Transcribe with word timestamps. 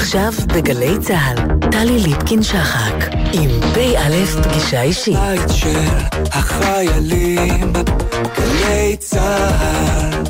עכשיו 0.00 0.32
בגלי 0.46 0.98
צה"ל, 1.00 1.70
טלי 1.70 1.98
ליפקין-שחק, 1.98 2.94
עם 3.32 3.50
פ"א 3.74 4.24
פגישה 4.42 4.82
אישית. 4.82 5.14
בית 5.14 5.48
של 5.48 5.78
החיילים, 6.32 7.72
גלי 8.36 8.96
צה"ל. 8.98 10.24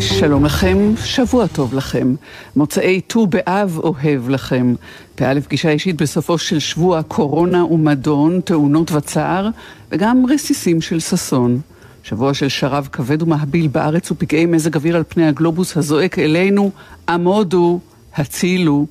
שלום 0.00 0.44
לכם, 0.44 0.78
שבוע 1.04 1.46
טוב 1.46 1.74
לכם. 1.74 2.14
מוצאי 2.56 3.00
ט"ו 3.00 3.26
באב 3.26 3.78
אוהב 3.78 4.28
לכם. 4.28 4.74
פ"א 5.14 5.40
פגישה 5.40 5.70
אישית 5.70 6.02
בסופו 6.02 6.38
של 6.38 6.58
שבוע 6.58 7.02
קורונה 7.02 7.64
ומדון, 7.64 8.40
תאונות 8.40 8.92
וצער, 8.92 9.48
וגם 9.92 10.24
רסיסים 10.28 10.80
של 10.80 11.00
ששון. 11.00 11.60
שבוע 12.02 12.34
של 12.34 12.48
שרב 12.48 12.88
כבד 12.92 13.22
ומהביל 13.22 13.68
בארץ 13.68 14.10
ופגעי 14.10 14.46
מזג 14.46 14.76
אוויר 14.76 14.96
על 14.96 15.02
פני 15.08 15.26
הגלובוס 15.26 15.76
הזועק 15.76 16.18
אלינו, 16.18 16.70
עמודו, 17.08 17.80
הצילו. 18.14 18.86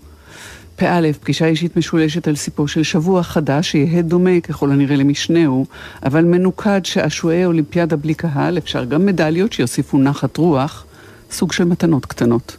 פ"א, 0.76 1.12
פגישה 1.22 1.46
אישית 1.46 1.78
משולשת 1.78 2.28
על 2.28 2.36
סיפו 2.36 2.68
של 2.68 2.84
שבוע 2.84 3.24
חדש 3.24 3.72
שיהא 3.72 4.02
דומה 4.02 4.42
ככל 4.42 4.72
הנראה 4.72 4.96
למשנהו, 4.96 5.66
אבל 6.06 6.26
מנוקד 6.26 6.86
שעשועי 6.86 7.46
אולימפיאדה 7.46 7.96
בלי 7.96 8.14
קהל, 8.14 8.58
אפשר 8.58 8.86
גם 8.86 9.06
מדליות 9.06 9.54
שיוסיפו 9.54 9.98
נחת 9.98 10.38
רוח, 10.38 10.86
סוג 11.32 11.52
של 11.52 11.64
מתנות 11.64 12.06
קטנות. 12.06 12.58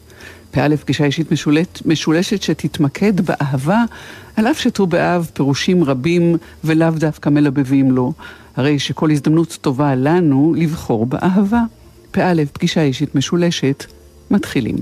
פ"א, 0.51 0.77
פגישה 0.77 1.05
אישית 1.05 1.33
משולט, 1.33 1.87
משולשת 1.87 2.43
שתתמקד 2.43 3.21
באהבה, 3.21 3.85
על 4.39 4.47
אף 4.47 4.61
שט"ו 4.61 4.87
באב 4.87 5.31
פירושים 5.35 5.85
רבים 5.85 6.37
ולאו 6.65 6.91
דווקא 6.91 7.29
מלבבים 7.29 7.91
לו, 7.91 8.13
הרי 8.57 8.79
שכל 8.79 9.11
הזדמנות 9.11 9.59
טובה 9.61 9.95
לנו 9.95 10.55
לבחור 10.57 11.07
באהבה. 11.07 11.63
פ"א, 12.11 12.43
פגישה 12.53 12.83
אישית 12.83 13.15
משולשת, 13.15 13.85
מתחילים. 14.31 14.77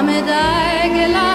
עמדה 0.00 0.42
עגלת 0.82 1.29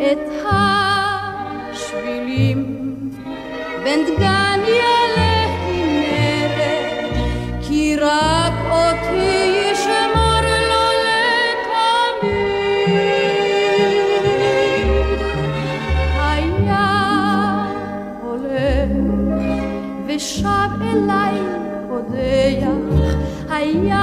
את 0.00 0.18
השבילים. 1.72 2.60
בין 3.84 4.00
דגניה 4.06 4.94
לכנרת 5.16 6.58
כי 7.62 7.96
רק 7.96 8.52
אותי 8.70 9.62
ישמור 9.72 10.40
לו 10.70 10.86
לתמיד. 11.04 12.42
היה 16.20 16.88
הולך 18.22 18.90
ושב 20.06 20.70
אליי 20.80 21.38
קודח 21.88 23.06
היה 23.50 23.97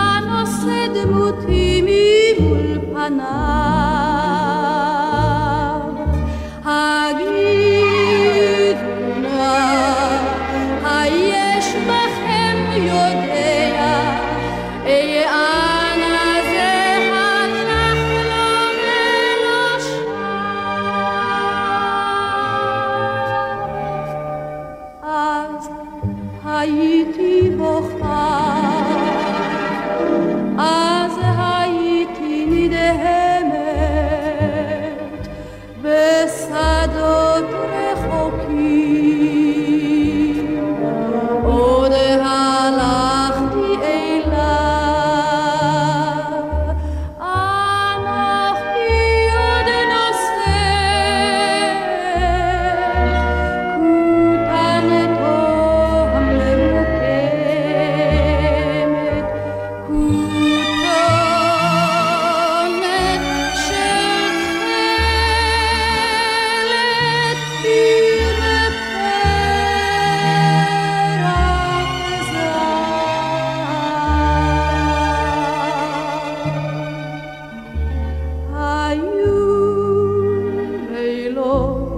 Oh. 81.67 81.94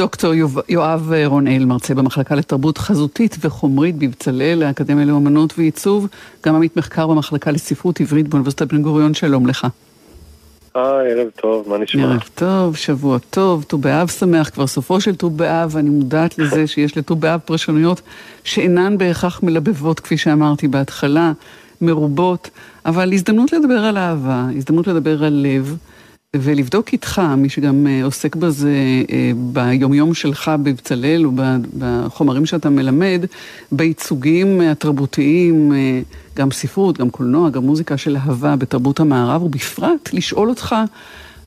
דוקטור 0.00 0.34
יואב 0.68 1.12
רונאל, 1.26 1.64
מרצה 1.64 1.94
במחלקה 1.94 2.34
לתרבות 2.34 2.78
חזותית 2.78 3.36
וחומרית 3.40 3.96
בבצלאל, 3.96 4.62
האקדמיה 4.62 5.04
לאמנות 5.04 5.54
ועיצוב, 5.58 6.06
גם 6.46 6.54
עמית 6.54 6.76
מחקר 6.76 7.06
במחלקה 7.06 7.50
לספרות 7.50 8.00
עברית 8.00 8.28
באוניברסיטת 8.28 8.72
בן 8.72 8.82
גוריון, 8.82 9.14
שלום 9.14 9.46
לך. 9.46 9.66
היי, 10.74 11.12
ערב 11.12 11.28
טוב, 11.40 11.68
מה 11.68 11.78
נשמע? 11.78 12.02
ערב 12.02 12.20
טוב, 12.34 12.76
שבוע 12.76 13.18
טוב, 13.30 13.64
ט"ו 13.68 13.78
באב 13.78 14.08
שמח, 14.08 14.48
כבר 14.48 14.66
סופו 14.66 15.00
של 15.00 15.16
ט"ו 15.16 15.30
באב, 15.30 15.76
אני 15.76 15.90
מודעת 15.90 16.38
לזה 16.38 16.66
שיש 16.72 16.96
לט"ו 16.96 17.16
באב 17.16 17.40
פרשנויות 17.44 18.00
שאינן 18.44 18.98
בהכרח 18.98 19.42
מלבבות, 19.42 20.00
כפי 20.00 20.16
שאמרתי 20.16 20.68
בהתחלה, 20.68 21.32
מרובות, 21.80 22.50
אבל 22.86 23.12
הזדמנות 23.12 23.52
לדבר 23.52 23.84
על 23.84 23.98
אהבה, 23.98 24.46
הזדמנות 24.56 24.86
לדבר 24.86 25.24
על 25.24 25.32
לב. 25.32 25.76
ולבדוק 26.36 26.92
איתך, 26.92 27.22
מי 27.36 27.48
שגם 27.48 27.86
אה, 27.86 28.04
עוסק 28.04 28.36
בזה 28.36 28.74
אה, 29.12 29.30
ביומיום 29.52 30.14
שלך 30.14 30.50
בבצלאל 30.64 31.26
ובחומרים 31.26 32.46
שאתה 32.46 32.70
מלמד, 32.70 33.20
בייצוגים 33.72 34.60
התרבותיים, 34.60 35.72
אה, 35.72 36.00
גם 36.36 36.50
ספרות, 36.50 36.98
גם 36.98 37.10
קולנוע, 37.10 37.50
גם 37.50 37.62
מוזיקה 37.62 37.96
של 37.96 38.16
אהבה 38.16 38.56
בתרבות 38.56 39.00
המערב, 39.00 39.42
ובפרט 39.42 40.08
לשאול 40.12 40.48
אותך 40.48 40.74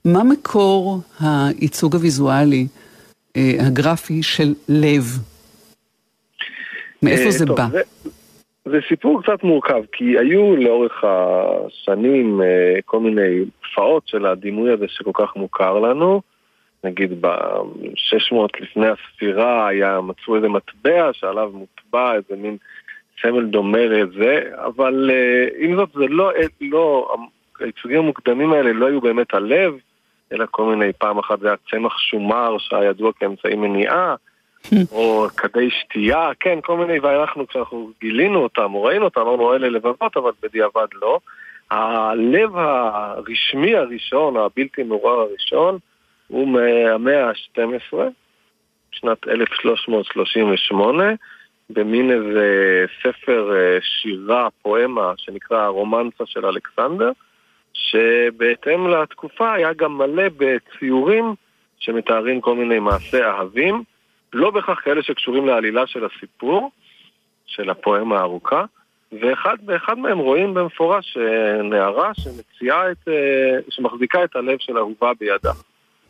מה 0.06 0.24
מקור 0.24 1.00
הייצוג 1.20 1.96
הוויזואלי, 1.96 2.68
הגרפי 3.36 4.24
של 4.24 4.54
לב? 4.70 5.04
מאיפה 7.04 7.32
זה 7.32 7.46
בא? 7.46 7.68
זה 8.66 8.78
סיפור 8.90 9.22
קצת 9.24 9.44
מורכב, 9.44 9.82
כי 9.92 10.04
היו 10.20 10.56
לאורך 10.56 11.04
השנים 11.04 12.42
כל 12.86 13.00
מיני 13.00 13.40
תופעות 13.74 14.08
של 14.08 14.26
הדימוי 14.26 14.72
הזה 14.72 14.86
שכל 14.88 15.12
כך 15.14 15.36
מוכר 15.36 15.80
לנו. 15.80 16.22
נגיד 16.84 17.22
ב-600 17.22 18.36
לפני 18.60 18.88
הספירה 18.88 19.68
היה, 19.68 20.02
מצאו 20.02 20.36
איזה 20.36 20.50
מטבע 20.50 21.10
שעליו 21.14 21.52
מוטבע 21.54 22.14
איזה 22.14 22.42
מין 22.42 22.58
סמל 23.22 23.46
דומה 23.46 23.86
לזה, 23.86 24.42
אבל 24.66 25.12
עם 25.58 25.76
זאת 25.76 25.90
זה 25.94 26.08
לא, 26.08 26.32
לא, 26.62 27.16
הייצוגים 27.60 28.00
המוקדמים 28.00 28.54
האלה 28.54 28.74
לא 28.74 28.86
היו 28.86 29.02
באמת 29.02 29.34
הלב, 29.34 29.74
אלא 30.32 30.46
כל 30.52 30.76
מיני, 30.76 30.94
פעם 30.94 31.18
אחת 31.18 31.40
זה 31.40 31.48
היה 31.48 31.56
צמח 31.72 31.98
שומר 31.98 32.58
שהיה 32.58 32.90
ידוע 32.90 33.12
כאמצעי 33.20 33.56
מניעה, 33.56 34.16
או 34.92 35.28
כדי 35.38 35.70
שתייה, 35.70 36.30
כן, 36.40 36.60
כל 36.64 36.78
מיני, 36.78 37.00
ואנחנו 37.00 37.48
כשאנחנו 37.48 37.90
גילינו 38.02 38.44
אותם 38.44 38.74
או 38.74 38.84
ראינו 38.84 39.06
אותם, 39.06 39.22
אמרנו 39.22 39.56
אלה 39.56 39.70
לבבות, 39.70 40.18
אבל 40.18 40.32
בדיעבד 40.44 40.88
לא. 41.02 41.20
הלב 41.74 42.58
הרשמי 42.58 43.76
הראשון, 43.76 44.38
הבלתי 44.38 44.84
מעורר 44.84 45.20
הראשון, 45.20 45.78
הוא 46.28 46.48
מהמאה 46.48 47.30
ה-12, 47.30 47.98
שנת 48.92 49.28
1338, 49.28 51.04
במין 51.70 52.12
איזה 52.12 52.48
ספר 53.02 53.52
שירה, 53.82 54.48
פואמה, 54.62 55.14
שנקרא 55.18 55.62
הרומנסה 55.62 56.26
של 56.26 56.46
אלכסנדר, 56.46 57.12
שבהתאם 57.74 58.88
לתקופה 58.88 59.54
היה 59.54 59.74
גם 59.74 59.98
מלא 59.98 60.24
בציורים 60.38 61.34
שמתארים 61.80 62.42
כל 62.42 62.56
מיני 62.56 62.80
מעשי 62.80 63.24
אהבים, 63.24 63.84
לא 64.34 64.52
בהכרח 64.52 64.80
כאלה 64.84 65.04
שקשורים 65.04 65.48
לעלילה 65.48 65.88
של 65.88 66.06
הסיפור, 66.06 66.72
של 67.46 67.70
הפואמה 67.70 68.20
הארוכה, 68.20 68.66
ואחד 69.22 70.00
מהם 70.00 70.18
רואים 70.18 70.54
במפורש 70.54 71.18
נערה 71.64 72.12
שמציעה 72.14 72.92
את, 72.92 73.08
שמחזיקה 73.70 74.24
את 74.24 74.36
הלב 74.36 74.58
של 74.60 74.78
אהובה 74.78 75.12
בידה. 75.20 75.52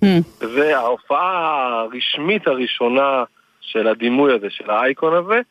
Mm. 0.04 0.08
זה 0.40 0.78
ההופעה 0.78 1.68
הרשמית 1.82 2.48
הראשונה 2.48 3.24
של 3.62 3.88
הדימוי 3.88 4.34
הזה, 4.34 4.48
של 4.50 4.70
האייקון 4.70 5.14
הזה, 5.14 5.42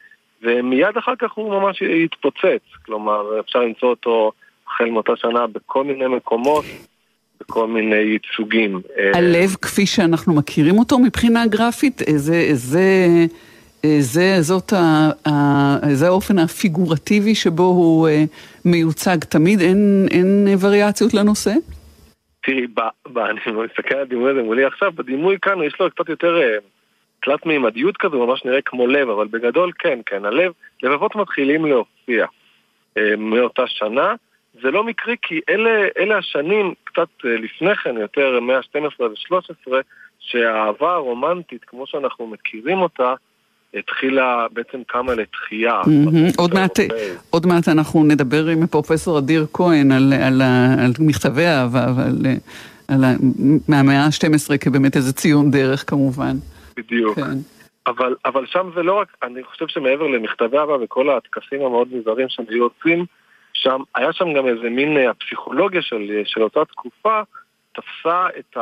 ומיד 0.42 0.96
אחר 0.98 1.12
כך 1.18 1.32
הוא 1.32 1.50
ממש 1.50 1.82
התפוצץ. 2.04 2.62
כלומר, 2.86 3.40
אפשר 3.40 3.58
למצוא 3.58 3.88
אותו 3.88 4.32
החל 4.66 4.84
מאותה 4.90 5.12
שנה 5.16 5.46
בכל 5.46 5.84
מיני 5.84 6.06
מקומות, 6.06 6.64
בכל 7.40 7.66
מיני 7.66 7.96
ייצוגים. 7.96 8.80
הלב 9.14 9.56
כפי 9.62 9.86
שאנחנו 9.86 10.34
מכירים 10.34 10.78
אותו 10.78 10.98
מבחינה 10.98 11.46
גרפית, 11.46 12.02
זה... 12.16 12.48
זה... 12.52 12.86
זה, 13.98 14.36
זאת 14.40 14.72
ה, 14.72 15.10
ה, 15.28 15.94
זה 15.94 16.06
האופן 16.06 16.38
הפיגורטיבי 16.38 17.34
שבו 17.34 17.62
הוא 17.62 18.08
מיוצג 18.64 19.18
תמיד, 19.18 19.60
אין, 19.60 20.06
אין 20.10 20.46
וריאציות 20.60 21.14
לנושא? 21.14 21.52
תראי, 22.42 22.66
ב, 22.66 22.80
ב, 23.12 23.18
אני 23.18 23.40
מסתכל 23.46 23.94
על 23.94 24.00
הדימוי 24.02 24.30
הזה 24.30 24.42
מולי 24.42 24.64
עכשיו, 24.64 24.92
בדימוי 24.92 25.36
כאן 25.42 25.62
יש 25.62 25.74
לו 25.80 25.90
קצת 25.90 26.08
יותר 26.08 26.40
תלת 27.22 27.46
מימדיות 27.46 27.96
כזו, 27.96 28.26
ממש 28.26 28.44
נראה 28.44 28.62
כמו 28.62 28.86
לב, 28.86 29.08
אבל 29.08 29.26
בגדול 29.26 29.72
כן, 29.78 29.98
כן, 30.06 30.24
הלב, 30.24 30.52
לבבות 30.82 31.16
מתחילים 31.16 31.66
להופיע 31.66 32.26
מאותה 33.18 33.66
שנה. 33.66 34.14
זה 34.62 34.70
לא 34.70 34.84
מקרי 34.84 35.16
כי 35.22 35.40
אלה, 35.48 35.88
אלה 35.98 36.18
השנים, 36.18 36.74
קצת 36.84 37.08
לפני 37.24 37.76
כן, 37.76 37.96
יותר 37.96 38.40
מאה 38.40 38.56
ה-12 38.56 39.02
ו-13, 39.02 39.72
שהאהבה 40.20 40.92
הרומנטית, 40.92 41.64
כמו 41.64 41.86
שאנחנו 41.86 42.26
מכירים 42.26 42.78
אותה, 42.78 43.14
התחילה, 43.74 44.46
בעצם 44.52 44.78
קמה 44.86 45.14
לתחייה. 45.14 45.80
עוד 46.36 46.54
מעט, 46.54 46.78
עוד 47.30 47.46
מעט 47.46 47.68
אנחנו 47.68 48.04
נדבר 48.04 48.46
עם 48.46 48.66
פרופסור 48.66 49.18
אדיר 49.18 49.46
כהן 49.52 49.92
על, 49.92 50.12
על, 50.12 50.42
על 50.84 50.92
מכתבי 50.98 51.46
אהבה, 51.46 51.84
על, 52.88 53.04
מהמאה 53.68 54.04
ה-12 54.04 54.58
כבאמת 54.60 54.96
איזה 54.96 55.12
ציון 55.12 55.50
דרך 55.50 55.90
כמובן. 55.90 56.36
בדיוק. 56.76 57.16
כן. 57.16 57.38
אבל, 57.86 58.14
אבל 58.24 58.46
שם 58.46 58.70
זה 58.74 58.82
לא 58.82 58.92
רק, 58.92 59.08
אני 59.22 59.42
חושב 59.42 59.68
שמעבר 59.68 60.06
למכתבי 60.06 60.58
אהבה 60.58 60.84
וכל 60.84 61.10
הטקסים 61.10 61.62
המאוד 61.62 61.88
מוזרים 61.92 62.28
שהם 62.28 62.46
היו 62.48 62.64
עושים, 62.64 63.04
שם, 63.52 63.80
היה 63.94 64.12
שם 64.12 64.32
גם 64.32 64.46
איזה 64.46 64.70
מין 64.70 64.96
הפסיכולוגיה 65.08 65.82
של, 65.82 66.20
של 66.24 66.42
אותה 66.42 66.64
תקופה, 66.64 67.20
תפסה 67.72 68.26
את 68.38 68.56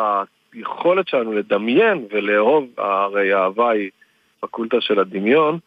היכולת 0.53 1.09
שלנו 1.09 1.33
לדמיין 1.33 2.07
ולאהוב, 2.11 2.65
הרי 2.79 3.33
האהבה 3.33 3.71
היא 3.71 3.91
פקולטה 4.41 4.81
של 4.81 4.99
הדמיון, 4.99 5.59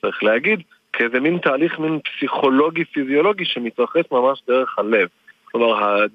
צריך 0.00 0.24
להגיד, 0.24 0.62
כאיזה 0.92 1.20
מין 1.20 1.38
תהליך 1.38 1.78
מין 1.78 1.98
פסיכולוגי-פיזיולוגי 2.00 3.44
שמתרחש 3.44 4.04
ממש 4.12 4.42
דרך 4.48 4.78
הלב. 4.78 5.08
כלומר, 5.44 6.06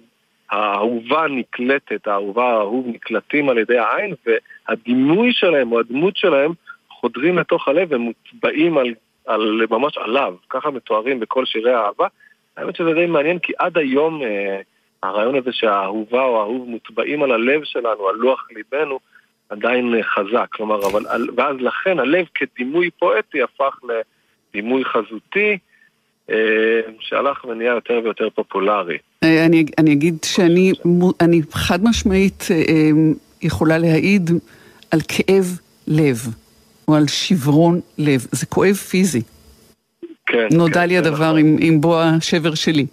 האהובה 0.49 1.25
נקלטת, 1.29 2.07
האהובה 2.07 2.49
האהוב 2.49 2.87
נקלטים 2.87 3.49
על 3.49 3.57
ידי 3.57 3.77
העין, 3.77 4.13
והדימוי 4.25 5.33
שלהם 5.33 5.71
או 5.71 5.79
הדמות 5.79 6.17
שלהם 6.17 6.51
חודרים 6.89 7.37
לתוך 7.37 7.67
הלב 7.67 7.87
ומוטבעים 7.91 8.77
על, 8.77 8.93
על, 9.27 9.65
ממש 9.69 9.97
עליו. 9.97 10.35
ככה 10.49 10.71
מתוארים 10.71 11.19
בכל 11.19 11.45
שירי 11.45 11.73
האהבה. 11.73 12.07
האמת 12.57 12.75
שזה 12.75 12.93
די 12.93 13.05
מעניין, 13.05 13.39
כי 13.39 13.53
עד 13.59 13.77
היום 13.77 14.21
אה, 14.23 14.61
הרעיון 15.03 15.35
הזה 15.35 15.51
שהאהובה 15.51 16.23
או 16.23 16.39
האהוב 16.39 16.69
מוטבעים 16.69 17.23
על 17.23 17.31
הלב 17.31 17.63
שלנו, 17.63 18.07
על 18.09 18.15
לוח 18.15 18.47
ליבנו, 18.51 18.99
עדיין 19.51 19.93
חזק, 20.03 20.47
כלומר, 20.49 20.85
אבל, 20.85 21.05
ואז 21.37 21.55
לכן 21.59 21.99
הלב 21.99 22.25
כדימוי 22.35 22.89
פואטי 22.99 23.37
הפך 23.41 23.79
לדימוי 24.53 24.83
חזותי, 24.85 25.57
שהלך 26.99 27.45
ונהיה 27.45 27.71
יותר 27.71 27.99
ויותר 28.03 28.29
פופולרי. 28.29 28.97
אני, 29.23 29.65
אני 29.77 29.93
אגיד 29.93 30.17
שאני 30.23 30.73
אני 31.21 31.41
חד 31.51 31.83
משמעית 31.83 32.47
יכולה 33.41 33.77
להעיד 33.77 34.29
על 34.91 34.99
כאב 35.07 35.59
לב, 35.87 36.17
או 36.87 36.95
על 36.95 37.07
שברון 37.07 37.79
לב, 37.97 38.27
זה 38.31 38.45
כואב 38.45 38.73
פיזי. 38.73 39.21
כן. 40.25 40.47
נודע 40.51 40.81
כן, 40.81 40.87
לי 40.87 40.97
הדבר 40.97 41.25
נכון. 41.25 41.37
עם, 41.37 41.57
עם 41.59 41.81
בוא 41.81 42.01
השבר 42.01 42.55
שלי. 42.55 42.85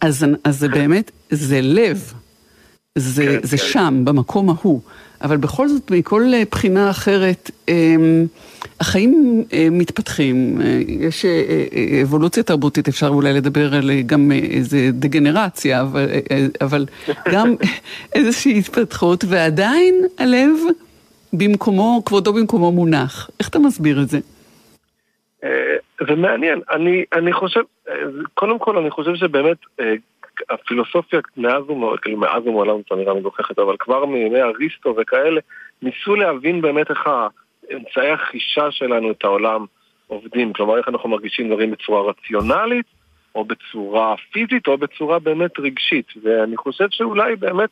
אז, 0.00 0.26
אז 0.44 0.58
זה 0.58 0.68
באמת, 0.68 1.10
זה 1.30 1.60
לב. 1.62 2.12
זה, 2.98 3.24
כן, 3.24 3.46
זה 3.46 3.56
כן. 3.58 3.64
שם, 3.64 4.00
במקום 4.04 4.50
ההוא. 4.50 4.80
אבל 5.22 5.36
בכל 5.36 5.68
זאת, 5.68 5.90
מכל 5.90 6.22
בחינה 6.50 6.90
אחרת, 6.90 7.50
החיים 8.80 9.44
מתפתחים, 9.70 10.60
יש 10.88 11.24
אבולוציה 12.02 12.42
תרבותית, 12.42 12.88
אפשר 12.88 13.08
אולי 13.08 13.32
לדבר 13.32 13.74
על 13.74 13.90
גם 14.06 14.32
איזה 14.32 14.88
דגנרציה, 14.92 15.80
אבל, 15.80 16.06
אבל 16.60 16.86
גם 17.32 17.54
איזושהי 18.14 18.58
התפתחות, 18.58 19.24
ועדיין 19.28 19.94
הלב 20.18 20.50
במקומו, 21.32 22.02
כבודו 22.06 22.32
במקומו 22.32 22.72
מונח. 22.72 23.30
איך 23.40 23.48
אתה 23.48 23.58
מסביר 23.58 24.02
את 24.02 24.08
זה? 24.08 24.18
זה 26.08 26.14
מעניין, 26.14 26.60
אני, 26.70 27.04
אני 27.12 27.32
חושב, 27.32 27.60
קודם 28.34 28.58
כל 28.58 28.78
אני 28.78 28.90
חושב 28.90 29.14
שבאמת 29.14 29.56
הפילוסופיה 30.50 31.20
מאז 31.36 31.70
ומעולם, 31.70 31.96
כאילו 31.96 32.16
מאז 32.16 32.46
ומעולם 32.46 32.76
זו 32.90 32.96
נראה 32.96 33.14
מגוחכת, 33.14 33.58
אבל 33.58 33.76
כבר 33.78 34.04
מימי 34.04 34.42
אריסטו 34.42 34.94
וכאלה, 34.96 35.40
ניסו 35.82 36.16
להבין 36.16 36.60
באמת 36.60 36.90
איך 36.90 37.08
אמצעי 37.72 38.10
החישה 38.10 38.70
שלנו 38.70 39.10
את 39.10 39.24
העולם 39.24 39.64
עובדים. 40.06 40.52
כלומר, 40.52 40.78
איך 40.78 40.88
אנחנו 40.88 41.08
מרגישים 41.08 41.48
דברים 41.48 41.70
בצורה 41.70 42.02
רציונלית, 42.02 42.86
או 43.34 43.44
בצורה 43.44 44.14
פיזית, 44.32 44.66
או 44.66 44.78
בצורה 44.78 45.18
באמת 45.18 45.58
רגשית. 45.58 46.06
ואני 46.22 46.56
חושב 46.56 46.86
שאולי 46.90 47.36
באמת 47.36 47.70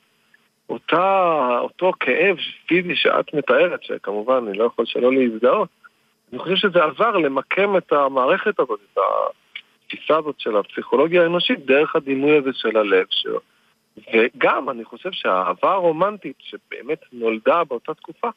אותה, 0.68 1.58
אותו 1.60 1.92
כאב 2.00 2.36
פיזי 2.66 2.96
שאת 2.96 3.34
מתארת, 3.34 3.82
שכמובן 3.82 4.44
אני 4.48 4.58
לא 4.58 4.64
יכול 4.64 4.86
שלא 4.86 5.12
להזדהות, 5.12 5.68
אני 6.32 6.38
חושב 6.38 6.56
שזה 6.56 6.84
עזר 6.84 7.10
למקם 7.10 7.76
את 7.76 7.92
המערכת 7.92 8.60
הזאת, 8.60 8.80
את 8.92 8.98
התפיסה 9.86 10.16
הזאת 10.18 10.34
של 10.38 10.56
הפסיכולוגיה 10.56 11.22
האנושית, 11.22 11.66
דרך 11.66 11.96
הדימוי 11.96 12.36
הזה 12.36 12.50
של 12.54 12.76
הלב 12.76 13.06
שלו. 13.10 13.40
וגם, 14.14 14.70
אני 14.70 14.84
חושב 14.84 15.08
שהאהבה 15.12 15.72
הרומנטית 15.72 16.36
שבאמת 16.38 16.98
נולדה 17.12 17.64
באותה 17.68 17.94
תקופה, 17.94 18.28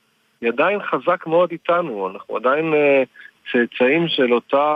היא 0.41 0.49
עדיין 0.49 0.79
חזק 0.83 1.27
מאוד 1.27 1.51
איתנו, 1.51 2.09
אנחנו 2.13 2.35
עדיין 2.35 2.73
אה, 2.73 3.03
צאצאים 3.51 4.07
של 4.07 4.33
אותה... 4.33 4.73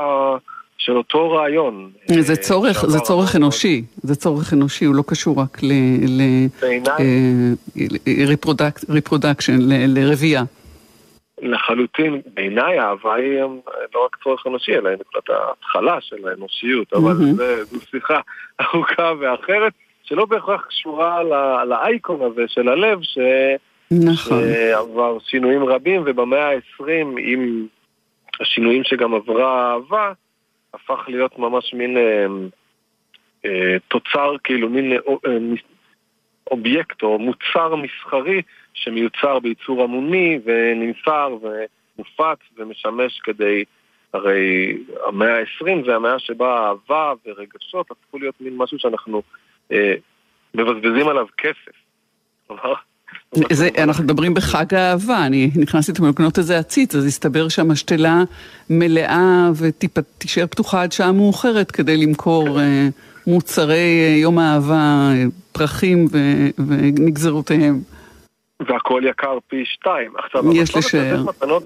של 0.77 0.97
אותו 0.97 1.31
רעיון. 1.31 1.91
זה 2.19 2.33
אה, 2.33 2.37
צורך, 2.37 2.85
זה 2.85 2.99
צורך 2.99 3.35
אנושי, 3.35 3.83
זה 3.97 4.15
צורך 4.15 4.53
אנושי, 4.53 4.85
הוא 4.85 4.95
לא 4.95 5.03
קשור 5.07 5.41
רק 5.41 5.57
בעיניי- 6.61 7.03
ל-reproduction, 7.75 9.59
לרבייה. 9.87 10.43
לחלוטין, 11.41 12.21
בעיניי 12.33 12.79
האהבה 12.79 13.13
היא 13.15 13.39
אה, 13.41 13.45
לא 13.95 14.05
רק 14.05 14.15
צורך 14.23 14.47
אנושי, 14.47 14.75
אלא 14.75 14.89
היא 14.89 14.97
נקודת 14.99 15.29
ההתחלה 15.29 16.01
של 16.01 16.27
האנושיות, 16.27 16.93
אבל. 16.93 17.13
זה- 17.35 17.63
זו 17.63 17.81
שיחה 17.85 18.19
ארוכה 18.61 19.11
ואחרת, 19.19 19.73
שלא 20.03 20.25
בהכרח 20.25 20.65
קשורה 20.65 21.23
ל- 21.23 21.63
לאייקון 21.69 22.21
הזה 22.21 22.41
של 22.47 22.67
הלב, 22.69 22.99
ש... 23.01 23.17
נכון. 23.91 24.37
שעבר 24.43 25.17
שינויים 25.19 25.63
רבים, 25.65 26.01
ובמאה 26.05 26.49
ה-20, 26.49 26.83
עם 27.19 27.67
השינויים 28.39 28.83
שגם 28.83 29.13
עברה 29.13 29.51
האהבה, 29.69 30.11
הפך 30.73 30.99
להיות 31.07 31.39
ממש 31.39 31.73
מין 31.73 31.97
אה, 31.97 32.25
אה, 33.45 33.75
תוצר, 33.87 34.35
כאילו 34.43 34.69
מין 34.69 34.91
אה, 34.93 34.97
אובייקט 36.51 37.03
או 37.03 37.19
מוצר 37.19 37.75
מסחרי 37.75 38.41
שמיוצר 38.73 39.39
בייצור 39.39 39.83
המוני 39.83 40.39
ונמסר 40.45 41.37
ומופץ 41.41 42.39
ומשמש 42.57 43.19
כדי, 43.23 43.63
הרי 44.13 44.77
המאה 45.07 45.39
ה-20 45.39 45.85
זה 45.85 45.95
המאה 45.95 46.19
שבה 46.19 46.67
אהבה 46.67 47.13
ורגשות 47.25 47.91
הפכו 47.91 48.19
להיות 48.19 48.35
מין 48.41 48.57
משהו 48.57 48.79
שאנחנו 48.79 49.21
אה, 49.71 49.93
מבזבזים 50.55 51.07
עליו 51.07 51.25
כסף. 51.37 51.81
זה, 53.51 53.69
אנחנו 53.77 54.03
מדברים 54.03 54.33
בחג 54.33 54.73
האהבה, 54.73 55.25
אני 55.25 55.51
נכנסתי 55.55 55.91
אתמול 55.91 56.09
לקנות 56.09 56.37
איזה 56.37 56.59
עציץ, 56.59 56.95
אז 56.95 57.05
הסתבר 57.05 57.49
שהמשתלה 57.49 58.23
מלאה 58.69 59.49
ותישאר 59.57 60.47
פתוחה 60.47 60.83
עד 60.83 60.91
שעה 60.91 61.11
מאוחרת 61.11 61.71
כדי 61.71 61.97
למכור 61.97 62.59
אה, 62.59 62.87
מוצרי 63.27 64.01
אה, 64.03 64.15
יום 64.17 64.39
האהבה, 64.39 64.75
אה, 64.75 65.23
פרחים 65.51 66.07
ונגזרותיהם. 66.67 67.81
והכל 68.67 69.01
יקר 69.05 69.37
פי 69.47 69.65
שתיים. 69.65 70.17
עכשיו, 70.17 70.43
יש 70.53 70.75
המסורת 70.75 70.85
לשער. 70.85 71.15
לתת 71.15 71.29
מתנות, 71.29 71.63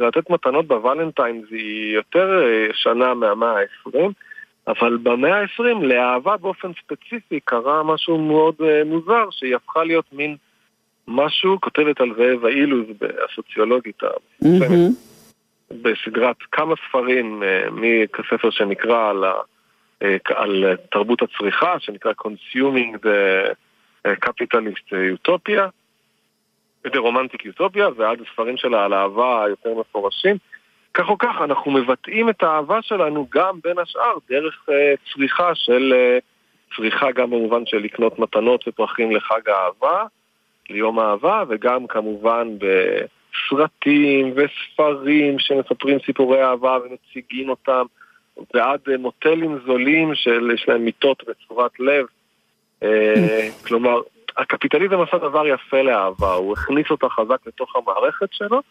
לתת 0.00 0.30
מתנות 0.30 0.66
בוולנטיינס 0.66 1.44
היא 1.50 1.94
יותר 1.94 2.42
אה, 2.42 2.66
שנה 2.72 3.14
מהמאה 3.14 3.60
ה-20, 3.60 3.98
אבל 4.68 4.96
במאה 5.02 5.40
ה-20 5.40 5.82
לאהבה 5.82 6.36
באופן 6.36 6.70
ספציפי 6.84 7.40
קרה 7.44 7.82
משהו 7.82 8.18
מאוד 8.18 8.54
אה, 8.64 8.82
מוזר, 8.84 9.24
שהיא 9.30 9.56
הפכה 9.56 9.84
להיות 9.84 10.12
מין 10.12 10.36
משהו, 11.08 11.60
כותבת 11.60 12.00
על 12.00 12.14
זאב 12.16 12.44
האילוז, 12.44 12.86
הסוציולוגית 13.30 14.02
המפורסמת. 14.02 14.94
בסדרת 15.70 16.36
כמה 16.52 16.74
ספרים 16.88 17.42
אה, 17.42 17.70
מכספר 17.70 18.50
שנקרא 18.50 19.10
על, 19.10 19.24
ה, 19.24 19.34
על 20.34 20.76
תרבות 20.92 21.22
הצריכה, 21.22 21.74
שנקרא 21.78 22.12
Consuming 22.12 22.96
the 23.04 23.54
Capitalist 24.26 24.92
Utopia, 24.92 25.68
The 26.86 27.00
Romantic 27.00 27.42
Utopia, 27.44 27.90
ועד 27.96 28.18
הספרים 28.20 28.56
שלה 28.56 28.84
על 28.84 28.94
אהבה 28.94 29.44
היותר 29.44 29.74
מפורשים. 29.74 30.36
כך 30.94 31.08
או 31.08 31.18
כך, 31.18 31.36
אנחנו 31.44 31.70
מבטאים 31.70 32.28
את 32.28 32.42
האהבה 32.42 32.82
שלנו 32.82 33.26
גם 33.34 33.58
בין 33.64 33.78
השאר 33.78 34.14
דרך 34.28 34.66
אה, 34.70 34.94
צריכה 35.12 35.54
של, 35.54 35.92
אה, 35.96 36.18
צריכה 36.76 37.10
גם 37.10 37.30
במובן 37.30 37.66
של 37.66 37.78
לקנות 37.78 38.18
מתנות 38.18 38.68
ופרחים 38.68 39.10
לחג 39.10 39.48
האהבה, 39.48 40.04
ליום 40.70 40.98
האהבה, 40.98 41.44
וגם 41.48 41.86
כמובן 41.86 42.48
בסרטים 42.58 44.34
וספרים 44.36 45.38
שמספרים 45.38 45.98
סיפורי 46.06 46.44
אהבה 46.44 46.78
ומציגים 46.84 47.48
אותם, 47.48 47.84
ועד 48.54 48.80
אה, 48.90 48.96
מוטלים 48.96 49.58
זולים 49.66 50.14
שיש 50.14 50.68
להם 50.68 50.84
מיטות 50.84 51.22
בצורת 51.28 51.80
לב. 51.80 52.06
אה, 52.82 53.48
כלומר, 53.66 54.00
הקפיטליזם 54.36 55.00
עשה 55.00 55.18
דבר 55.18 55.46
יפה 55.46 55.82
לאהבה, 55.82 56.32
הוא 56.34 56.52
הכניס 56.52 56.90
אותה 56.90 57.08
חזק 57.08 57.46
לתוך 57.46 57.76
המערכת 57.76 58.28
שלו, 58.32 58.62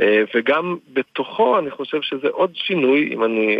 אה, 0.00 0.22
וגם 0.34 0.76
בתוכו 0.92 1.58
אני 1.58 1.70
חושב 1.70 2.02
שזה 2.02 2.28
עוד 2.28 2.50
שינוי, 2.54 3.10
אם 3.14 3.24
אני 3.24 3.56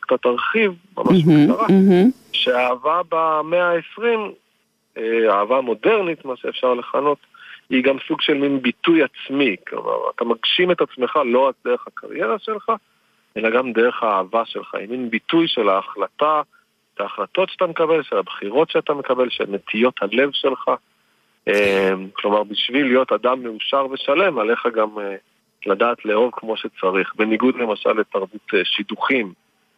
קצת 0.00 0.26
ארחיב, 0.26 0.72
ממש 0.96 1.24
בקצרה. 1.24 1.66
שהאהבה 2.32 3.00
במאה 3.08 3.70
ה-20, 3.70 4.02
אה, 4.98 5.38
אהבה 5.38 5.60
מודרנית, 5.60 6.24
מה 6.24 6.36
שאפשר 6.36 6.74
לכנות, 6.74 7.18
היא 7.70 7.84
גם 7.84 7.96
סוג 8.08 8.20
של 8.20 8.34
מין 8.34 8.62
ביטוי 8.62 9.02
עצמי, 9.02 9.56
כלומר, 9.68 9.96
אתה 10.14 10.24
מגשים 10.24 10.70
את 10.70 10.80
עצמך 10.80 11.18
לא 11.24 11.38
רק 11.48 11.54
דרך 11.64 11.86
הקריירה 11.86 12.38
שלך, 12.38 12.72
אלא 13.36 13.50
גם 13.50 13.72
דרך 13.72 14.02
האהבה 14.02 14.42
שלך, 14.44 14.74
היא 14.74 14.88
מין 14.88 15.10
ביטוי 15.10 15.48
של 15.48 15.68
ההחלטה, 15.68 16.42
את 17.00 17.10
ההחלטות 17.10 17.50
שאתה 17.50 17.66
מקבל, 17.66 18.02
של 18.02 18.16
הבחירות 18.16 18.70
שאתה 18.70 18.94
מקבל, 18.94 19.30
של 19.30 19.44
נטיות 19.48 19.94
הלב 20.02 20.30
שלך. 20.32 20.70
אה, 21.48 21.90
כלומר, 22.12 22.42
בשביל 22.42 22.86
להיות 22.86 23.12
אדם 23.12 23.42
מאושר 23.42 23.86
ושלם, 23.92 24.38
עליך 24.38 24.66
גם 24.76 24.88
אה, 24.98 25.14
לדעת 25.66 26.04
לאהוב 26.04 26.30
כמו 26.32 26.56
שצריך, 26.56 27.12
בניגוד 27.16 27.54
למשל 27.56 27.92
לתרבות 27.92 28.40
אה, 28.54 28.60
שידוכים, 28.64 29.32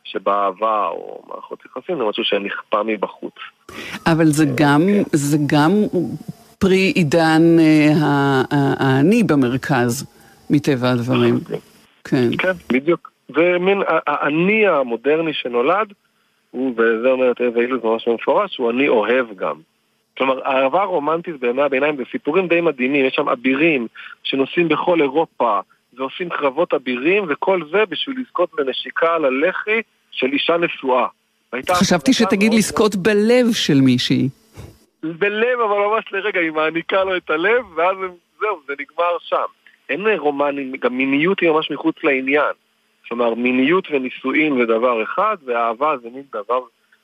שבה 0.04 0.44
אהבה 0.44 0.86
או 0.88 1.22
מערכות 1.28 1.58
יחסים 1.66 1.98
זה 1.98 2.04
משהו 2.04 2.24
שנכפה 2.24 2.82
מבחוץ. 2.82 3.34
אבל 4.06 4.26
זה 4.26 4.44
גם, 4.54 4.80
זה 5.12 5.38
גם 5.46 5.70
פרי 6.58 6.92
עידן 6.94 7.42
ה- 8.02 8.42
ה- 8.50 8.74
האני 8.78 9.22
במרכז, 9.22 10.06
מטבע 10.50 10.90
הדברים. 10.90 11.34
כן. 12.04 12.28
כן, 12.38 12.52
בדיוק. 12.72 13.12
זה 13.28 13.56
מין 13.60 13.82
ה- 13.82 14.00
האני 14.06 14.66
המודרני 14.66 15.32
שנולד, 15.34 15.92
הוא, 16.52 16.74
וזה 16.76 17.10
אומרת 17.10 17.40
אילוז 17.40 17.84
ממש 17.84 18.08
במפורש, 18.08 18.56
הוא 18.56 18.70
אני 18.70 18.88
אוהב 18.88 19.26
גם. 19.36 19.56
כלומר, 20.18 20.40
האהבה 20.44 20.82
הרומנטית 20.82 21.40
בימי 21.40 21.62
הביניים 21.62 21.96
זה 21.96 22.02
סיפורים 22.10 22.48
די 22.48 22.60
מדהימים, 22.60 23.04
יש 23.04 23.14
שם 23.14 23.28
אבירים 23.28 23.86
שנוסעים 24.22 24.68
בכל 24.68 25.00
אירופה 25.00 25.60
ועושים 25.96 26.28
קרבות 26.28 26.74
אבירים, 26.74 27.24
וכל 27.28 27.60
זה 27.72 27.84
בשביל 27.88 28.16
לזכות 28.20 28.50
בנשיקה 28.56 29.14
על 29.14 29.24
הלחי 29.24 29.80
של 30.10 30.32
אישה 30.32 30.56
נשואה. 30.56 31.06
חשבתי 31.70 32.12
שתגיד 32.12 32.54
לזכות 32.54 32.96
בלב 32.96 33.52
של 33.52 33.80
מישהי. 33.80 34.28
בלב, 35.02 35.60
אבל 35.60 35.76
ממש 35.76 36.04
לרגע, 36.12 36.40
היא 36.40 36.50
מעניקה 36.50 37.04
לו 37.04 37.16
את 37.16 37.30
הלב, 37.30 37.64
ואז 37.76 37.96
זהו, 38.40 38.60
זה 38.66 38.72
נגמר 38.80 39.16
שם. 39.20 39.36
אין 39.88 40.06
רומנים, 40.18 40.72
גם 40.80 40.96
מיניות 40.96 41.40
היא 41.40 41.50
ממש 41.50 41.70
מחוץ 41.70 41.96
לעניין. 42.04 42.52
כלומר, 43.12 43.34
מיניות 43.34 43.88
ונישואים 43.90 44.60
זה 44.60 44.66
דבר 44.66 45.02
אחד, 45.02 45.36
ואהבה 45.44 45.94
זה 46.02 46.08
מין 46.14 46.22
דבר 46.32 46.60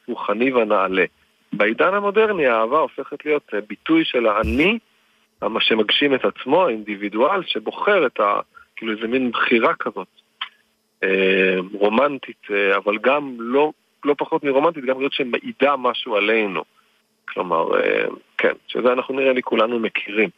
רוחני 0.07 0.53
ונעלה. 0.53 1.05
בעידן 1.53 1.95
המודרני 1.95 2.47
האהבה 2.47 2.79
הופכת 2.79 3.25
להיות 3.25 3.51
אה, 3.55 3.59
ביטוי 3.69 4.05
של 4.05 4.27
האני, 4.27 4.79
מה 5.43 5.61
שמגשים 5.61 6.15
את 6.15 6.25
עצמו, 6.25 6.67
האינדיבידואל, 6.67 7.43
שבוחר 7.47 8.07
את 8.07 8.21
ה... 8.21 8.41
כאילו 8.77 8.93
איזה 8.93 9.07
מין 9.07 9.31
בחירה 9.31 9.75
כזאת, 9.75 10.09
אה, 11.03 11.57
רומנטית, 11.73 12.43
אה, 12.51 12.77
אבל 12.77 12.99
גם 12.99 13.37
לא, 13.39 13.73
לא 14.05 14.15
פחות 14.19 14.45
מרומנטית, 14.45 14.85
גם 14.85 14.99
להיות 14.99 15.13
שמעידה 15.13 15.77
משהו 15.77 16.17
עלינו. 16.17 16.63
כלומר, 17.29 17.81
אה, 17.81 18.05
כן, 18.39 18.53
שזה 18.67 18.93
אנחנו 18.93 19.15
נראה 19.15 19.33
לי 19.33 19.43
כולנו 19.43 19.79
מכירים. 19.79 20.29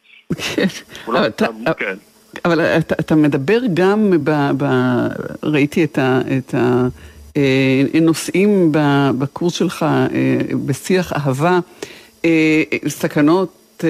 כן. 1.77 1.95
אבל 2.45 2.61
אתה- 2.61 2.95
אתה, 2.99 3.15
מדבר 3.15 3.59
גם, 3.73 4.11
ב, 4.23 4.31
ב, 4.57 4.65
ראיתי 5.43 5.83
את, 5.83 5.99
הנושאים 7.93 8.71
ב- 8.71 9.09
בקורס 9.19 9.53
שלך 9.53 9.83
אה, 9.83 10.07
בשיח 10.65 11.13
אהבה, 11.13 11.59
אה, 12.25 12.63
סכנות, 12.87 13.49
אה, 13.83 13.89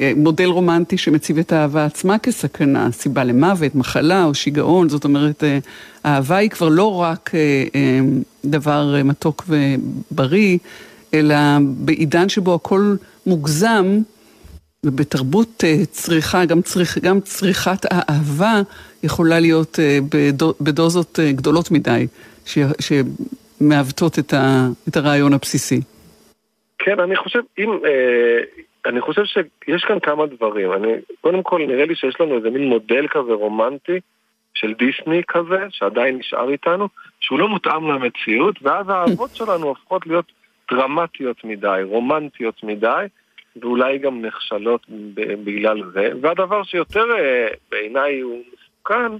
אה, 0.00 0.12
מודל 0.16 0.44
רומנטי 0.46 0.98
שמציב 0.98 1.38
את 1.38 1.52
האהבה 1.52 1.84
עצמה 1.84 2.18
כסכנה, 2.18 2.88
סיבה 2.92 3.24
למוות, 3.24 3.74
מחלה 3.74 4.24
או 4.24 4.34
שיגעון, 4.34 4.88
זאת 4.88 5.04
אומרת, 5.04 5.44
אה, 5.44 5.58
האהבה 6.04 6.36
היא 6.36 6.50
כבר 6.50 6.68
לא 6.68 6.94
רק 7.00 7.30
אה, 7.34 7.38
אה, 7.74 8.00
דבר 8.44 8.94
אה, 8.96 9.02
מתוק 9.02 9.44
ובריא, 9.48 10.58
אלא 11.14 11.34
בעידן 11.60 12.28
שבו 12.28 12.54
הכל 12.54 12.94
מוגזם, 13.26 13.98
ובתרבות 14.86 15.64
אה, 15.64 15.86
צריכה, 15.90 16.44
גם, 16.44 16.62
צריך, 16.62 16.98
גם 16.98 17.20
צריכת 17.20 17.80
האהבה 17.90 18.54
יכולה 19.02 19.40
להיות 19.40 19.78
אה, 19.78 19.98
בדו, 20.12 20.54
בדוזות 20.60 21.18
אה, 21.18 21.32
גדולות 21.32 21.70
מדי, 21.70 22.06
ש, 22.46 22.58
שמעוותות 22.80 24.18
את, 24.18 24.32
ה, 24.32 24.66
את 24.88 24.96
הרעיון 24.96 25.32
הבסיסי. 25.32 25.80
כן, 26.78 27.00
אני 27.00 27.16
חושב, 27.16 27.40
אם, 27.58 27.70
אה, 27.84 28.38
אני 28.86 29.00
חושב 29.00 29.24
שיש 29.24 29.84
כאן 29.88 30.00
כמה 30.00 30.26
דברים. 30.26 30.72
אני, 30.72 30.88
קודם 31.20 31.42
כל, 31.42 31.66
נראה 31.68 31.86
לי 31.86 31.94
שיש 31.94 32.20
לנו 32.20 32.36
איזה 32.36 32.50
מין 32.50 32.68
מודל 32.68 33.06
כזה 33.08 33.32
רומנטי 33.32 34.00
של 34.54 34.74
דיסני 34.74 35.22
כזה, 35.28 35.58
שעדיין 35.70 36.18
נשאר 36.18 36.50
איתנו, 36.50 36.88
שהוא 37.20 37.38
לא 37.38 37.48
מותאם 37.48 37.90
למציאות, 37.90 38.56
ואז 38.62 38.88
האהבות 38.88 39.30
שלנו 39.38 39.66
הופכות 39.66 40.06
להיות 40.06 40.32
דרמטיות 40.70 41.44
מדי, 41.44 41.80
רומנטיות 41.84 42.62
מדי, 42.62 43.06
ואולי 43.60 43.98
גם 43.98 44.24
נכשלות 44.24 44.86
בגלל 45.44 45.82
זה. 45.92 46.10
והדבר 46.20 46.62
שיותר 46.62 47.04
אה, 47.18 47.48
בעיניי 47.70 48.20
הוא 48.20 48.42
מסוכן, 48.52 49.12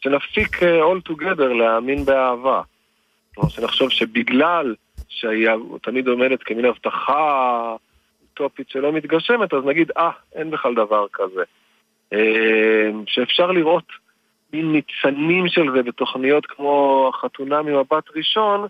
שנפסיק 0.00 0.62
אה, 0.62 0.80
all 0.82 1.12
together 1.12 1.44
להאמין 1.44 2.04
באהבה. 2.04 2.62
כלומר, 3.34 3.48
שנחשוב 3.50 3.90
שבגלל 3.90 4.74
שהיא 5.08 5.48
תמיד 5.82 6.08
עומדת 6.08 6.42
כמין 6.42 6.64
הבטחה 6.64 7.76
אוטופית 8.22 8.68
שלא 8.68 8.92
מתגשמת, 8.92 9.54
אז 9.54 9.64
נגיד, 9.64 9.90
אה, 9.98 10.10
אין 10.34 10.50
בכלל 10.50 10.74
דבר 10.74 11.06
כזה. 11.12 11.42
אה, 12.12 12.90
שאפשר 13.06 13.46
לראות 13.46 13.84
מין 14.52 14.72
ניצנים 14.72 15.48
של 15.48 15.66
זה 15.74 15.82
בתוכניות 15.82 16.46
כמו 16.46 17.10
החתונה 17.14 17.62
ממבט 17.62 18.04
ראשון, 18.16 18.66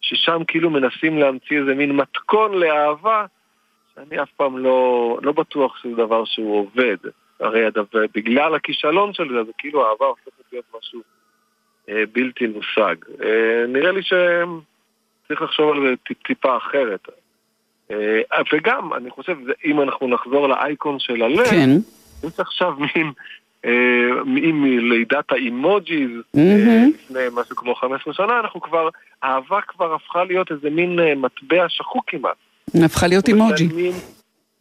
ששם 0.00 0.42
כאילו 0.48 0.70
מנסים 0.70 1.18
להמציא 1.18 1.60
איזה 1.60 1.74
מין 1.74 1.92
מתכון 1.92 2.54
לאהבה, 2.54 3.26
שאני 3.94 4.22
אף 4.22 4.28
פעם 4.36 4.58
לא, 4.58 5.18
לא 5.22 5.32
בטוח 5.32 5.76
שזה 5.82 5.94
דבר 5.94 6.24
שהוא 6.24 6.60
עובד. 6.60 6.96
הרי 7.40 7.66
הדבר, 7.66 8.04
בגלל 8.14 8.54
הכישלון 8.54 9.12
של 9.12 9.28
זה, 9.28 9.44
זה 9.44 9.52
כאילו 9.58 9.90
אהבה 9.90 10.06
הופכת 10.06 10.42
להיות 10.52 10.64
משהו 10.78 11.00
אה, 11.88 12.02
בלתי 12.12 12.46
מושג. 12.46 12.94
אה, 13.24 13.66
נראה 13.68 13.92
לי 13.92 14.02
שצריך 14.02 15.42
לחשוב 15.42 15.70
על 15.70 15.88
זה 15.88 15.94
טיפ, 16.06 16.22
טיפה 16.22 16.56
אחרת. 16.56 17.08
אה, 17.90 18.20
וגם, 18.52 18.94
אני 18.94 19.10
חושב, 19.10 19.36
אם 19.64 19.80
אנחנו 19.80 20.08
נחזור 20.08 20.48
לאייקון 20.48 20.98
של 20.98 21.22
הלב, 21.22 21.46
כן. 21.46 21.70
יש 22.24 22.40
עכשיו 22.40 22.72
מין, 22.78 23.12
אה, 23.64 24.20
עם 24.36 24.64
לידת 24.64 25.32
האימוג'יז. 25.32 26.10
אה, 26.36 26.84
לפני 26.94 27.20
משהו 27.32 27.56
כמו 27.56 27.74
15 27.74 28.14
שנה, 28.14 28.40
אנחנו 28.40 28.60
כבר, 28.60 28.88
אהבה 29.24 29.60
כבר 29.60 29.94
הפכה 29.94 30.24
להיות 30.24 30.50
איזה 30.50 30.70
מין 30.70 31.00
אה, 31.00 31.14
מטבע 31.14 31.68
שחוק 31.68 32.04
כמעט. 32.06 32.36
הפכה 32.84 33.06
להיות 33.06 33.28
אימוג'י. 33.28 33.68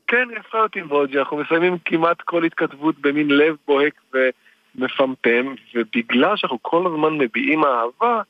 כן, 0.08 0.30
היא 0.30 0.38
הפכה 0.40 0.58
להיות 0.58 0.76
אימוג'י, 0.76 1.20
אנחנו 1.20 1.38
מסיימים 1.38 1.78
כמעט 1.86 2.22
כל 2.22 2.44
התכתבות 2.44 2.96
במין 3.02 3.28
לב 3.28 3.56
בוהק 3.68 3.94
ומפמפם, 4.14 5.56
ובגלל 5.76 6.38
שאנחנו 6.38 6.58
כל 6.62 6.88
הזמן 6.88 7.18
מביעים 7.18 7.62
אהבה, 7.64 8.22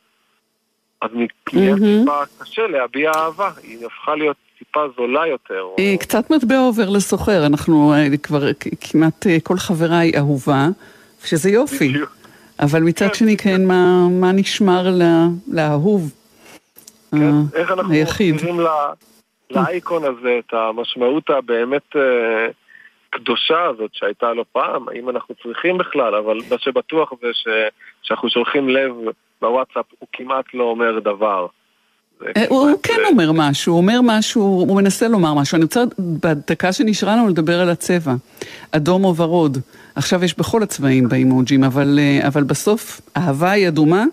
אז. 1.01 1.10
טיפה 1.46 2.24
קשה 2.39 2.68
להביע 2.68 3.12
אהבה, 3.15 3.50
היא 3.63 3.86
הפכה 3.86 4.15
להיות 4.15 4.38
טיפה 4.60 4.80
זולה 4.98 5.27
יותר. 5.27 5.65
אה, 5.80 5.95
קצת 6.00 6.32
מטבע 6.32 6.60
עובר 6.60 6.89
לסוחר, 6.89 7.45
אנחנו 7.45 7.93
אה, 7.93 8.17
כבר 8.24 8.41
כמעט 8.82 9.28
אה, 9.28 9.38
כל 9.43 9.58
חבריי 9.58 10.12
אהובה, 10.17 10.67
שזה 11.26 11.50
יופי. 11.50 11.93
אבל 12.60 12.84
מצד 12.84 13.08
כן, 13.08 13.13
שני, 13.13 13.38
כן, 13.38 13.65
מה, 14.12 14.32
נשמר 14.34 14.88
לאהוב? 15.48 16.12
כן, 17.12 17.17
אה, 17.21 17.30
איך 17.54 17.71
אנחנו 17.71 17.93
היחיד. 17.93 18.36
לאייקון 19.56 20.04
הזה 20.04 20.39
את 20.39 20.54
המשמעות 20.54 21.30
הבאמת 21.30 21.96
אה, 21.96 22.48
קדושה 23.10 23.62
הזאת 23.63 23.89
שהייתה 23.94 24.34
לו 24.34 24.44
פעם, 24.52 24.89
האם 24.89 25.10
אנחנו 25.10 25.36
צריכים 25.44 25.78
בכלל, 25.78 26.16
אבל 26.16 26.38
מה 26.52 26.56
שבטוח 26.60 27.13
זה 27.22 27.28
ש- 27.34 27.48
שאנחנו 28.02 28.30
שולחים 28.30 28.70
לב 28.70 28.92
בוואטסאפ, 29.42 29.86
הוא 30.00 30.08
כמעט 30.13 30.46
לא 30.54 30.63
אומר 30.63 31.00
דבר. 31.00 31.48
אה, 32.38 32.44
הוא 32.50 32.68
כמעט, 32.68 32.80
כן 32.84 33.02
אה, 33.04 33.10
אומר 33.10 33.32
משהו, 33.36 33.74
הוא 33.74 33.82
אומר 33.82 34.00
משהו, 34.04 34.42
הוא 34.42 34.78
מנסה 34.78 35.08
לומר 35.08 35.34
משהו. 35.34 35.56
אני 35.56 35.63
רוצה 35.63 35.84
בדקה 36.00 36.74
שנשארה 36.74 37.16
לנו 37.16 37.30
לדבר 37.30 37.60
על 37.62 37.70
הצבע, 37.70 38.12
אדום 38.72 39.06
או 39.06 39.16
ורוד. 39.16 39.58
עכשיו 39.96 40.24
יש 40.24 40.38
בכל 40.38 40.63
הצבעים 40.63 41.10
באימוג'ים, 41.10 41.63
אבל, 41.63 42.00
אבל 42.28 42.44
בסוף 42.44 43.02
אהבה 43.18 43.52
היא 43.52 43.68
אדומה? 43.68 44.04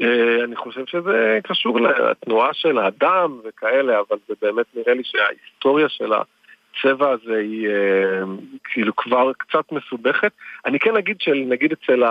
אה, 0.00 0.44
אני 0.44 0.56
חושב 0.56 0.86
שזה 0.86 1.38
קשור 1.44 1.80
לתנועה 1.80 2.54
של 2.54 2.78
האדם 2.78 3.40
וכאלה, 3.44 4.00
אבל 4.00 4.16
זה 4.28 4.34
באמת 4.42 4.66
נראה 4.74 4.94
לי 4.94 5.02
שההיסטוריה 5.04 5.88
של 5.88 6.12
הצבע 6.12 7.10
הזה 7.10 7.36
היא 7.36 7.68
אה, 7.68 8.22
כאילו 8.64 8.96
כבר 8.96 9.32
קצת 9.38 9.72
מסובכת. 9.72 10.32
אני 10.66 10.78
כן 10.78 10.96
אגיד 10.96 11.20
שנגיד 11.20 11.72
אצל 11.72 12.02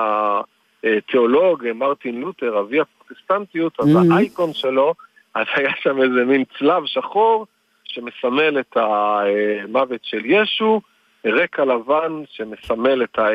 התיאולוג 0.84 1.72
מרטין 1.76 2.22
לותר, 2.22 2.60
אבי 2.60 2.80
הפרוטסטנטיות, 2.80 3.80
אז 3.80 3.96
Mhm. 3.96 4.14
האייקון 4.14 4.54
שלו, 4.54 4.94
אז 5.36 5.46
היה 5.56 5.72
שם 5.82 6.02
איזה 6.02 6.26
מין 6.26 6.44
צלב 6.60 6.86
שחור 6.86 7.46
שמסמל 7.84 8.60
את 8.60 8.78
המוות 8.78 10.00
של 10.04 10.22
ישו, 10.26 10.82
רקע 11.26 11.66
לבן 11.66 12.24
שמסמל 12.30 13.04
את 13.04 13.20
ה... 13.20 13.28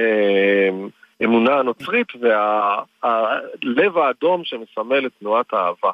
האמונה 1.21 1.55
הנוצרית 1.59 2.07
והלב 2.21 3.99
האדום 3.99 4.43
שמסמל 4.45 5.07
את 5.07 5.13
תנועת 5.21 5.53
האהבה, 5.53 5.91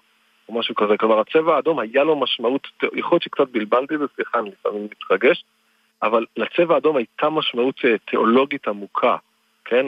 או 0.49 0.59
משהו 0.59 0.75
כזה. 0.75 0.97
כלומר, 0.97 1.21
הצבע 1.21 1.57
האדום 1.57 1.79
היה 1.79 2.05
לו 2.05 2.17
משמעות, 2.21 2.69
יכול 2.97 3.15
להיות 3.17 3.23
שקצת 3.23 3.49
בלבלתי 3.53 3.97
בזה, 3.97 4.05
סליחה, 4.17 4.39
אני 4.39 4.51
לפעמים 4.61 4.89
מתרגש, 4.91 5.45
אבל 6.03 6.25
לצבע 6.37 6.75
האדום 6.75 6.97
הייתה 6.97 7.31
משמעות 7.31 7.75
אה, 7.85 7.95
תיאולוגית 8.11 8.69
עמוקה, 8.69 9.17
כן, 9.65 9.87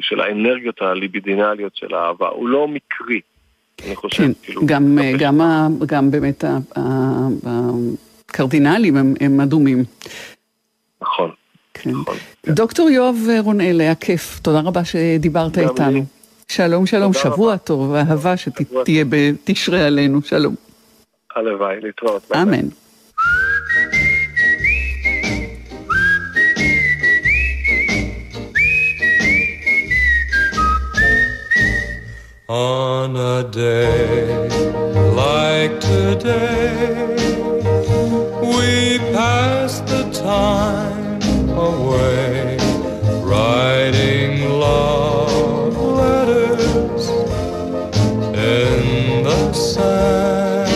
של 0.00 0.20
האנרגיות 0.20 0.82
הליבידינליות 0.82 1.76
של 1.76 1.94
האהבה. 1.94 2.28
הוא 2.28 2.48
לא 2.48 2.68
מקרי, 2.68 3.20
אני 3.86 3.96
חושב, 3.96 4.22
כן, 4.22 4.30
כאילו. 4.42 4.62
גם, 4.66 4.82
אה, 4.98 5.04
מקווה 5.12 5.26
גם, 5.26 5.40
ה- 5.40 5.68
גם 5.86 6.10
באמת 6.10 6.44
הקרדינלים 7.46 8.96
הם, 8.96 9.14
הם 9.20 9.40
אדומים. 9.40 9.78
נכון, 11.02 11.30
כן. 11.82 11.90
נכון. 11.90 12.16
דוקטור 12.46 12.90
יואב 12.90 13.16
רונאל, 13.44 13.80
היה 13.80 13.94
כיף, 13.94 14.40
תודה 14.42 14.60
רבה 14.60 14.84
שדיברת 14.84 15.58
איתנו. 15.58 15.90
לי. 15.90 16.02
שלום, 16.48 16.86
שלום, 16.86 17.12
שבוע 17.12 17.52
רבה. 17.52 17.58
טוב, 17.58 17.94
שבוע 17.94 18.36
שתהיה 18.36 19.04
בתשרה 19.08 19.86
עלינו, 19.86 20.22
שלום. 20.22 20.54
הלוואי, 21.36 21.80
להתראות. 21.80 22.22
ביי. 22.30 22.42
אמן. 22.42 22.68
On 32.50 33.14
a 33.14 33.44
day 33.44 34.48
like 35.22 35.74
today, 35.80 36.74
we 38.52 38.98
pass 39.14 39.72
the 39.92 40.02
time 40.12 40.99
away, 41.60 42.56
writing 43.22 44.32
love 44.58 45.76
letters 45.76 47.08
in 48.34 49.22
the 49.24 49.52
sand. 49.52 50.70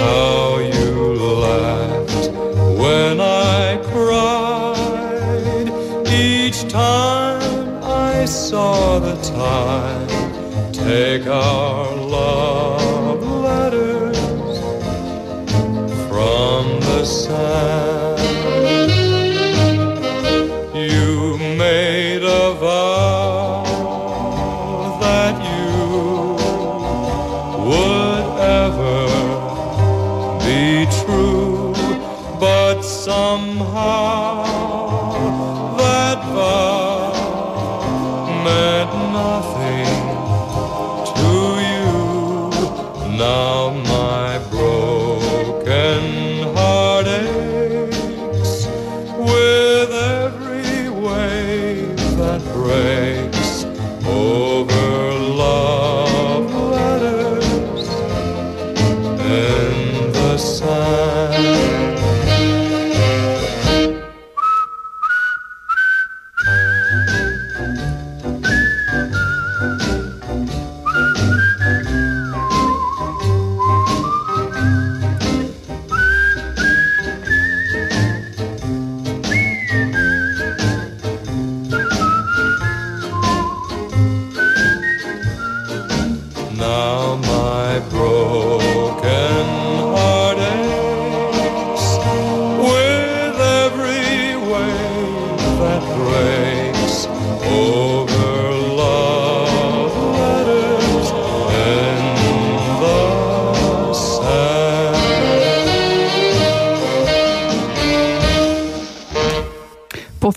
How 0.00 0.58
you 0.58 1.14
laughed 1.46 2.30
when 2.82 3.20
I 3.20 3.78
cried 3.92 5.68
each 6.08 6.68
time 6.70 7.82
I 7.84 8.24
saw 8.24 8.98
the 8.98 9.16
tide 9.22 10.72
take 10.72 11.26
our 11.26 11.96
love 11.96 12.41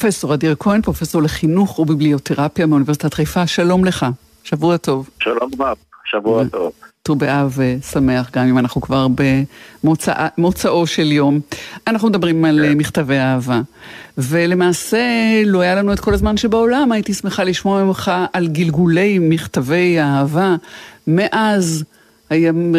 פרופסור 0.06 0.34
אדיר 0.34 0.56
כהן, 0.60 0.82
פרופסור 0.82 1.24
לחינוך 1.24 1.80
וביבליותרפיה 1.80 2.66
מאוניברסיטת 2.66 3.14
חיפה, 3.14 3.48
שלום 3.48 3.86
לך, 3.86 4.06
שבוע 4.44 4.78
טוב. 4.78 5.10
שלום 5.20 5.50
רב, 5.60 5.78
שבוע 6.06 6.44
טוב. 6.52 6.72
ט"ו 7.04 7.16
באב 7.16 7.58
אה, 7.62 7.76
שמח, 7.92 8.32
גם 8.32 8.48
אם 8.48 8.58
אנחנו 8.58 8.82
כבר 8.82 9.08
במוצאו 10.38 10.88
של 10.88 11.12
יום. 11.12 11.40
אנחנו 11.88 12.10
מדברים 12.10 12.46
על 12.46 12.66
אה, 12.66 12.76
מכתבי 12.76 13.18
אהבה. 13.18 13.62
ולמעשה, 14.18 15.02
לא 15.46 15.62
היה 15.62 15.76
לנו 15.76 15.94
את 15.94 16.00
כל 16.00 16.14
הזמן 16.14 16.38
שבעולם, 16.38 16.92
הייתי 16.92 17.14
שמחה 17.14 17.44
לשמוע 17.44 17.84
ממך 17.84 18.12
על 18.34 18.48
גלגולי 18.48 19.20
מכתבי 19.20 20.00
אהבה 20.00 20.56
מאז 21.08 21.84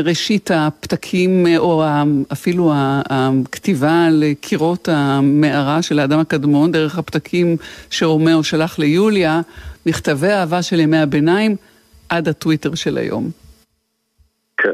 ראשית 0.04 0.50
הפתקים, 0.54 1.46
אה, 1.46 1.58
או 1.58 1.84
אפילו 2.32 2.72
הכתיבה 2.74 4.06
על 4.06 4.24
קירות 4.40 4.88
המערה 4.92 5.82
של 5.82 5.98
האדם 5.98 6.18
הקדמון, 6.18 6.72
דרך 6.72 6.98
הפתקים 6.98 7.56
שרומאו 7.90 8.44
שלח 8.44 8.78
ליוליה, 8.78 9.40
מכתבי 9.86 10.28
אהבה 10.28 10.62
של 10.62 10.80
ימי 10.80 10.98
הביניים, 10.98 11.56
עד 12.08 12.28
הטוויטר 12.28 12.74
של 12.74 12.98
היום. 12.98 13.30
כן. 14.56 14.72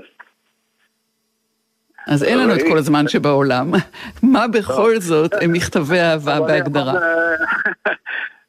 אז 2.06 2.24
אין 2.24 2.38
לנו 2.38 2.54
את 2.54 2.60
כל 2.68 2.78
הזמן 2.78 3.08
שבעולם. 3.08 3.70
מה 4.32 4.48
בכל 4.48 4.94
זאת 4.98 5.32
הם 5.40 5.52
מכתבי 5.52 6.00
אהבה 6.00 6.40
בהגדרה? 6.40 6.94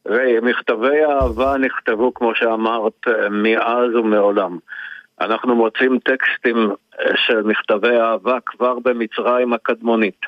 ראי, 0.05 0.39
מכתבי 0.41 1.05
אהבה 1.09 1.55
נכתבו, 1.57 2.13
כמו 2.13 2.31
שאמרת, 2.36 3.07
מאז 3.31 3.95
ומעולם. 3.95 4.57
אנחנו 5.23 5.55
מוצאים 5.55 5.99
טקסטים 5.99 6.69
אה, 6.99 7.12
של 7.15 7.41
מכתבי 7.41 7.97
אהבה 7.97 8.38
כבר 8.45 8.79
במצרים 8.79 9.53
הקדמונית, 9.53 10.19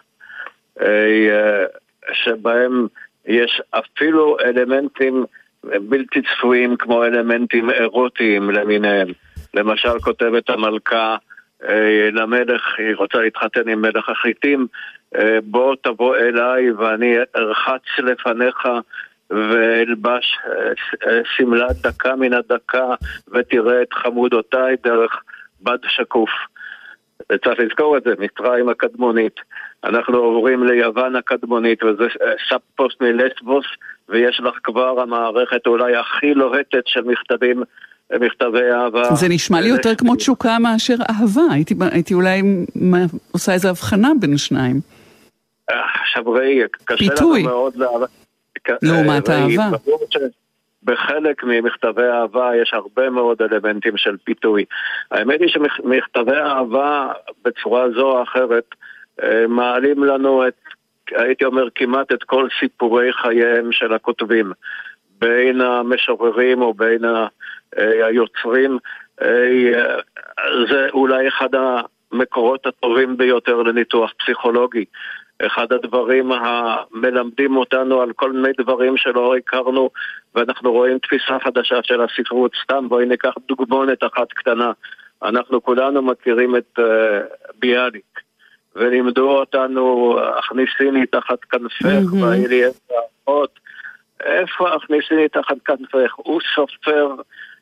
אה, 0.81 1.65
שבהם 2.13 2.88
יש 3.25 3.62
אפילו 3.71 4.38
אלמנטים 4.39 5.25
בלתי 5.63 6.21
צפויים 6.21 6.77
כמו 6.77 7.03
אלמנטים 7.03 7.69
אירוטיים 7.69 8.49
למיניהם. 8.49 9.08
למשל 9.53 9.99
כותבת 9.99 10.49
המלכה 10.49 11.15
אה, 11.69 12.10
למלך, 12.12 12.62
היא 12.77 12.95
רוצה 12.95 13.17
להתחתן 13.17 13.69
עם 13.69 13.81
מלך 13.81 14.10
החיטים, 14.10 14.67
בוא 15.43 15.75
תבוא 15.81 16.15
אליי 16.17 16.71
ואני 16.71 17.15
ארחץ 17.36 17.81
לפניך 17.97 18.67
ואלבש 19.29 20.38
אה, 21.07 21.21
שמלה 21.35 21.67
דקה 21.81 22.15
מן 22.15 22.33
הדקה 22.33 22.93
ותראה 23.33 23.81
את 23.81 23.93
חמודותיי 23.93 24.75
דרך 24.83 25.11
בד 25.61 25.77
שקוף. 25.88 26.29
וצריך 27.31 27.59
לזכור 27.59 27.97
את 27.97 28.03
זה, 28.03 28.13
מצרים 28.19 28.69
הקדמונית. 28.69 29.35
אנחנו 29.83 30.17
עוברים 30.17 30.63
ליוון 30.63 31.15
הקדמונית, 31.15 31.83
וזה 31.83 32.03
אה, 32.03 32.31
סאפוס 32.49 32.93
מלסבוס, 33.01 33.65
ויש 34.09 34.39
לך 34.39 34.53
כבר 34.63 35.01
המערכת 35.01 35.67
אולי 35.67 35.95
הכי 35.95 36.33
לוהטת 36.33 36.83
של 36.85 37.01
מכתבים, 37.01 37.63
אה, 38.13 38.19
מכתבי 38.19 38.71
אהבה. 38.73 39.15
זה 39.15 39.27
נשמע 39.29 39.61
לי 39.61 39.67
יותר 39.67 39.95
כמו 39.95 40.15
תשוקה 40.15 40.59
מאשר 40.59 40.95
אהבה, 41.09 41.53
הייתי, 41.53 41.73
הייתי 41.91 42.13
אולי 42.13 42.41
עושה 43.31 43.53
איזו 43.53 43.69
הבחנה 43.69 44.11
בין 44.19 44.33
השניים. 44.33 44.75
עכשיו 45.67 46.25
ראי, 46.25 46.61
קשה 46.85 47.05
לנו 47.21 47.43
מאוד... 47.43 47.75
לה... 47.75 47.88
לעומת 48.82 49.30
אהבה. 49.30 49.69
בחלק 50.84 51.43
ממכתבי 51.43 52.04
אהבה 52.04 52.51
יש 52.62 52.73
הרבה 52.73 53.10
מאוד 53.10 53.41
אלמנטים 53.41 53.97
של 53.97 54.17
פיתוי. 54.23 54.65
האמת 55.12 55.41
היא 55.41 55.49
שמכתבי 55.49 56.38
אהבה 56.38 57.12
בצורה 57.45 57.86
זו 57.91 58.12
או 58.12 58.23
אחרת 58.23 58.65
אה, 59.23 59.47
מעלים 59.47 60.04
לנו 60.04 60.47
את, 60.47 60.54
הייתי 61.12 61.45
אומר, 61.45 61.67
כמעט 61.75 62.12
את 62.12 62.23
כל 62.23 62.47
סיפורי 62.60 63.13
חייהם 63.13 63.71
של 63.71 63.93
הכותבים. 63.93 64.51
בין 65.19 65.62
המשוררים 65.62 66.62
או 66.62 66.73
בין 66.73 67.06
אה, 67.06 67.28
היוצרים, 68.08 68.78
אה, 69.21 69.95
זה 70.69 70.88
אולי 70.93 71.28
אחד 71.28 71.49
המקורות 72.12 72.65
הטובים 72.65 73.17
ביותר 73.17 73.62
לניתוח 73.62 74.13
פסיכולוגי. 74.19 74.86
אחד 75.41 75.74
הדברים 75.74 76.32
המלמדים 76.32 77.58
אותנו 77.58 78.02
על 78.02 78.13
כל 78.13 78.32
מיני 78.32 78.54
דברים 78.60 78.98
שלא 78.98 79.36
הכרנו 79.38 79.89
ואנחנו 80.36 80.71
רואים 80.71 81.00
תפיסה 81.00 81.38
חדשה 81.43 81.76
של 81.84 82.02
הספרות. 82.02 82.52
סתם 82.63 82.89
בואי 82.89 83.06
ניקח 83.06 83.34
דוגמונת 83.48 84.04
אחת 84.04 84.34
קטנה. 84.34 84.71
אנחנו 85.24 85.63
כולנו 85.63 86.02
מכירים 86.02 86.56
את 86.56 86.80
uh, 86.80 86.84
ביאליק 87.60 88.19
ולימדו 88.76 89.32
אותנו 89.32 90.17
הכניסיני 90.38 91.06
תחת 91.06 91.43
כנפך 91.43 92.13
והיו 92.21 92.48
לי 92.48 92.63
איזה 92.63 92.80
האחות. 92.95 93.60
איפה 94.24 94.74
הכניסיני 94.74 95.30
תחת 95.30 95.58
כנפך? 95.65 96.13
הוא 96.15 96.41
סופר 96.56 97.15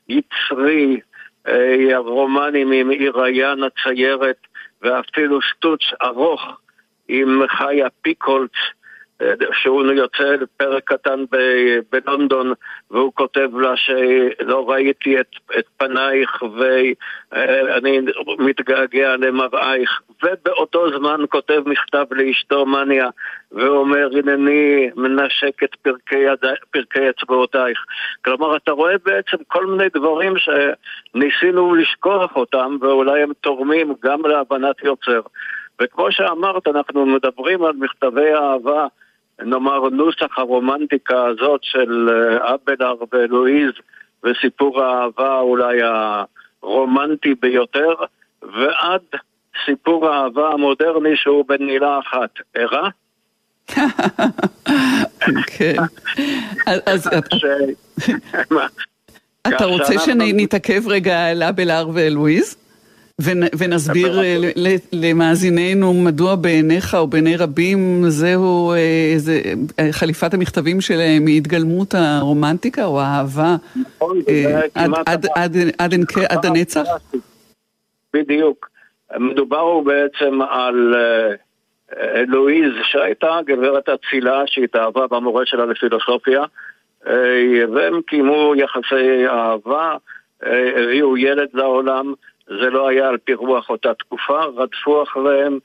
יצרי, 0.10 1.00
אה, 1.48 1.98
רומנים 1.98 2.72
עם 2.72 2.90
עיר 2.90 3.22
הים 3.22 3.64
הציירת 3.64 4.38
ואפילו 4.82 5.40
סטוץ 5.56 5.82
ארוך 6.02 6.42
עם 7.14 7.42
חיה 7.48 7.88
פיקולט, 8.02 8.52
אה, 9.22 9.34
שהוא 9.62 9.84
יוצא 9.86 10.24
לפרק 10.24 10.84
קטן 10.84 11.24
בלונדון 11.92 12.54
והוא 12.92 13.12
כותב 13.14 13.50
לה 13.58 13.74
שלא 13.76 14.70
ראיתי 14.70 15.20
את, 15.20 15.28
את 15.60 15.66
פנייך 15.78 16.44
ואני 16.58 18.00
מתגעגע 18.40 19.16
למראייך 19.18 20.02
ובאותו 20.24 20.98
זמן 20.98 21.20
כותב 21.30 21.62
מכתב 21.66 22.06
לאשתו 22.12 22.66
מניה 22.66 23.10
ואומר 23.52 24.10
הנני 24.18 24.90
מנשק 24.96 25.64
את 25.64 25.76
פרקי, 25.76 26.20
יד... 26.20 26.46
פרקי 26.72 27.10
אצבעותייך. 27.10 27.86
כלומר 28.26 28.56
אתה 28.56 28.72
רואה 28.72 28.96
בעצם 29.06 29.38
כל 29.48 29.66
מיני 29.66 29.90
דברים 29.96 30.34
שניסינו 30.38 31.76
לשכוח 31.76 32.36
אותם 32.36 32.78
ואולי 32.82 33.22
הם 33.22 33.32
תורמים 33.42 33.94
גם 34.04 34.22
להבנת 34.26 34.84
יוצר 34.84 35.22
וכמו 35.84 36.12
שאמרת, 36.12 36.68
אנחנו 36.68 37.06
מדברים 37.06 37.64
על 37.64 37.74
מכתבי 37.76 38.34
אהבה, 38.36 38.88
נאמר 39.42 39.90
נוסח 39.90 40.38
הרומנטיקה 40.38 41.26
הזאת 41.26 41.60
של 41.64 42.10
אה, 42.10 42.54
אבלר 42.54 42.96
ולואיז 43.14 43.72
וסיפור 44.24 44.84
האהבה 44.84 45.40
אולי 45.40 45.80
הרומנטי 46.62 47.34
ביותר, 47.42 47.94
ועד 48.42 49.02
סיפור 49.66 50.10
האהבה 50.10 50.50
המודרני 50.50 51.16
שהוא 51.16 51.46
בן 51.48 51.64
מילה 51.64 52.00
אחת, 52.00 52.30
ערה? 52.54 52.90
כן. 55.58 55.76
אז 56.66 57.10
אתה 59.48 59.66
רוצה 59.66 60.00
שנתעכב 60.00 60.88
רגע 60.88 61.26
על 61.30 61.44
אבלר 61.44 61.90
ולואיז? 61.94 62.63
ונסביר 63.60 64.20
אה, 64.20 64.36
למאזיננו 64.94 65.94
מדוע 65.94 66.36
בעיניך 66.36 66.96
או 66.96 67.08
בעיני 67.08 67.38
רבים 67.38 68.04
זהו 68.08 68.72
אה, 68.72 69.14
זה, 69.18 69.42
אה, 69.80 69.88
חליפת 69.92 70.34
המכתבים 70.34 70.82
שלהם 70.82 71.28
היא 71.28 71.38
התגלמות 71.38 71.94
הרומנטיקה 71.98 72.86
או 72.86 73.02
האהבה 73.02 73.56
נכון, 73.76 74.18
עד 76.30 76.46
הנצח? 76.46 76.84
בדיוק. 78.14 78.70
מדובר 79.18 79.60
הוא 79.60 79.86
בעצם 79.86 80.42
על 80.42 80.96
לואיז 82.28 82.74
שהייתה 82.84 83.40
גברת 83.46 83.90
אצילה 83.90 84.44
שהתאהבה 84.46 85.08
במורה 85.08 85.46
שלה 85.46 85.66
לפילוסופיה 85.66 86.44
והם 87.74 88.02
קיימו 88.08 88.54
יחסי 88.56 89.28
אהבה, 89.28 89.96
הביאו 90.76 91.18
ילד 91.18 91.48
לעולם 91.54 92.14
זה 92.48 92.70
לא 92.70 92.88
היה 92.88 93.08
על 93.10 93.18
פי 93.18 93.34
רוח 93.34 93.70
אותה 93.70 93.94
תקופה, 93.94 94.44
רדפו 94.44 95.04
אחריהם, 95.04 95.60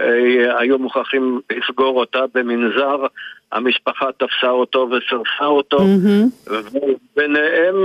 אה, 0.00 0.58
היו 0.58 0.78
מוכרחים 0.78 1.40
לסגור 1.50 2.00
אותה 2.00 2.24
במנזר, 2.34 3.06
המשפחה 3.52 4.12
תפסה 4.12 4.50
אותו 4.50 4.88
וסרסה 4.90 5.44
אותו, 5.44 5.78
mm-hmm. 5.78 6.52
וביניהם 7.16 7.76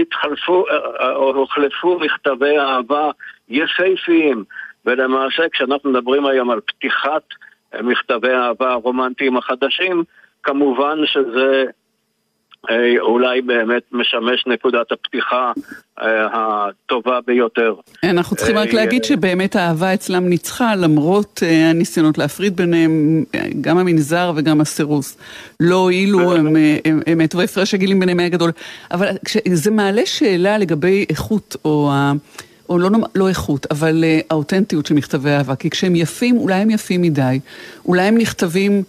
התחלפו, 0.00 0.64
אה, 0.70 1.14
או 1.14 1.34
הוחלפו 1.34 1.98
מכתבי 1.98 2.58
אהבה 2.58 3.10
יפהפיים, 3.48 4.44
ולמעשה 4.86 5.48
כשאנחנו 5.52 5.90
מדברים 5.90 6.26
היום 6.26 6.50
על 6.50 6.60
פתיחת 6.60 7.22
מכתבי 7.82 8.32
האהבה 8.32 8.72
הרומנטיים 8.72 9.36
החדשים, 9.36 10.04
כמובן 10.42 10.98
שזה 11.06 11.64
אה, 11.64 11.72
אולי 13.00 13.40
באמת 13.40 13.82
משמש 13.92 14.44
נקודת 14.46 14.92
הפתיחה 14.92 15.52
אה, 16.00 16.26
הטובה 16.32 17.18
ביותר. 17.26 17.74
אנחנו 18.04 18.36
צריכים 18.36 18.58
רק 18.58 18.68
אה, 18.68 18.74
להגיד 18.74 19.04
שבאמת 19.04 19.56
האהבה 19.56 19.94
אצלם 19.94 20.28
ניצחה 20.28 20.74
למרות 20.74 21.42
הניסיונות 21.70 22.18
להפריד 22.18 22.56
ביניהם, 22.56 23.24
גם 23.60 23.78
המנזר 23.78 24.32
וגם 24.36 24.60
הסירוס. 24.60 25.18
לא 25.60 25.76
הועילו, 25.76 26.32
הם 27.06 27.18
מתו, 27.18 27.40
הפרש 27.40 27.74
הגילים 27.74 28.00
ביניהם 28.00 28.20
היה 28.20 28.28
גדול. 28.28 28.50
אבל 28.90 29.06
זה 29.52 29.70
מעלה 29.70 30.06
שאלה 30.06 30.58
לגבי 30.58 31.06
איכות 31.10 31.56
או... 31.64 31.90
או 32.68 32.78
לא, 32.78 32.90
לא 33.14 33.28
איכות, 33.28 33.66
אבל 33.70 34.04
האותנטיות 34.30 34.86
של 34.86 34.94
מכתבי 34.94 35.30
אהבה, 35.30 35.56
כי 35.56 35.70
כשהם 35.70 35.96
יפים, 35.96 36.36
אולי 36.36 36.54
הם 36.54 36.70
יפים 36.70 37.02
מדי, 37.02 37.40
אולי 37.86 38.02
הם 38.02 38.18
נכתבים 38.18 38.82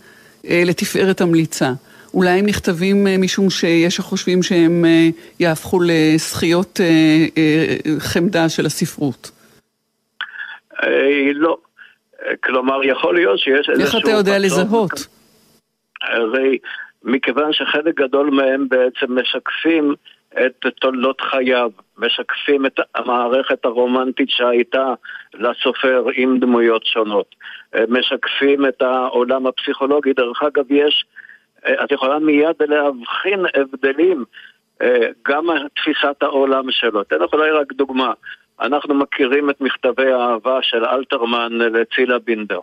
לתפארת 0.44 1.22
המליצה. 1.22 1.74
אולי 2.14 2.30
הם 2.30 2.46
נכתבים 2.46 3.08
אה, 3.08 3.16
משום 3.18 3.50
שיש 3.50 3.96
שחושבים 3.96 4.44
שהם 4.44 4.86
אה, 4.86 5.08
יהפכו 5.40 5.80
לזכיות 5.88 6.80
אה, 6.82 7.96
חמדה 8.00 8.50
של 8.50 8.66
הספרות. 8.66 9.32
לא. 11.34 11.58
כלומר, 12.44 12.84
יכול 12.84 13.16
להיות 13.16 13.40
שיש 13.40 13.70
איזשהו... 13.70 13.98
איך 13.98 14.06
אתה 14.06 14.12
יודע 14.12 14.40
לזהות? 14.40 14.92
הרי 16.02 16.58
מכיוון 17.04 17.54
שחלק 17.54 17.96
גדול 17.96 18.30
מהם 18.30 18.68
בעצם 18.70 19.20
משקפים 19.20 19.94
את 20.46 20.66
תולדות 20.82 21.22
חייו, 21.22 21.70
משקפים 21.98 22.66
את 22.66 22.80
המערכת 22.96 23.66
הרומנטית 23.66 24.30
שהייתה 24.30 24.94
לסופר 25.34 26.04
עם 26.14 26.40
דמויות 26.40 26.86
שונות, 26.86 27.36
משקפים 27.88 28.66
את 28.66 28.82
העולם 28.82 29.48
הפסיכולוגי. 29.48 30.14
דרך 30.14 30.44
אגב, 30.44 30.72
יש, 30.72 31.06
את 31.84 31.92
יכולה 31.92 32.20
מיד 32.20 32.56
להבחין 32.60 33.46
הבדלים 33.56 34.26
אה, 34.82 35.08
גם 35.28 35.48
תפיסת 35.76 36.24
העולם 36.24 36.72
שלו. 36.72 37.02
אתן 37.02 37.20
לך 37.20 37.34
אולי 37.34 37.52
רק 37.52 37.74
דוגמה. 37.74 38.14
אנחנו 38.62 38.96
מכירים 38.96 39.50
את 39.50 39.62
מכתבי 39.62 40.12
האהבה 40.12 40.60
של 40.62 40.86
אלתרמן 40.86 41.52
לצילה 41.54 42.20
בינדר. 42.20 42.60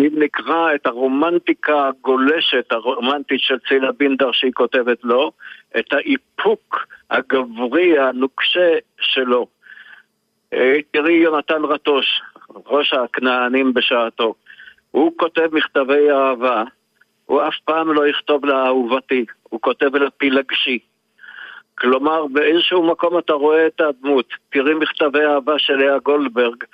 אם 0.00 0.10
נקרא 0.12 0.74
את 0.74 0.86
הרומנטיקה 0.86 1.88
הגולשת, 1.88 2.72
הרומנטית 2.72 3.40
של 3.40 3.58
צילה 3.68 3.92
בינדר 3.92 4.32
שהיא 4.32 4.52
כותבת 4.52 5.04
לו, 5.04 5.32
את 5.78 5.92
האיפוק 5.92 6.86
הגברי 7.10 7.98
הנוקשה 7.98 8.70
שלו. 9.00 9.46
אה, 10.52 10.76
תראי 10.90 11.12
יונתן 11.12 11.64
רטוש, 11.64 12.06
ראש 12.66 12.92
הכנענים 12.92 13.74
בשעתו. 13.74 14.34
הוא 14.90 15.12
כותב 15.16 15.48
מכתבי 15.52 16.10
אהבה, 16.10 16.64
הוא 17.26 17.42
אף 17.42 17.54
פעם 17.64 17.92
לא 17.92 18.08
יכתוב 18.08 18.44
לאהובתי, 18.44 19.24
הוא 19.42 19.60
כותב 19.60 19.96
לה 19.96 20.10
פילגשי. 20.10 20.78
כלומר, 21.78 22.26
באיזשהו 22.26 22.86
מקום 22.86 23.18
אתה 23.18 23.32
רואה 23.32 23.66
את 23.66 23.80
הדמות. 23.80 24.26
תראי 24.52 24.74
מכתבי 24.74 25.24
אהבה 25.26 25.58
של 25.58 25.76
לאה 25.76 25.98
גולדברג, 25.98 26.64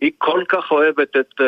היא 0.00 0.10
כל 0.18 0.42
כך 0.48 0.70
אוהבת 0.70 1.16
את 1.16 1.40
uh, 1.40 1.44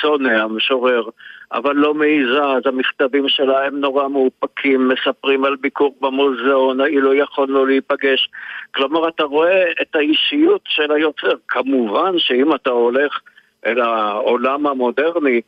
סונה, 0.00 0.42
המשורר, 0.42 1.08
אבל 1.52 1.76
לא 1.76 1.94
מעיזה, 1.94 2.44
אז 2.44 2.62
המכתבים 2.66 3.28
שלה 3.28 3.66
הם 3.66 3.80
נורא 3.80 4.08
מאופקים, 4.08 4.88
מספרים 4.88 5.44
על 5.44 5.56
ביקור 5.56 5.96
במוזיאון, 6.00 6.80
אילו 6.80 7.14
יכולנו 7.14 7.66
להיפגש. 7.66 8.28
כלומר, 8.74 9.08
אתה 9.08 9.24
רואה 9.24 9.64
את 9.82 9.96
האישיות 9.96 10.60
של 10.68 10.92
היוצר. 10.92 11.32
כמובן 11.48 12.18
שאם 12.18 12.54
אתה 12.54 12.70
הולך 12.70 13.20
אל 13.66 13.80
העולם 13.80 14.66
המודרני, 14.66 15.36
אל 15.36 15.40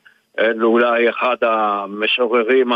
אולי 0.63 1.11
אחד 1.11 1.37
המשוררים 1.43 2.73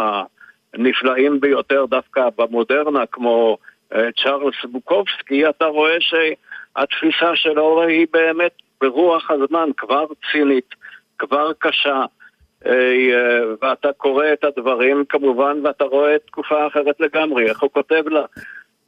הנפלאים 0.74 1.40
ביותר 1.40 1.84
דווקא 1.86 2.28
במודרנה, 2.38 3.06
כמו 3.06 3.56
uh, 3.94 3.96
צ'ארלס 4.22 4.64
בוקובסקי, 4.64 5.48
אתה 5.48 5.64
רואה 5.64 5.96
שהתפיסה 6.00 7.36
שלו 7.36 7.82
היא 7.82 8.06
באמת 8.12 8.52
ברוח 8.80 9.30
הזמן, 9.30 9.68
כבר 9.76 10.04
צינית, 10.32 10.74
כבר 11.18 11.52
קשה, 11.58 12.04
אה, 12.66 13.40
ואתה 13.62 13.92
קורא 13.92 14.26
את 14.32 14.44
הדברים 14.44 15.04
כמובן, 15.08 15.58
ואתה 15.64 15.84
רואה 15.84 16.16
תקופה 16.26 16.66
אחרת 16.66 17.00
לגמרי, 17.00 17.48
איך 17.48 17.62
הוא 17.62 17.70
כותב 17.70 18.02
לה, 18.06 18.24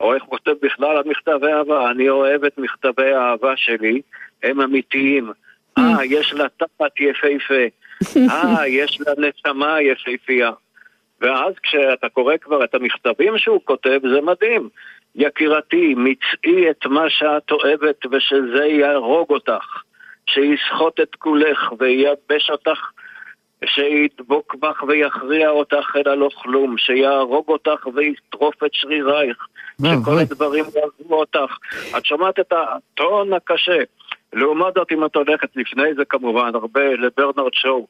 או 0.01 0.15
איך 0.15 0.23
הוא 0.23 0.31
כותב 0.31 0.55
בכלל 0.63 0.97
על 0.97 1.03
מכתבי 1.07 1.53
אהבה. 1.53 1.91
אני 1.91 2.09
אוהב 2.09 2.45
את 2.45 2.59
מכתבי 2.59 3.13
האהבה 3.13 3.53
שלי, 3.57 4.01
הם 4.43 4.61
אמיתיים. 4.61 5.33
אה, 5.79 6.05
יש 6.05 6.33
לה 6.33 6.47
תחת 6.57 7.01
יפהפה. 7.01 7.65
אה, 8.31 8.69
יש 8.69 9.01
לה 9.01 9.13
נשמה 9.19 9.83
יפהפייה. 9.83 10.51
ואז 11.21 11.53
כשאתה 11.63 12.09
קורא 12.09 12.35
כבר 12.41 12.65
את 12.65 12.75
המכתבים 12.75 13.39
שהוא 13.39 13.61
כותב, 13.65 14.01
זה 14.15 14.21
מדהים. 14.21 14.69
יקירתי, 15.15 15.95
מצאי 15.97 16.71
את 16.71 16.87
מה 16.87 17.11
שאת 17.11 17.51
אוהבת 17.51 18.07
ושזה 18.13 18.65
יהרוג 18.65 19.31
אותך, 19.31 19.83
שיסחוט 20.27 21.01
את 21.01 21.15
כולך 21.15 21.73
וייבש 21.79 22.51
אותך, 22.51 22.91
שידבוק 23.65 24.55
בך 24.55 24.83
ויכריע 24.89 25.51
אותך 25.51 25.97
אל 25.97 26.09
הלא 26.09 26.29
כלום, 26.43 26.79
שיהרוג 26.79 27.49
אותך 27.49 27.87
ויטרוף 27.95 28.65
את 28.65 28.71
שרירייך, 28.73 29.47
שכל 29.79 29.87
ואבוי. 29.87 30.23
הדברים 30.23 30.65
יעזבו 30.65 31.21
אותך. 31.21 31.57
את 31.99 32.05
שומעת 32.05 32.39
את 32.39 32.53
הטון 32.53 33.33
הקשה. 33.33 33.79
לעומת 34.35 34.75
זאת, 34.75 34.93
אם 34.93 35.05
את 35.05 35.17
הולכת 35.17 35.57
לפני 35.57 35.95
זה 35.95 36.05
כמובן, 36.05 36.51
הרבה 36.55 36.85
לברנרד 36.85 37.55
שואו. 37.55 37.87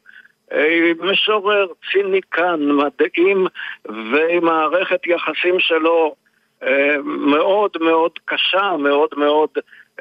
משורר, 0.99 1.67
ציניקן, 1.91 2.59
מדעים 2.61 3.47
ועם 3.85 4.45
מערכת 4.45 5.07
יחסים 5.07 5.59
שלו 5.59 6.15
אה, 6.63 6.95
מאוד 7.05 7.71
מאוד 7.81 8.11
קשה, 8.25 8.77
מאוד 8.79 9.09
מאוד 9.17 9.49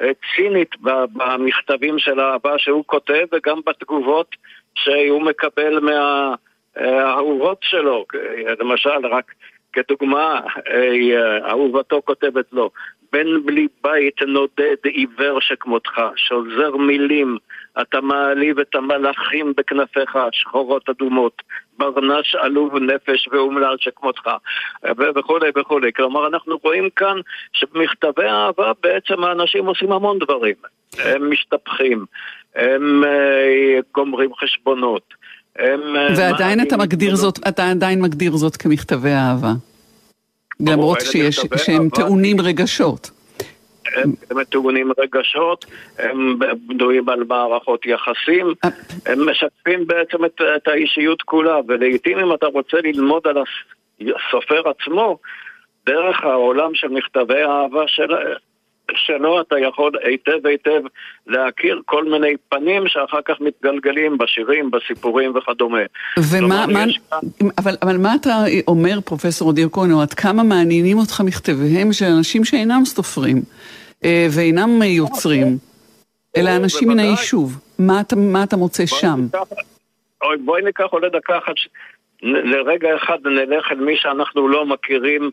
אה, 0.00 0.10
צינית 0.34 0.70
במכתבים 1.14 1.98
של 1.98 2.20
האהבה 2.20 2.58
שהוא 2.58 2.84
כותב 2.86 3.24
וגם 3.32 3.60
בתגובות 3.66 4.36
שהוא 4.74 5.22
מקבל 5.22 5.80
מהאהובות 6.76 7.58
שלו. 7.62 8.04
אה, 8.14 8.52
למשל, 8.60 9.06
רק 9.10 9.32
כדוגמה, 9.72 10.40
אה, 10.68 11.50
אהובתו 11.50 12.02
כותבת 12.04 12.44
לו, 12.52 12.70
בן 13.14 13.46
בלי 13.46 13.66
בית 13.84 14.22
נודד 14.22 14.76
עיוור 14.84 15.40
שכמותך, 15.40 16.00
שוזר 16.16 16.76
מילים, 16.76 17.36
אתה 17.80 18.00
מעליב 18.00 18.58
את 18.58 18.74
המלאכים 18.74 19.52
בכנפיך, 19.56 20.18
שחורות 20.32 20.88
אדומות, 20.88 21.42
ברנש 21.78 22.34
עלוב 22.34 22.76
נפש 22.76 23.28
ואומלל 23.32 23.76
שכמותך, 23.78 24.30
וכולי 25.16 25.50
וכולי. 25.56 25.92
כלומר, 25.92 26.26
אנחנו 26.26 26.58
רואים 26.62 26.88
כאן 26.96 27.16
שבמכתבי 27.52 28.26
אהבה 28.26 28.72
בעצם 28.82 29.24
האנשים 29.24 29.66
עושים 29.66 29.92
המון 29.92 30.18
דברים. 30.18 30.54
הם 30.98 31.30
משתפכים, 31.30 32.04
הם 32.54 33.04
אה, 33.04 33.78
גומרים 33.94 34.30
חשבונות. 34.34 35.14
הם, 35.56 35.96
אה, 35.96 36.08
ועדיין 36.16 36.60
אתה 36.60 36.76
מגדיר. 36.76 37.16
זאת, 37.16 37.38
אתה 37.48 37.70
עדיין 37.70 38.02
מגדיר 38.02 38.36
זאת 38.36 38.56
כמכתבי 38.56 39.12
אהבה. 39.12 39.52
למרות 40.60 41.00
שיש, 41.00 41.38
מכתבי 41.38 41.58
שהם 41.58 41.82
אהבה. 41.82 41.96
טעונים 41.96 42.40
רגשות. 42.40 43.10
הם, 43.96 44.12
הם 44.30 44.44
טעונים 44.44 44.92
רגשות, 44.98 45.64
הם 45.98 46.38
בנויים 46.66 47.08
על 47.08 47.24
מערכות 47.24 47.86
יחסים, 47.86 48.54
אה. 48.64 48.70
הם 49.06 49.30
משקפים 49.30 49.86
בעצם 49.86 50.24
את, 50.24 50.40
את 50.56 50.68
האישיות 50.68 51.22
כולה, 51.22 51.60
ולעיתים 51.68 52.18
אם 52.18 52.34
אתה 52.34 52.46
רוצה 52.46 52.76
ללמוד 52.82 53.26
על 53.26 53.36
הסופר 54.00 54.62
עצמו, 54.68 55.18
דרך 55.86 56.24
העולם 56.24 56.74
של 56.74 56.88
מכתבי 56.88 57.42
האהבה 57.42 57.84
של, 57.86 58.08
שלו 58.94 59.40
אתה 59.40 59.58
יכול 59.58 59.92
היטב 60.02 60.46
היטב 60.46 60.80
להכיר 61.26 61.80
כל 61.84 62.04
מיני 62.04 62.34
פנים 62.48 62.82
שאחר 62.88 63.18
כך 63.24 63.34
מתגלגלים 63.40 64.18
בשירים, 64.18 64.70
בסיפורים 64.70 65.32
וכדומה. 65.36 65.78
ומה, 66.32 66.66
מה, 66.66 66.84
יש 66.88 67.00
אבל, 67.58 67.74
אבל 67.82 67.96
מה 67.96 68.14
אתה 68.20 68.30
אומר, 68.68 68.98
פרופסור 69.04 69.50
אדיר 69.50 69.68
כהן, 69.72 69.92
או 69.92 70.02
עד 70.02 70.14
כמה 70.14 70.42
מעניינים 70.42 70.98
אותך 70.98 71.20
מכתביהם 71.24 71.92
של 71.92 72.04
אנשים 72.18 72.44
שאינם 72.44 72.84
סופרים 72.84 73.42
אה, 74.04 74.26
ואינם 74.36 74.82
יוצרים, 74.82 75.46
אלא 76.36 76.50
אנשים 76.56 76.88
מן. 76.88 76.98
היישוב? 76.98 77.60
מה 77.78 78.00
אתה, 78.00 78.16
מה 78.16 78.42
אתה 78.44 78.56
מוצא 78.56 78.84
בואי 78.84 79.00
שם? 79.00 79.20
ניקח- 79.32 80.34
בואי 80.44 80.62
ניקח 80.62 80.84
אולי 80.92 81.08
דקה 81.10 81.38
אחת, 81.38 81.54
לרגע 82.22 82.88
אחד 82.96 83.18
נלך 83.24 83.72
אל 83.72 83.76
מי 83.80 83.96
שאנחנו 83.96 84.48
לא 84.48 84.66
מכירים 84.66 85.30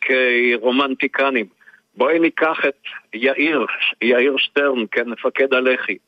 כרומנטיקנים. 0.00 1.46
בואי 1.94 2.18
ניקח 2.18 2.58
את 2.68 2.78
יאיר, 3.14 3.66
יאיר 4.02 4.36
שטרן, 4.36 4.84
כן, 4.90 5.08
מפקד 5.08 5.54
הלח"י. 5.54 5.98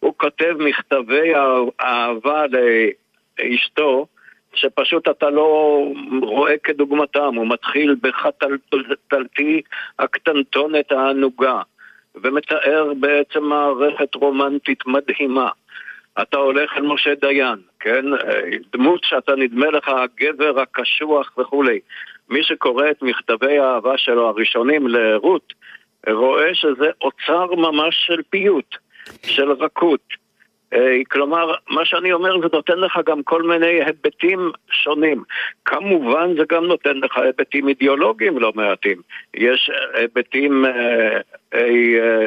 הוא 0.00 0.14
כותב 0.16 0.54
מכתבי 0.58 1.34
אה- 1.34 1.70
אהבה 1.80 2.44
לאשתו, 3.38 4.06
שפשוט 4.54 5.08
אתה 5.08 5.30
לא 5.30 5.82
רואה 6.22 6.58
כדוגמתם. 6.64 7.34
הוא 7.34 7.46
מתחיל 7.48 7.96
בחתלתי 8.02 9.62
הקטנטונת 9.98 10.92
הענוגה, 10.92 11.62
ומתאר 12.14 12.92
בעצם 13.00 13.42
מערכת 13.44 14.14
רומנטית 14.14 14.86
מדהימה. 14.86 15.50
אתה 16.22 16.36
הולך 16.36 16.76
אל 16.76 16.82
משה 16.82 17.14
דיין, 17.14 17.58
כן? 17.80 18.04
אה, 18.14 18.40
דמות 18.72 19.04
שאתה 19.04 19.36
נדמה 19.36 19.66
לך 19.70 19.88
הגבר 19.88 20.60
הקשוח 20.60 21.38
וכולי. 21.38 21.80
מי 22.30 22.42
שקורא 22.42 22.90
את 22.90 23.02
מכתבי 23.02 23.58
האהבה 23.58 23.98
שלו 23.98 24.28
הראשונים 24.28 24.88
לרות, 24.88 25.54
רואה 26.08 26.54
שזה 26.54 26.86
אוצר 27.00 27.54
ממש 27.54 28.04
של 28.06 28.20
פיוט, 28.30 28.76
של 29.26 29.52
רכות. 29.52 30.00
אה, 30.72 30.96
כלומר, 31.10 31.54
מה 31.70 31.84
שאני 31.84 32.12
אומר 32.12 32.40
זה 32.40 32.46
נותן 32.52 32.78
לך 32.78 33.00
גם 33.06 33.22
כל 33.22 33.42
מיני 33.42 33.84
היבטים 33.84 34.50
שונים. 34.70 35.22
כמובן 35.64 36.36
זה 36.38 36.44
גם 36.48 36.64
נותן 36.64 36.96
לך 36.96 37.18
היבטים 37.18 37.68
אידיאולוגיים 37.68 38.38
לא 38.38 38.52
מעטים. 38.54 39.00
יש 39.34 39.70
היבטים 39.94 40.64
אה, 40.64 41.20
אה, 41.54 41.60
אה, 42.00 42.26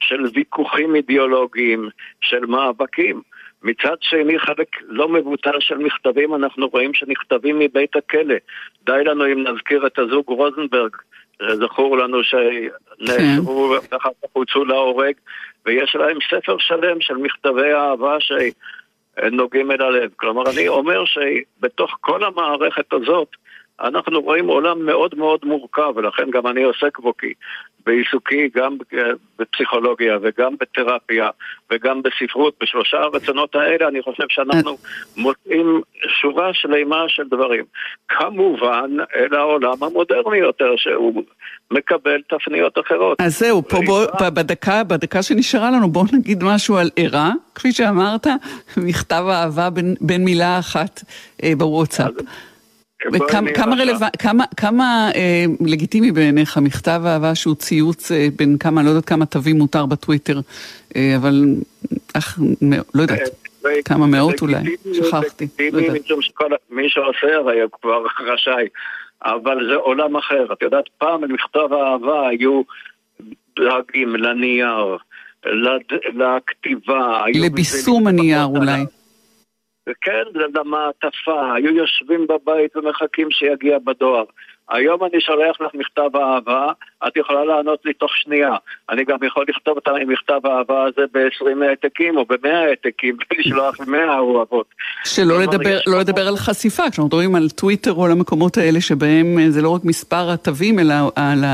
של 0.00 0.24
ויכוחים 0.34 0.94
אידיאולוגיים, 0.94 1.88
של 2.20 2.46
מאבקים. 2.46 3.22
מצד 3.62 3.96
שני, 4.00 4.38
חלק 4.38 4.68
לא 4.88 5.08
מבוטל 5.08 5.60
של 5.60 5.78
מכתבים 5.78 6.34
אנחנו 6.34 6.68
רואים 6.68 6.94
שנכתבים 6.94 7.58
מבית 7.58 7.96
הכלא. 7.96 8.34
די 8.82 9.04
לנו 9.04 9.26
אם 9.26 9.46
נזכיר 9.46 9.86
את 9.86 9.98
הזוג 9.98 10.24
רוזנברג, 10.28 10.96
זכור 11.42 11.98
לנו 11.98 12.18
שנאסרו 12.24 13.70
ואחר 13.70 14.08
כך 14.22 14.28
הוצאו 14.32 14.64
להורג, 14.64 15.14
ויש 15.66 15.96
להם 15.96 16.18
ספר 16.30 16.58
שלם 16.58 17.00
של 17.00 17.14
מכתבי 17.14 17.72
אהבה 17.74 18.16
שנוגעים 18.20 19.70
אל 19.70 19.82
הלב. 19.82 20.10
כלומר, 20.16 20.42
אני 20.50 20.68
אומר 20.68 21.04
שבתוך 21.04 21.96
כל 22.00 22.24
המערכת 22.24 22.92
הזאת, 22.92 23.28
אנחנו 23.80 24.20
רואים 24.20 24.46
עולם 24.46 24.86
מאוד 24.86 25.14
מאוד 25.14 25.40
מורכב, 25.44 25.92
ולכן 25.96 26.30
גם 26.30 26.46
אני 26.46 26.62
עוסק 26.62 26.98
בו 26.98 27.16
כי 27.16 27.32
בעיסוקי 27.86 28.48
גם 28.56 28.76
בפסיכולוגיה 29.38 30.18
וגם 30.22 30.54
בתרפיה 30.60 31.30
וגם 31.70 32.02
בספרות, 32.02 32.54
בשלושה 32.62 32.96
הרצונות 32.98 33.54
האלה 33.54 33.88
אני 33.88 34.02
חושב 34.02 34.24
שאנחנו 34.28 34.76
מוצאים 35.24 35.80
שורה 36.20 36.54
שלמה 36.54 37.04
של 37.08 37.22
דברים. 37.30 37.64
כמובן, 38.08 38.90
אל 39.16 39.34
העולם 39.34 39.82
המודרני 39.82 40.38
יותר, 40.38 40.74
שהוא 40.76 41.22
מקבל 41.70 42.20
תפניות 42.28 42.78
אחרות. 42.78 43.20
אז 43.20 43.38
זהו, 43.38 43.62
פה 43.68 43.78
בוא, 43.86 44.06
בדקה, 44.34 44.84
בדקה 44.84 45.22
שנשארה 45.22 45.70
לנו, 45.70 45.88
בואו 45.88 46.04
נגיד 46.12 46.44
משהו 46.44 46.76
על 46.76 46.90
ערה, 46.96 47.32
כפי 47.54 47.72
שאמרת, 47.72 48.26
מכתב 48.86 49.24
אהבה 49.30 49.70
בין, 49.70 49.94
בין 50.00 50.24
מילה 50.24 50.58
אחת 50.58 51.02
אה, 51.42 51.52
בוואטסאפ. 51.56 52.12
וכמה 53.12 53.50
כמה, 53.54 53.76
רלו... 53.76 53.92
כמה, 54.18 54.44
כמה 54.56 55.10
אה, 55.14 55.44
לגיטימי 55.66 56.12
בעיניך 56.12 56.58
מכתב 56.58 57.02
אהבה 57.06 57.34
שהוא 57.34 57.54
ציוץ 57.54 58.12
אה, 58.12 58.26
בין 58.36 58.58
כמה, 58.58 58.82
לא 58.82 58.88
יודעת 58.88 59.04
כמה 59.04 59.26
תווים 59.26 59.58
מותר 59.58 59.86
בטוויטר, 59.86 60.40
אה, 60.96 61.16
אבל 61.16 61.44
אך, 62.14 62.38
לא 62.94 63.02
יודעת, 63.02 63.20
אה, 63.66 63.82
כמה 63.84 64.06
מאות 64.06 64.42
אולי, 64.42 64.76
שכחתי. 64.92 65.48
לא 65.72 65.80
משום 66.04 66.22
שכל 66.22 66.50
מי 66.70 66.88
שעושה 66.88 67.36
הרי 67.36 67.60
הוא 67.60 67.70
כבר 67.82 68.04
רשאי, 68.32 68.68
אבל 69.24 69.68
זה 69.70 69.74
עולם 69.74 70.16
אחר. 70.16 70.52
את 70.52 70.62
יודעת, 70.62 70.84
פעם 70.98 71.20
במכתב 71.20 71.72
אהבה 71.72 72.28
היו 72.28 72.62
דאגים 73.58 74.16
לנייר, 74.16 74.96
לד... 75.46 75.82
לכתיבה. 76.14 77.24
לביסום 77.34 78.06
הנייר 78.06 78.44
אולי. 78.44 78.84
כן, 80.00 80.22
למעטפה, 80.54 81.54
היו 81.54 81.74
יושבים 81.74 82.26
בבית 82.26 82.76
ומחכים 82.76 83.30
שיגיע 83.30 83.78
בדואר. 83.84 84.24
היום 84.70 85.04
אני 85.04 85.20
שולח 85.20 85.60
לך 85.60 85.74
מכתב 85.74 86.16
אהבה, 86.16 86.66
את 87.06 87.16
יכולה 87.16 87.44
לענות 87.44 87.78
לי 87.84 87.92
תוך 87.92 88.16
שנייה. 88.16 88.56
אני 88.90 89.04
גם 89.04 89.16
יכול 89.22 89.44
לכתוב 89.48 89.78
את 89.78 89.88
מכתב 90.06 90.40
האהבה 90.44 90.84
הזה 90.84 91.02
ב-20 91.12 91.64
העתקים 91.64 92.16
או 92.16 92.24
ב-100 92.24 92.48
העתקים, 92.48 93.16
ולשלוח 93.30 93.80
100 93.86 94.18
אוהבות. 94.18 94.66
שלא 95.04 95.42
לדבר, 95.42 95.78
לא 95.86 95.98
לדבר 96.00 96.28
על 96.28 96.36
חשיפה, 96.36 96.82
כשאנחנו 96.82 97.06
מדברים 97.06 97.34
על 97.34 97.48
טוויטר 97.48 97.92
או 97.92 98.04
על 98.04 98.10
המקומות 98.10 98.56
האלה 98.56 98.80
שבהם 98.80 99.38
אה, 99.38 99.50
זה 99.50 99.62
לא 99.62 99.74
רק 99.74 99.84
מספר 99.84 100.30
התווים, 100.30 100.78
אלא 100.78 100.94
על 101.16 101.44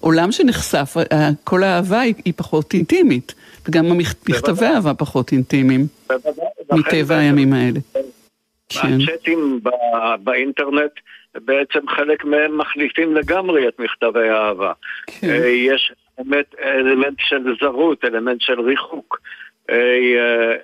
העולם 0.00 0.32
שנחשף, 0.32 0.94
כל 1.44 1.62
האהבה 1.62 2.00
היא 2.00 2.34
פחות 2.36 2.74
אינטימית, 2.74 3.34
וגם 3.68 3.98
מכתבי 3.98 4.66
אהבה 4.66 4.94
פחות 4.94 5.32
אינטימיים. 5.32 5.86
מטבע 6.72 7.16
הימים 7.18 7.52
האלה. 7.52 7.80
כן. 8.68 8.88
הצ'אטים 9.02 9.60
באינטרנט, 10.24 10.92
בעצם 11.34 11.88
חלק 11.88 12.24
מהם 12.24 12.58
מחליפים 12.58 13.16
לגמרי 13.16 13.68
את 13.68 13.78
מכתבי 13.78 14.28
האהבה. 14.28 14.72
כן. 15.06 15.28
אה, 15.30 15.48
יש 15.48 15.92
באמת 16.18 16.54
אלמנט 16.62 17.18
של 17.18 17.54
זרות, 17.60 18.04
אלמנט 18.04 18.40
של 18.40 18.60
ריחוק. 18.60 19.20
אה, 19.70 19.76
אה, 19.76 20.56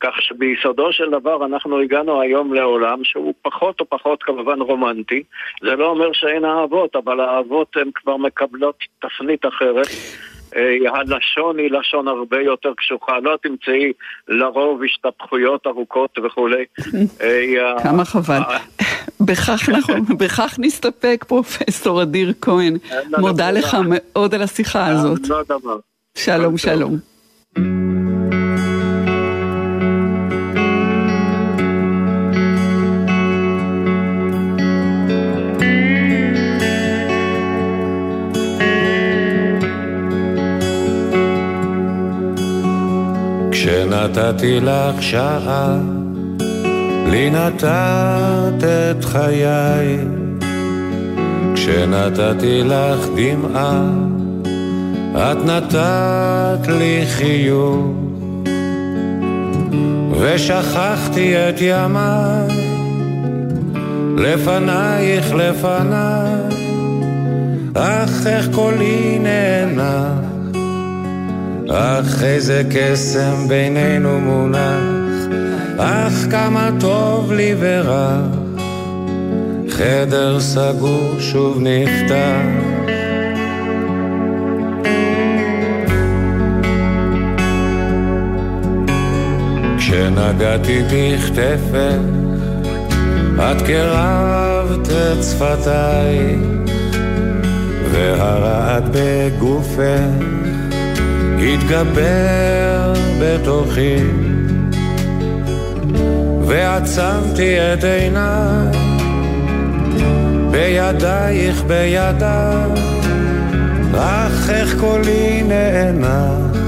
כך 0.00 0.22
שביסודו 0.22 0.92
של 0.92 1.10
דבר 1.10 1.46
אנחנו 1.46 1.80
הגענו 1.80 2.20
היום 2.20 2.54
לעולם 2.54 3.04
שהוא 3.04 3.34
פחות 3.42 3.80
או 3.80 3.86
פחות 3.88 4.22
כמובן 4.22 4.60
רומנטי. 4.60 5.22
זה 5.62 5.76
לא 5.76 5.86
אומר 5.86 6.12
שאין 6.12 6.44
אהבות, 6.44 6.96
אבל 6.96 7.20
האהבות 7.20 7.76
הן 7.76 7.90
כבר 7.94 8.16
מקבלות 8.16 8.76
תפנית 8.98 9.46
אחרת. 9.46 9.86
אה, 10.56 10.98
הלשון 10.98 11.58
היא 11.58 11.70
לשון 11.70 12.08
הרבה 12.08 12.40
יותר 12.40 12.72
קשוחה, 12.76 13.12
לא 13.22 13.36
תמצאי 13.42 13.92
לרוב 14.28 14.82
השתפכויות 14.84 15.66
ארוכות 15.66 16.18
וכולי. 16.24 16.64
אה, 17.22 17.82
כמה 17.82 18.04
חבל. 18.04 18.40
בכך 20.18 20.58
נסתפק, 20.58 21.24
פרופסור 21.28 22.02
אדיר 22.02 22.32
כהן. 22.40 22.76
מודה 23.18 23.50
לך 23.50 23.76
מאוד 23.88 24.34
על 24.34 24.42
השיחה 24.42 24.86
הזאת. 24.86 25.20
שלום, 26.14 26.58
שלום. 26.58 27.17
כשנתתי 43.78 44.60
לך 44.60 45.02
שעה, 45.02 45.78
לי 47.10 47.30
נתת 47.30 48.64
את 48.64 49.04
חיי. 49.04 49.98
כשנתתי 51.54 52.62
לך 52.64 53.06
דמעה, 53.16 53.82
את 55.14 55.44
נתת 55.44 56.68
לי 56.68 57.04
חיוך. 57.06 57.86
ושכחתי 60.20 61.36
את 61.36 61.60
ימיי, 61.60 62.48
לפנייך 64.16 65.34
לפניי, 65.34 66.32
אך 67.74 68.26
איך 68.26 68.48
קולי 68.54 69.18
נאנח. 69.18 70.27
אך 71.70 72.22
איזה 72.22 72.62
קסם 72.70 73.48
בינינו 73.48 74.20
מונח, 74.20 75.28
אך 75.78 76.12
כמה 76.30 76.70
טוב 76.80 77.32
לי 77.32 77.54
ורע, 77.58 78.20
חדר 79.68 80.40
סגור 80.40 81.14
שוב 81.18 81.58
נפתח. 81.60 82.42
כשנגעתי 89.78 90.82
בכתפך, 90.82 92.00
את 93.38 93.62
קרבת 93.62 94.88
את 94.88 95.24
שפתיי, 95.24 96.36
והרעד 97.92 98.84
בגופך 98.92 100.27
התגבר 101.40 102.92
בתוכי 103.20 103.96
ועצמתי 106.46 107.56
את 107.58 107.84
עיניי 107.84 108.78
בידייך 110.50 111.62
בידיי 111.62 112.70
אך 113.94 114.50
איך 114.50 114.74
קולי 114.80 115.42
נאנח 115.42 116.58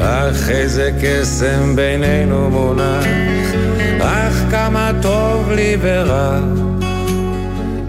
אך 0.00 0.50
איזה 0.50 0.90
קסם 1.02 1.76
בינינו 1.76 2.50
מונח 2.50 3.06
אך 4.00 4.44
כמה 4.50 4.90
טוב 5.02 5.50
לי 5.50 5.76
ורע 5.80 6.38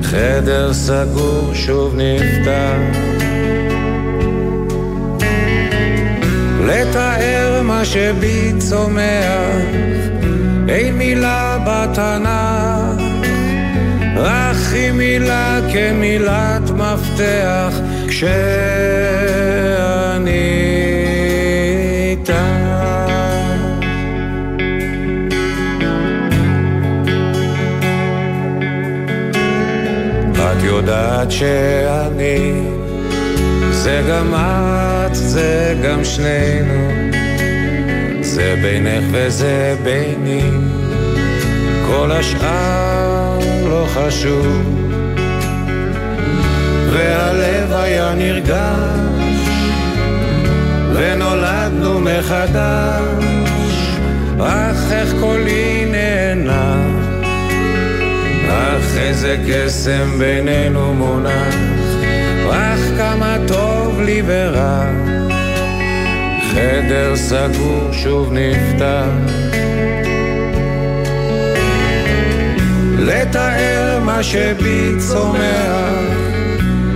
חדר 0.01 0.73
סגור 0.73 1.51
שוב 1.53 1.95
נפתח 1.97 3.06
לתאר 6.67 7.61
מה 7.63 7.85
שבי 7.85 8.53
צומח, 8.57 9.55
אין 10.69 10.97
מילה 10.97 11.57
בתנ"ך, 11.67 13.01
רק 14.15 14.55
היא 14.73 14.91
מילה 14.91 15.59
כמילת 15.73 16.69
מפתח, 16.69 17.73
כשאני 18.07 18.37
איתך. 22.11 22.33
את 30.35 30.63
יודעת 30.63 31.31
שאני 31.31 32.53
זה 33.71 34.01
גם 34.09 34.33
את, 34.33 34.76
זה 35.37 35.75
גם 35.83 36.03
שנינו, 36.03 36.89
זה 38.21 38.55
בינך 38.61 39.03
וזה 39.11 39.75
ביני, 39.83 40.49
כל 41.87 42.11
השאר 42.11 43.39
לא 43.69 43.87
חשוב. 43.93 44.87
והלב 46.93 47.71
היה 47.71 48.13
נרגש, 48.17 49.49
ונולדנו 50.93 51.99
מחדש, 51.99 53.37
אך 54.39 54.91
איך 54.91 55.13
קולי 55.19 55.85
נהנה, 55.91 56.75
אך 58.49 58.97
איזה 58.97 59.37
קסם 59.49 60.19
בינינו 60.19 60.93
מונח, 60.93 61.55
אך 62.51 62.79
כמה 62.97 63.37
טוב 63.47 64.01
לי 64.01 64.21
ורע, 64.25 64.85
חדר 66.57 67.15
סגור 67.15 67.89
שוב 67.91 68.33
נפתח. 68.33 69.07
לתאר 72.99 73.99
מה 74.05 74.23
שבי 74.23 74.91
צומח, 74.97 75.93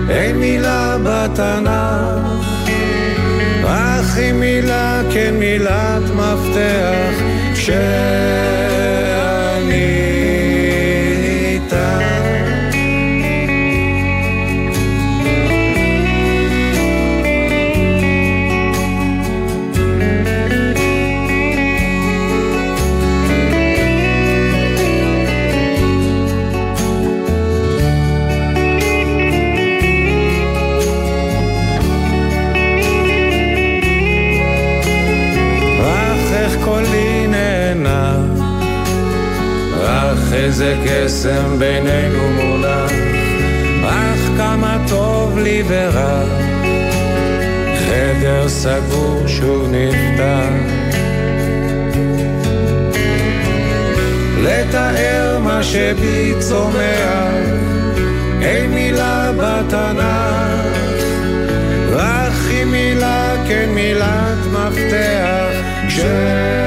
אין 0.10 0.38
מילה 0.38 0.98
בתנ"ך, 1.04 2.52
אך 3.66 4.18
היא 4.18 4.34
מילה 4.34 5.02
כן 5.14 5.36
מילת 5.40 6.04
מפתח, 6.16 7.24
כשאני 7.54 8.81
איזה 40.44 40.76
קסם 40.86 41.60
בינינו 41.60 42.32
מונח, 42.32 42.92
אך 43.86 44.20
כמה 44.38 44.78
טוב 44.90 45.38
לי 45.38 45.64
ורע, 45.68 46.24
חדר 47.80 48.50
סגור 48.50 49.24
שוב 49.28 49.68
נפתח. 49.72 50.50
לתאר 54.44 55.40
מה 55.40 55.64
שבי 55.64 56.34
צומח, 56.40 57.34
אין 58.42 58.72
מילה 58.72 59.32
בתנ"ך. 59.38 60.62
אך 61.98 62.48
היא 62.50 62.66
מילה 62.66 63.36
כן 63.48 63.70
מילת 63.74 64.38
מפתח 64.52 65.52
כשאני 65.88 66.62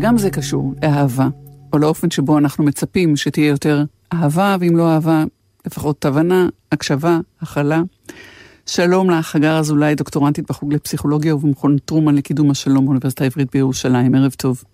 וגם 0.00 0.18
זה 0.18 0.30
קשור 0.30 0.74
לאהבה, 0.82 1.28
או 1.72 1.78
לאופן 1.78 2.10
שבו 2.10 2.38
אנחנו 2.38 2.64
מצפים 2.64 3.16
שתהיה 3.16 3.48
יותר 3.48 3.84
אהבה, 4.12 4.56
ואם 4.60 4.76
לא 4.76 4.90
אהבה, 4.90 5.24
לפחות 5.66 6.04
הבנה, 6.04 6.48
הקשבה, 6.72 7.18
הכלה. 7.40 7.82
שלום 8.66 9.10
לך, 9.10 9.36
הגר 9.36 9.58
אזולאי, 9.58 9.94
דוקטורנטית 9.94 10.48
בחוג 10.48 10.74
לפסיכולוגיה 10.74 11.34
ובמכון 11.34 11.78
טרומן 11.78 12.14
לקידום 12.14 12.50
השלום 12.50 12.84
באוניברסיטה 12.84 13.24
העברית 13.24 13.48
בירושלים. 13.52 14.14
ערב 14.14 14.32
טוב. 14.32 14.64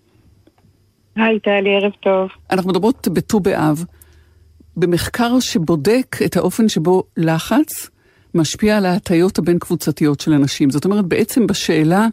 היי 1.15 1.39
טלי, 1.39 1.75
ערב 1.75 1.91
טוב. 1.99 2.29
אנחנו 2.51 2.69
מדברות 2.69 3.07
בט"ו 3.07 3.39
באב, 3.39 3.85
במחקר 4.77 5.39
שבודק 5.39 6.17
את 6.25 6.37
האופן 6.37 6.69
שבו 6.69 7.03
לחץ 7.17 7.89
משפיע 8.33 8.77
על 8.77 8.85
ההטיות 8.85 9.39
הבין-קבוצתיות 9.39 10.19
של 10.19 10.33
אנשים. 10.33 10.69
זאת 10.69 10.85
אומרת, 10.85 11.05
בעצם 11.05 11.47
בשאלה 11.47 12.07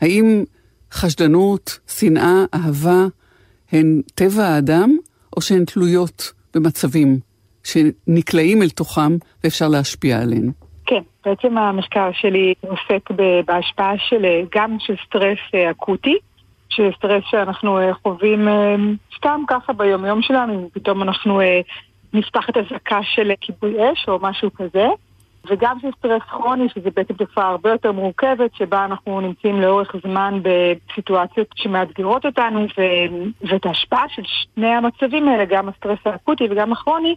האם 0.00 0.44
חשדנות, 0.96 1.78
שנאה, 1.88 2.44
אהבה, 2.54 3.06
הן 3.72 4.02
טבע 4.14 4.44
האדם, 4.44 4.90
או 5.36 5.42
שהן 5.42 5.64
תלויות 5.64 6.32
במצבים 6.54 7.18
שנקלעים 7.64 8.62
אל 8.62 8.68
תוחם 8.68 9.16
ואפשר 9.44 9.68
להשפיע 9.68 10.22
עליהן. 10.22 10.50
כן, 10.86 11.02
בעצם 11.24 11.58
המחקר 11.58 12.10
שלי 12.12 12.54
עוסק 12.60 13.10
בהשפעה 13.46 13.92
של 13.98 14.24
אה, 14.24 14.42
גם 14.54 14.76
של 14.80 14.94
סטרס 15.06 15.38
אה, 15.54 15.70
אקוטי, 15.70 16.16
של 16.68 16.90
סטרס 16.98 17.24
שאנחנו 17.30 17.78
אה, 17.78 17.94
חווים 17.94 18.48
סתם 19.16 19.40
ככה 19.48 19.72
ביומיום 19.72 20.22
שלנו, 20.22 20.52
אם 20.52 20.68
פתאום 20.72 21.02
אנחנו 21.02 21.40
נפתח 22.12 22.50
את 22.50 22.56
אזעקה 22.56 22.98
של 23.02 23.32
כיבוי 23.40 23.92
אש 23.92 24.08
או 24.08 24.18
משהו 24.22 24.50
כזה, 24.54 24.86
וגם 25.48 25.78
של 25.82 25.88
סטרס 25.98 26.22
כרוני, 26.30 26.68
שזה 26.74 26.90
בעצם 26.96 27.14
תופעה 27.14 27.48
הרבה 27.48 27.70
יותר 27.70 27.92
מורכבת, 27.92 28.54
שבה 28.54 28.84
אנחנו 28.84 29.20
נמצאים 29.20 29.60
לאורך 29.60 29.96
זמן 30.06 30.40
בסיטואציות 30.42 31.46
שמאתגרות 31.54 32.26
אותנו, 32.26 32.60
ו- 32.60 33.46
ואת 33.48 33.66
ההשפעה 33.66 34.04
של 34.08 34.22
שני 34.24 34.68
המצבים 34.68 35.28
האלה, 35.28 35.44
גם 35.44 35.68
הסטרס 35.68 35.98
האקוטי 36.04 36.44
וגם 36.50 36.72
הכרוני, 36.72 37.16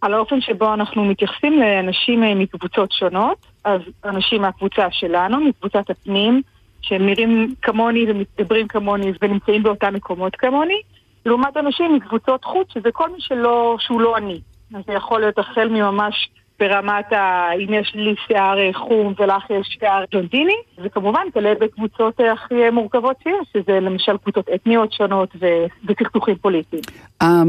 על 0.00 0.14
האופן 0.14 0.40
שבו 0.40 0.74
אנחנו 0.74 1.04
מתייחסים 1.04 1.60
לאנשים 1.60 2.22
אה, 2.22 2.34
מקבוצות 2.34 2.92
שונות, 2.92 3.46
אז 3.64 3.80
אנשים 4.04 4.42
מהקבוצה 4.42 4.86
שלנו, 4.90 5.40
מקבוצת 5.40 5.90
הפנים, 5.90 6.42
שהם 6.82 7.06
נראים 7.06 7.54
כמוני 7.62 8.04
ומדברים 8.08 8.68
כמוני 8.68 9.12
ונמצאים 9.22 9.62
באותם 9.62 9.94
מקומות 9.94 10.36
כמוני, 10.36 10.80
לעומת 11.26 11.56
אנשים 11.56 11.94
מקבוצות 11.94 12.44
חוץ, 12.44 12.72
שזה 12.74 12.90
כל 12.92 13.10
מי 13.10 13.20
שלא, 13.20 13.76
שהוא 13.80 14.00
לא 14.00 14.16
אני. 14.16 14.40
אז 14.74 14.82
זה 14.86 14.92
יכול 14.92 15.20
להיות 15.20 15.38
החל 15.38 15.68
מממש 15.68 16.28
ברמת 16.58 17.12
ה... 17.12 17.48
אם 17.54 17.74
יש 17.74 17.92
לי 17.94 18.14
שיער 18.26 18.58
אה, 18.58 18.70
חום 18.72 19.14
ולך 19.18 19.50
יש 19.50 19.76
שיער 19.80 20.04
ג'ונדיני, 20.10 20.56
וכמובן 20.78 21.20
תלוי 21.34 21.54
בקבוצות 21.54 22.20
אה, 22.20 22.32
הכי 22.32 22.70
מורכבות 22.70 23.16
שיש, 23.22 23.48
שזה 23.52 23.80
למשל 23.80 24.16
קבוצות 24.16 24.48
אתניות 24.54 24.92
שונות 24.92 25.28
ו... 25.40 25.46
וצכסוכים 25.88 26.34
פוליטיים. 26.36 26.82
אה, 27.22 27.42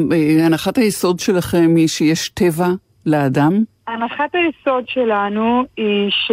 הנחת 0.46 0.78
היסוד 0.78 1.20
שלכם 1.20 1.76
היא 1.76 1.88
שיש 1.88 2.30
טבע 2.30 2.68
לאדם? 3.06 3.64
הנחת 3.88 4.36
היסוד 4.36 4.88
שלנו 4.88 5.64
היא 5.78 6.12
ש... 6.12 6.32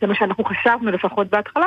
זה 0.00 0.06
מה 0.06 0.14
שאנחנו 0.14 0.44
חשבנו 0.44 0.90
לפחות 0.90 1.26
בהתחלה, 1.26 1.66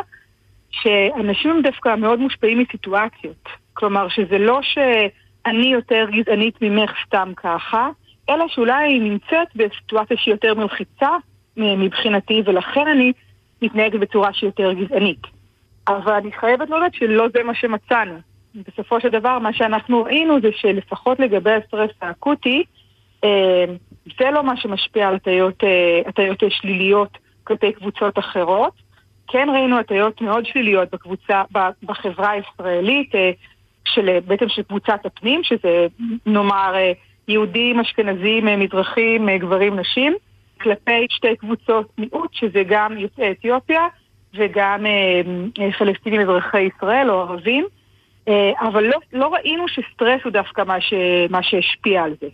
שאנשים 0.72 1.52
הם 1.52 1.62
דווקא 1.62 1.96
מאוד 1.96 2.20
מושפעים 2.20 2.60
מסיטואציות. 2.60 3.50
כלומר, 3.74 4.08
שזה 4.10 4.38
לא 4.38 4.60
שאני 4.62 5.66
יותר 5.66 6.06
גזענית 6.12 6.62
ממך 6.62 6.92
סתם 7.08 7.32
ככה, 7.36 7.90
אלא 8.30 8.48
שאולי 8.48 8.94
היא 8.94 9.02
נמצאת 9.02 9.48
בסיטואציה 9.56 10.18
שהיא 10.18 10.34
יותר 10.34 10.54
מלחיצה 10.56 11.10
מבחינתי, 11.58 12.42
ולכן 12.46 12.88
אני 12.88 13.12
מתנהגת 13.62 14.00
בצורה 14.00 14.34
שהיא 14.34 14.48
יותר 14.48 14.74
גזענית. 14.74 15.22
אבל 15.88 16.14
אני 16.14 16.32
חייבת 16.32 16.70
להודות 16.70 16.94
שלא 16.94 17.28
זה 17.34 17.44
מה 17.44 17.56
שמצאנו. 17.56 18.20
בסופו 18.56 19.02
של 19.02 19.10
דבר, 19.10 19.40
מה 19.40 19.54
שאנחנו 19.54 20.04
ראינו 20.04 20.42
זה 20.42 20.50
שלפחות 20.56 21.20
לגבי 21.20 21.52
הסטרס 21.52 21.92
האקוטי, 22.02 22.64
אה, 23.24 23.66
זה 24.20 24.32
לא 24.32 24.44
מה 24.44 24.58
שמשפיע 24.58 25.08
על 25.08 25.18
אה, 25.28 26.02
הטיות 26.06 26.44
שליליות 26.50 27.18
כלפי 27.44 27.72
קבוצות 27.72 28.20
אחרות. 28.20 28.74
כן 29.28 29.48
ראינו 29.54 29.80
הטיות 29.80 30.22
מאוד 30.22 30.46
שליליות 30.46 30.90
בקבוצה, 30.94 31.42
בחברה 31.84 32.30
הישראלית, 32.30 33.16
אה, 33.16 33.32
של, 33.86 34.20
בעצם 34.20 34.50
של 34.50 34.64
קבוצת 34.64 35.06
הפנים, 35.06 35.44
שזה 35.44 35.88
נאמר 36.26 36.74
יהודים, 37.28 37.80
אשכנזים, 37.80 38.48
אה, 38.48 38.58
מזרחים, 38.58 39.30
אה, 39.30 39.38
גברים, 39.38 39.80
נשים, 39.80 40.14
כלפי 40.62 41.08
שתי 41.10 41.36
קבוצות 41.36 41.88
מיעוט, 41.98 42.34
שזה 42.34 42.64
גם 42.70 42.98
יוצאי 42.98 43.32
אתיופיה 43.32 43.88
וגם 44.38 44.86
אה, 44.86 45.72
פלסטינים 45.80 46.22
אזרחי 46.22 46.62
ישראל 46.62 47.10
או 47.12 47.22
ערבים. 47.22 47.66
אבל 48.62 48.84
לא, 48.84 48.98
לא 49.14 49.34
ראינו 49.34 49.68
שסטרס 49.68 50.22
הוא 50.24 50.32
דווקא 50.32 50.62
מה, 50.62 50.82
ש, 50.82 50.94
מה 51.30 51.44
שהשפיע 51.44 52.04
על 52.04 52.14
זה. 52.22 52.28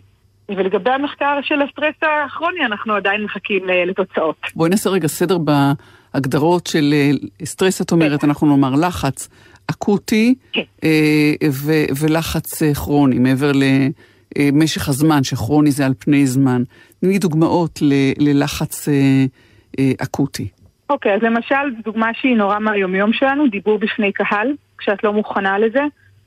ולגבי 0.48 0.90
המחקר 0.90 1.38
של 1.42 1.62
הסטרס 1.62 1.94
הכרוני, 2.26 2.66
אנחנו 2.66 2.94
עדיין 2.94 3.24
מחכים 3.24 3.66
ל- 3.66 3.90
לתוצאות. 3.90 4.36
בואי 4.54 4.70
נעשה 4.70 4.90
רגע 4.90 5.08
סדר 5.08 5.38
בהגדרות 5.38 6.66
של 6.66 6.94
אה, 6.94 7.10
סטרס, 7.46 7.82
את 7.82 7.92
אומרת, 7.92 8.24
אנחנו 8.24 8.46
נאמר 8.46 8.70
לחץ 8.86 9.28
אקוטי 9.70 10.34
כן. 10.52 10.62
ולחץ 12.00 12.62
כרוני, 12.74 13.18
מעבר 13.18 13.52
למשך 14.38 14.88
הזמן, 14.88 15.24
שכרוני 15.24 15.70
זה 15.70 15.86
על 15.86 15.92
פני 15.98 16.26
זמן. 16.26 16.62
תני 17.00 17.18
דוגמאות 17.18 17.78
ל- 17.82 18.28
ללחץ 18.28 18.88
אה, 18.88 18.94
אה, 19.78 19.90
אקוטי. 20.02 20.48
אוקיי, 20.90 21.14
אז 21.14 21.22
למשל, 21.22 21.82
דוגמה 21.84 22.10
שהיא 22.14 22.36
נורא 22.36 22.58
מהיומיום 22.58 23.12
שלנו, 23.12 23.48
דיבור 23.48 23.78
בפני 23.78 24.12
קהל, 24.12 24.52
כשאת 24.78 25.04
לא 25.04 25.12
מוכנה 25.12 25.58
לזה. 25.58 25.80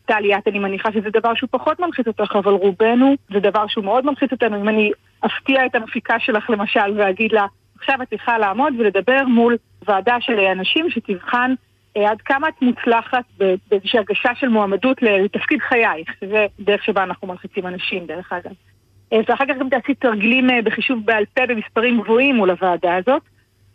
טלי, 0.05 0.37
את, 0.37 0.47
אני 0.47 0.59
מניחה 0.59 0.91
שזה 0.91 1.09
דבר 1.13 1.33
שהוא 1.33 1.47
פחות 1.51 1.79
מלחיץ 1.79 2.07
אותך, 2.07 2.35
אבל 2.35 2.51
רובנו 2.51 3.15
זה 3.33 3.39
דבר 3.39 3.67
שהוא 3.67 3.85
מאוד 3.85 4.05
מלחיץ 4.05 4.31
אותנו. 4.31 4.61
אם 4.61 4.69
אני 4.69 4.91
אפתיע 5.25 5.65
את 5.65 5.75
המפיקה 5.75 6.15
שלך 6.19 6.49
למשל 6.49 6.97
ואגיד 6.97 7.31
לה, 7.31 7.45
עכשיו 7.79 8.01
את 8.01 8.09
צריכה 8.09 8.37
לעמוד 8.37 8.73
ולדבר 8.79 9.23
מול 9.27 9.57
ועדה 9.87 10.15
של 10.19 10.39
אנשים 10.39 10.89
שתבחן 10.89 11.51
אה, 11.51 11.55
עד 11.95 12.21
כמה 12.21 12.47
את 12.47 12.61
מוצלחת 12.61 13.23
באיזושהי 13.69 13.99
הגשה 13.99 14.35
של 14.35 14.47
מועמדות 14.47 15.01
לתפקיד 15.01 15.59
חייך, 15.59 16.09
שזה 16.21 16.45
דרך 16.59 16.83
שבה 16.83 17.03
אנחנו 17.03 17.27
מלחיצים 17.27 17.67
אנשים, 17.67 18.05
דרך 18.05 18.33
אגב. 18.33 18.51
אה, 19.13 19.19
ואחר 19.27 19.45
כך 19.45 19.55
גם 19.59 19.69
תעשי 19.69 19.93
תרגילים 19.93 20.49
אה, 20.49 20.61
בחישוב 20.61 21.05
בעל 21.05 21.25
פה 21.25 21.45
במספרים 21.45 22.01
גבוהים 22.01 22.35
מול 22.35 22.49
הוועדה 22.49 22.95
הזאת. 22.95 23.21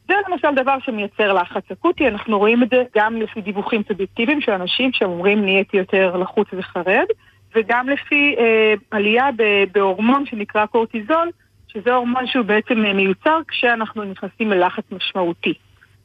זה 0.09 0.15
למשל 0.29 0.55
דבר 0.57 0.77
שמייצר 0.85 1.33
לחץ 1.33 1.71
אקוטי, 1.73 2.09
אנחנו 2.09 2.39
רואים 2.39 2.63
את 2.63 2.71
זה 2.71 2.83
גם 2.97 3.17
לפי 3.17 3.41
דיווחים 3.41 3.83
סובייקטיביים 3.89 4.41
של 4.41 4.53
אנשים 4.53 4.93
שאומרים 4.93 5.45
נהייתי 5.45 5.77
יותר 5.77 6.17
לחוץ 6.17 6.49
וחרד, 6.53 7.07
וגם 7.55 7.89
לפי 7.89 8.35
אה, 8.39 8.75
עלייה 8.91 9.29
בהורמון 9.73 10.27
שנקרא 10.27 10.67
קורטיזול, 10.67 11.31
שזה 11.69 11.95
הורמון 11.95 12.27
שהוא 12.27 12.45
בעצם 12.45 12.85
אה, 12.85 12.93
מיוצר 12.93 13.41
כשאנחנו 13.49 14.05
נכנסים 14.05 14.51
ללחץ 14.51 14.85
משמעותי. 14.93 15.55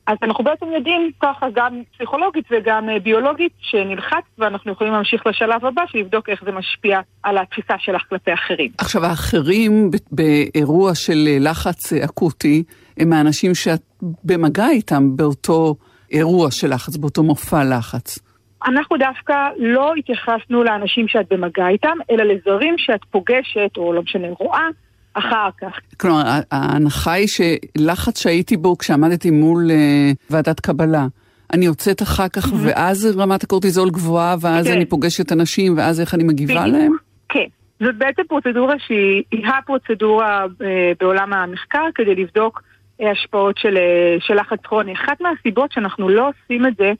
אז 0.07 0.17
אנחנו 0.23 0.43
בעצם 0.43 0.65
יודעים 0.75 1.11
ככה 1.21 1.45
גם 1.55 1.81
פסיכולוגית 1.93 2.45
וגם 2.51 2.89
אה, 2.89 2.99
ביולוגית 2.99 3.51
שנלחץ 3.59 4.23
ואנחנו 4.37 4.71
יכולים 4.71 4.93
להמשיך 4.93 5.27
לשלב 5.27 5.65
הבא 5.65 5.81
של 5.87 5.97
איך 6.27 6.43
זה 6.45 6.51
משפיע 6.51 6.99
על 7.23 7.37
התפיסה 7.37 7.73
שלך 7.79 8.01
כלפי 8.09 8.33
אחרים. 8.33 8.71
עכשיו, 8.77 9.05
האחרים 9.05 9.89
באירוע 10.11 10.95
של 10.95 11.27
אה, 11.27 11.37
לחץ 11.39 11.93
אה, 11.93 12.05
אקוטי, 12.05 12.63
הם 12.97 13.13
האנשים 13.13 13.55
שאת 13.55 13.81
במגע 14.23 14.69
איתם 14.69 15.15
באותו 15.15 15.75
אירוע 16.11 16.51
של 16.51 16.73
לחץ, 16.73 16.97
באותו 16.97 17.23
מופע 17.23 17.63
לחץ. 17.63 18.19
אנחנו 18.65 18.97
דווקא 18.97 19.33
לא 19.57 19.93
התייחסנו 19.95 20.63
לאנשים 20.63 21.07
שאת 21.07 21.25
במגע 21.29 21.67
איתם, 21.67 21.97
אלא 22.11 22.23
לזרים 22.23 22.75
שאת 22.77 23.01
פוגשת, 23.11 23.77
או 23.77 23.93
לא 23.93 24.01
משנה, 24.01 24.27
רואה, 24.39 24.67
אחר 25.13 25.49
כך. 25.61 25.79
כלומר, 25.99 26.21
ההנחה 26.51 27.11
היא 27.11 27.27
שלחץ 27.27 28.21
שהייתי 28.21 28.57
בו 28.57 28.77
כשעמדתי 28.77 29.31
מול 29.31 29.71
אה, 29.71 30.11
ועדת 30.29 30.59
קבלה, 30.59 31.07
אני 31.53 31.65
יוצאת 31.65 32.01
אחר 32.01 32.27
כך, 32.27 32.45
ואז 32.63 33.17
רמת 33.17 33.43
הקורטיזול 33.43 33.89
גבוהה, 33.89 34.35
ואז 34.41 34.67
כן. 34.67 34.73
אני 34.73 34.85
פוגשת 34.85 35.31
אנשים, 35.31 35.77
ואז 35.77 36.01
איך 36.01 36.13
אני 36.13 36.23
מגיבה 36.23 36.61
בדיוק. 36.61 36.77
להם? 36.77 36.91
כן. 37.29 37.45
זאת 37.79 37.95
בעצם 37.97 38.21
פרוצדורה 38.27 38.75
שהיא 38.87 39.23
היא 39.31 39.47
הפרוצדורה 39.47 40.45
אה, 40.61 40.91
בעולם 40.99 41.33
המחקר 41.33 41.85
כדי 41.95 42.15
לבדוק 42.15 42.63
אה, 43.01 43.11
השפעות 43.11 43.57
של, 43.57 43.77
של 44.19 44.33
לחץ 44.33 44.59
כרוני. 44.63 44.93
אחת 44.93 45.21
מהסיבות 45.21 45.71
שאנחנו 45.71 46.09
לא 46.09 46.29
עושים 46.29 46.67
את 46.67 46.75
זה 46.77 46.91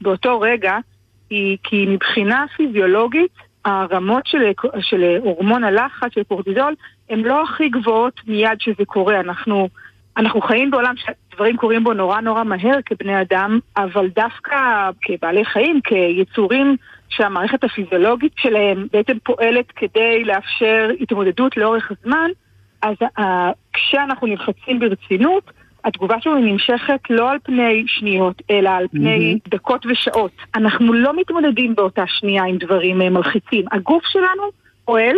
באותו 0.00 0.40
רגע 0.40 0.76
היא 1.30 1.56
כי 1.62 1.86
מבחינה 1.88 2.44
פיזיולוגית 2.56 3.49
הרמות 3.64 4.26
של, 4.26 4.50
של 4.80 5.16
הורמון 5.22 5.64
הלחץ, 5.64 6.14
של 6.14 6.22
קורטיזול, 6.22 6.74
הן 7.10 7.20
לא 7.20 7.42
הכי 7.42 7.68
גבוהות 7.68 8.20
מיד 8.26 8.60
שזה 8.60 8.84
קורה. 8.86 9.20
אנחנו, 9.20 9.68
אנחנו 10.16 10.40
חיים 10.40 10.70
בעולם 10.70 10.94
שדברים 10.96 11.56
קורים 11.56 11.84
בו 11.84 11.92
נורא 11.92 12.20
נורא 12.20 12.44
מהר 12.44 12.78
כבני 12.86 13.20
אדם, 13.20 13.58
אבל 13.76 14.08
דווקא 14.08 14.90
כבעלי 15.02 15.44
חיים, 15.44 15.80
כיצורים 15.84 16.76
שהמערכת 17.08 17.64
הפיזיולוגית 17.64 18.32
שלהם 18.36 18.86
בעצם 18.92 19.18
פועלת 19.24 19.72
כדי 19.76 20.24
לאפשר 20.24 20.90
התמודדות 21.00 21.56
לאורך 21.56 21.90
הזמן, 21.90 22.30
אז 22.82 22.96
אה, 23.02 23.22
כשאנחנו 23.72 24.26
נלחצים 24.26 24.78
ברצינות, 24.78 25.50
התגובה 25.84 26.20
שלנו 26.20 26.38
נמשכת 26.38 27.00
לא 27.10 27.30
על 27.30 27.38
פני 27.42 27.84
שניות, 27.86 28.42
אלא 28.50 28.70
על 28.70 28.88
פני 28.88 29.34
mm-hmm. 29.34 29.50
דקות 29.50 29.86
ושעות. 29.86 30.32
אנחנו 30.54 30.92
לא 30.92 31.16
מתמודדים 31.16 31.74
באותה 31.74 32.04
שנייה 32.06 32.44
עם 32.44 32.56
דברים 32.56 33.02
אה, 33.02 33.10
מלחיצים. 33.10 33.64
הגוף 33.72 34.02
שלנו 34.06 34.42
פועל, 34.84 35.16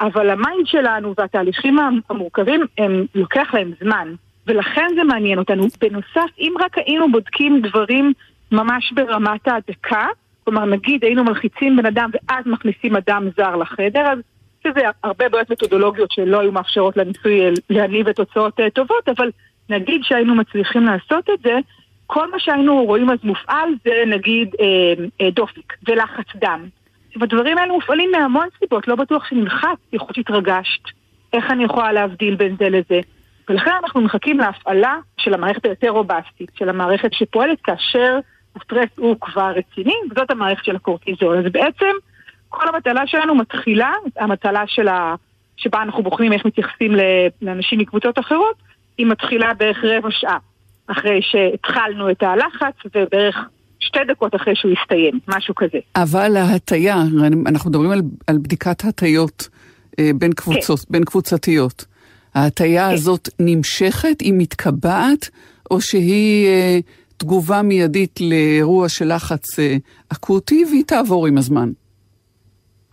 אבל 0.00 0.30
ה 0.30 0.37
mind 0.37 0.66
שלנו 0.66 1.14
והתהליכים 1.18 1.78
המורכבים, 2.10 2.60
הם 2.78 3.06
לוקח 3.14 3.54
להם 3.54 3.72
זמן. 3.80 4.14
ולכן 4.46 4.86
זה 4.96 5.04
מעניין 5.04 5.38
אותנו. 5.38 5.66
בנוסף, 5.80 6.30
אם 6.38 6.54
רק 6.60 6.78
היינו 6.78 7.12
בודקים 7.12 7.60
דברים 7.60 8.12
ממש 8.52 8.92
ברמת 8.92 9.48
ההדקה, 9.48 10.06
כלומר 10.44 10.64
נגיד 10.64 11.04
היינו 11.04 11.24
מלחיצים 11.24 11.76
בן 11.76 11.86
אדם 11.86 12.10
ואז 12.12 12.46
מכניסים 12.46 12.96
אדם 12.96 13.28
זר 13.36 13.56
לחדר, 13.56 14.00
אז 14.00 14.18
שזה 14.64 14.80
הרבה 15.04 15.28
בעיות 15.28 15.50
מתודולוגיות 15.50 16.10
שלא 16.12 16.40
היו 16.40 16.52
מאפשרות 16.52 16.96
לניסוי 16.96 17.40
להניב 17.70 18.08
את 18.08 18.16
תוצאות 18.16 18.60
טובות, 18.74 19.08
אבל 19.08 19.30
נגיד 19.68 20.00
שהיינו 20.04 20.34
מצליחים 20.34 20.82
לעשות 20.84 21.30
את 21.30 21.38
זה, 21.42 21.58
כל 22.06 22.30
מה 22.30 22.38
שהיינו 22.38 22.84
רואים 22.84 23.10
אז 23.10 23.18
מופעל 23.22 23.68
זה 23.84 24.04
נגיד 24.06 24.54
אה, 24.60 25.04
אה, 25.20 25.30
דופק 25.30 25.72
ולחץ 25.88 26.36
דם. 26.36 26.68
הדברים 27.22 27.58
האלה 27.58 27.72
מופעלים 27.72 28.10
מהמון 28.10 28.48
סיבות, 28.58 28.88
לא 28.88 28.94
בטוח 28.94 29.24
שנלחץ, 29.28 29.78
יכול 29.92 30.06
להיות 30.06 30.14
שהתרגשת, 30.14 30.82
איך 31.32 31.50
אני 31.50 31.64
יכולה 31.64 31.92
להבדיל 31.92 32.34
בין 32.34 32.56
זה 32.58 32.68
לזה. 32.68 33.00
ולכן 33.48 33.70
אנחנו 33.82 34.00
מחכים 34.00 34.38
להפעלה 34.38 34.96
של 35.16 35.34
המערכת 35.34 35.64
היותר 35.64 35.88
רובסטית, 35.88 36.50
של 36.58 36.68
המערכת 36.68 37.12
שפועלת 37.12 37.60
כאשר 37.60 38.18
הסטרס 38.56 38.88
הוא 38.96 39.16
כבר 39.20 39.52
רציני, 39.56 39.94
וזאת 40.10 40.30
המערכת 40.30 40.64
של 40.64 40.76
הקורטיזול. 40.76 41.38
אז 41.38 41.52
בעצם 41.52 41.92
כל 42.48 42.68
המטלה 42.68 43.06
שלנו 43.06 43.34
מתחילה, 43.34 43.92
המטלה 44.16 44.62
של 44.66 44.88
ה... 44.88 45.14
שבה 45.56 45.82
אנחנו 45.82 46.02
בוחנים 46.02 46.32
איך 46.32 46.46
מתייחסים 46.46 46.92
לאנשים 47.42 47.78
מקבוצות 47.78 48.18
אחרות, 48.18 48.56
היא 48.98 49.06
מתחילה 49.06 49.54
בערך 49.54 49.78
רבע 49.84 50.08
שעה 50.10 50.38
אחרי 50.86 51.20
שהתחלנו 51.22 52.10
את 52.10 52.22
הלחץ 52.22 52.74
ובערך 52.94 53.36
שתי 53.80 53.98
דקות 54.08 54.34
אחרי 54.34 54.56
שהוא 54.56 54.72
הסתיים, 54.80 55.18
משהו 55.28 55.54
כזה. 55.54 55.78
אבל 55.96 56.36
ההטייה, 56.36 57.02
אנחנו 57.46 57.70
מדברים 57.70 57.90
על, 57.90 58.02
על 58.26 58.38
בדיקת 58.38 58.84
הטיות 58.84 59.48
אה, 59.98 60.10
בין 60.14 60.32
קבוצות, 60.32 60.80
כן. 60.80 60.86
בין 60.90 61.04
קבוצתיות. 61.04 61.84
ההטייה 62.34 62.88
כן. 62.88 62.94
הזאת 62.94 63.28
נמשכת, 63.38 64.20
היא 64.20 64.32
מתקבעת, 64.36 65.30
או 65.70 65.80
שהיא 65.80 66.46
אה, 66.46 66.78
תגובה 67.16 67.62
מיידית 67.62 68.20
לאירוע 68.20 68.88
של 68.88 69.14
לחץ 69.14 69.58
אה, 69.58 69.76
אקוטי 70.08 70.64
והיא 70.70 70.84
תעבור 70.86 71.26
עם 71.26 71.38
הזמן? 71.38 71.70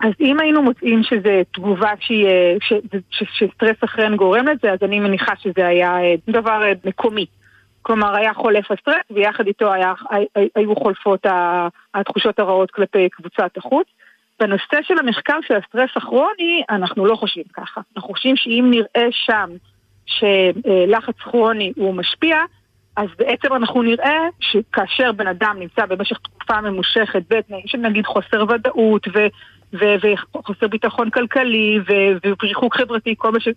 אז 0.02 0.12
אם 0.20 0.40
היינו 0.40 0.62
מוצאים 0.62 1.02
שזו 1.02 1.30
תגובה 1.52 1.92
שהיא, 2.00 2.26
ש, 2.60 2.72
ש, 3.10 3.22
שסטרס 3.32 3.76
אחריהן 3.84 4.16
גורם 4.16 4.48
לזה, 4.48 4.72
אז 4.72 4.78
אני 4.82 5.00
מניחה 5.00 5.32
שזה 5.42 5.66
היה 5.66 5.96
דבר 6.28 6.62
מקומי. 6.84 7.26
כלומר, 7.82 8.16
היה 8.16 8.34
חולף 8.34 8.70
הסטרס, 8.70 9.04
ויחד 9.10 9.46
איתו 9.46 9.72
היה, 9.72 9.92
היו 10.56 10.76
חולפות 10.76 11.26
התחושות 11.94 12.38
הרעות 12.38 12.70
כלפי 12.70 13.08
קבוצת 13.08 13.56
החוץ. 13.56 13.86
בנושא 14.40 14.76
של 14.82 14.98
המחקר 14.98 15.38
של 15.48 15.54
הסטרס 15.56 15.90
הכרוני, 15.96 16.62
אנחנו 16.70 17.06
לא 17.06 17.16
חושבים 17.16 17.44
ככה. 17.52 17.80
אנחנו 17.96 18.14
חושבים 18.14 18.36
שאם 18.36 18.66
נראה 18.70 19.08
שם 19.10 19.50
שלחץ 20.06 21.16
כרוני 21.18 21.72
הוא 21.76 21.94
משפיע, 21.94 22.36
אז 22.96 23.08
בעצם 23.18 23.54
אנחנו 23.54 23.82
נראה 23.82 24.20
שכאשר 24.40 25.12
בן 25.12 25.26
אדם 25.26 25.56
נמצא 25.58 25.86
במשך 25.86 26.18
תקופה 26.18 26.60
ממושכת 26.60 27.22
בתנאים 27.30 27.66
של 27.66 27.78
נגיד 27.78 28.06
חוסר 28.06 28.44
ודאות 28.48 29.08
ו... 29.14 29.26
וחוסר 29.72 30.68
ביטחון 30.68 31.10
כלכלי 31.10 31.78
וריחוק 32.40 32.76
חברתי, 32.76 33.14
כל 33.18 33.32
מה 33.32 33.40
ש... 33.40 33.48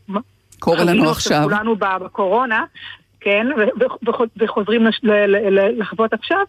קורה 0.60 0.84
לנו 0.84 1.10
עכשיו. 1.10 1.44
כולנו 1.44 1.76
בקורונה, 1.76 2.64
כן, 3.20 3.48
וחוזרים 4.38 4.88
לחוות 5.78 6.14
עכשיו, 6.14 6.44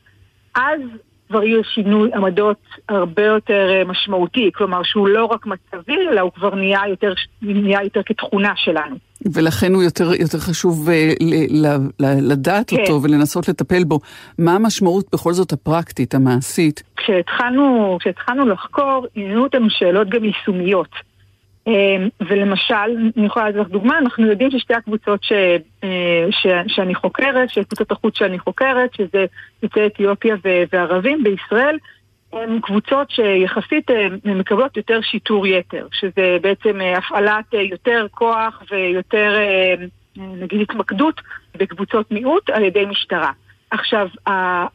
אז 0.54 0.80
כבר 1.28 1.42
יהיו 1.42 1.64
שינוי 1.64 2.10
עמדות 2.14 2.56
הרבה 2.88 3.24
יותר 3.24 3.82
משמעותי, 3.86 4.50
כלומר 4.54 4.82
שהוא 4.84 5.08
לא 5.08 5.24
רק 5.24 5.46
מצבי, 5.46 5.96
אלא 6.10 6.20
הוא 6.20 6.32
כבר 6.32 6.54
נהיה 6.54 6.80
יותר, 6.88 7.12
נהיה 7.42 7.82
יותר 7.82 8.00
כתכונה 8.06 8.52
שלנו. 8.56 8.96
ולכן 9.32 9.74
הוא 9.74 9.82
יותר, 9.82 10.14
יותר 10.14 10.38
חשוב 10.38 10.90
ל, 10.90 10.92
ל, 11.50 11.76
ל, 12.00 12.32
לדעת 12.32 12.70
כן. 12.70 12.76
אותו 12.80 13.02
ולנסות 13.02 13.48
לטפל 13.48 13.84
בו. 13.84 14.00
מה 14.38 14.54
המשמעות 14.54 15.06
בכל 15.12 15.32
זאת 15.32 15.52
הפרקטית, 15.52 16.14
המעשית? 16.14 16.82
כשהתחלנו, 16.96 17.96
כשהתחלנו 18.00 18.46
לחקור, 18.46 19.06
עניינו 19.14 19.42
אותנו 19.42 19.70
שאלות 19.70 20.08
גם 20.08 20.24
יישומיות. 20.24 20.88
ולמשל, 22.20 22.74
אני 23.16 23.26
יכולה 23.26 23.48
לתת 23.48 23.58
לך 23.58 23.68
דוגמה, 23.68 23.98
אנחנו 23.98 24.26
יודעים 24.26 24.50
ששתי 24.50 24.74
הקבוצות 24.74 25.24
ש, 25.24 25.32
ש, 26.30 26.46
שאני 26.66 26.94
חוקרת, 26.94 27.50
שקבוצות 27.50 27.92
החוץ 27.92 28.18
שאני 28.18 28.38
חוקרת, 28.38 28.94
שזה 28.94 29.26
יוצאי 29.62 29.86
אתיופיה 29.86 30.36
וערבים 30.72 31.24
בישראל, 31.24 31.78
הן 32.32 32.60
קבוצות 32.60 33.10
שיחסית 33.10 33.90
מקבלות 34.24 34.76
יותר 34.76 35.00
שיטור 35.02 35.46
יתר, 35.46 35.86
שזה 35.92 36.38
בעצם 36.42 36.80
הפעלת 36.96 37.44
יותר 37.52 38.06
כוח 38.10 38.62
ויותר 38.70 39.38
נגיד 40.16 40.60
התמקדות 40.60 41.20
בקבוצות 41.56 42.10
מיעוט 42.10 42.50
על 42.50 42.64
ידי 42.64 42.84
משטרה. 42.86 43.30
עכשיו, 43.70 44.08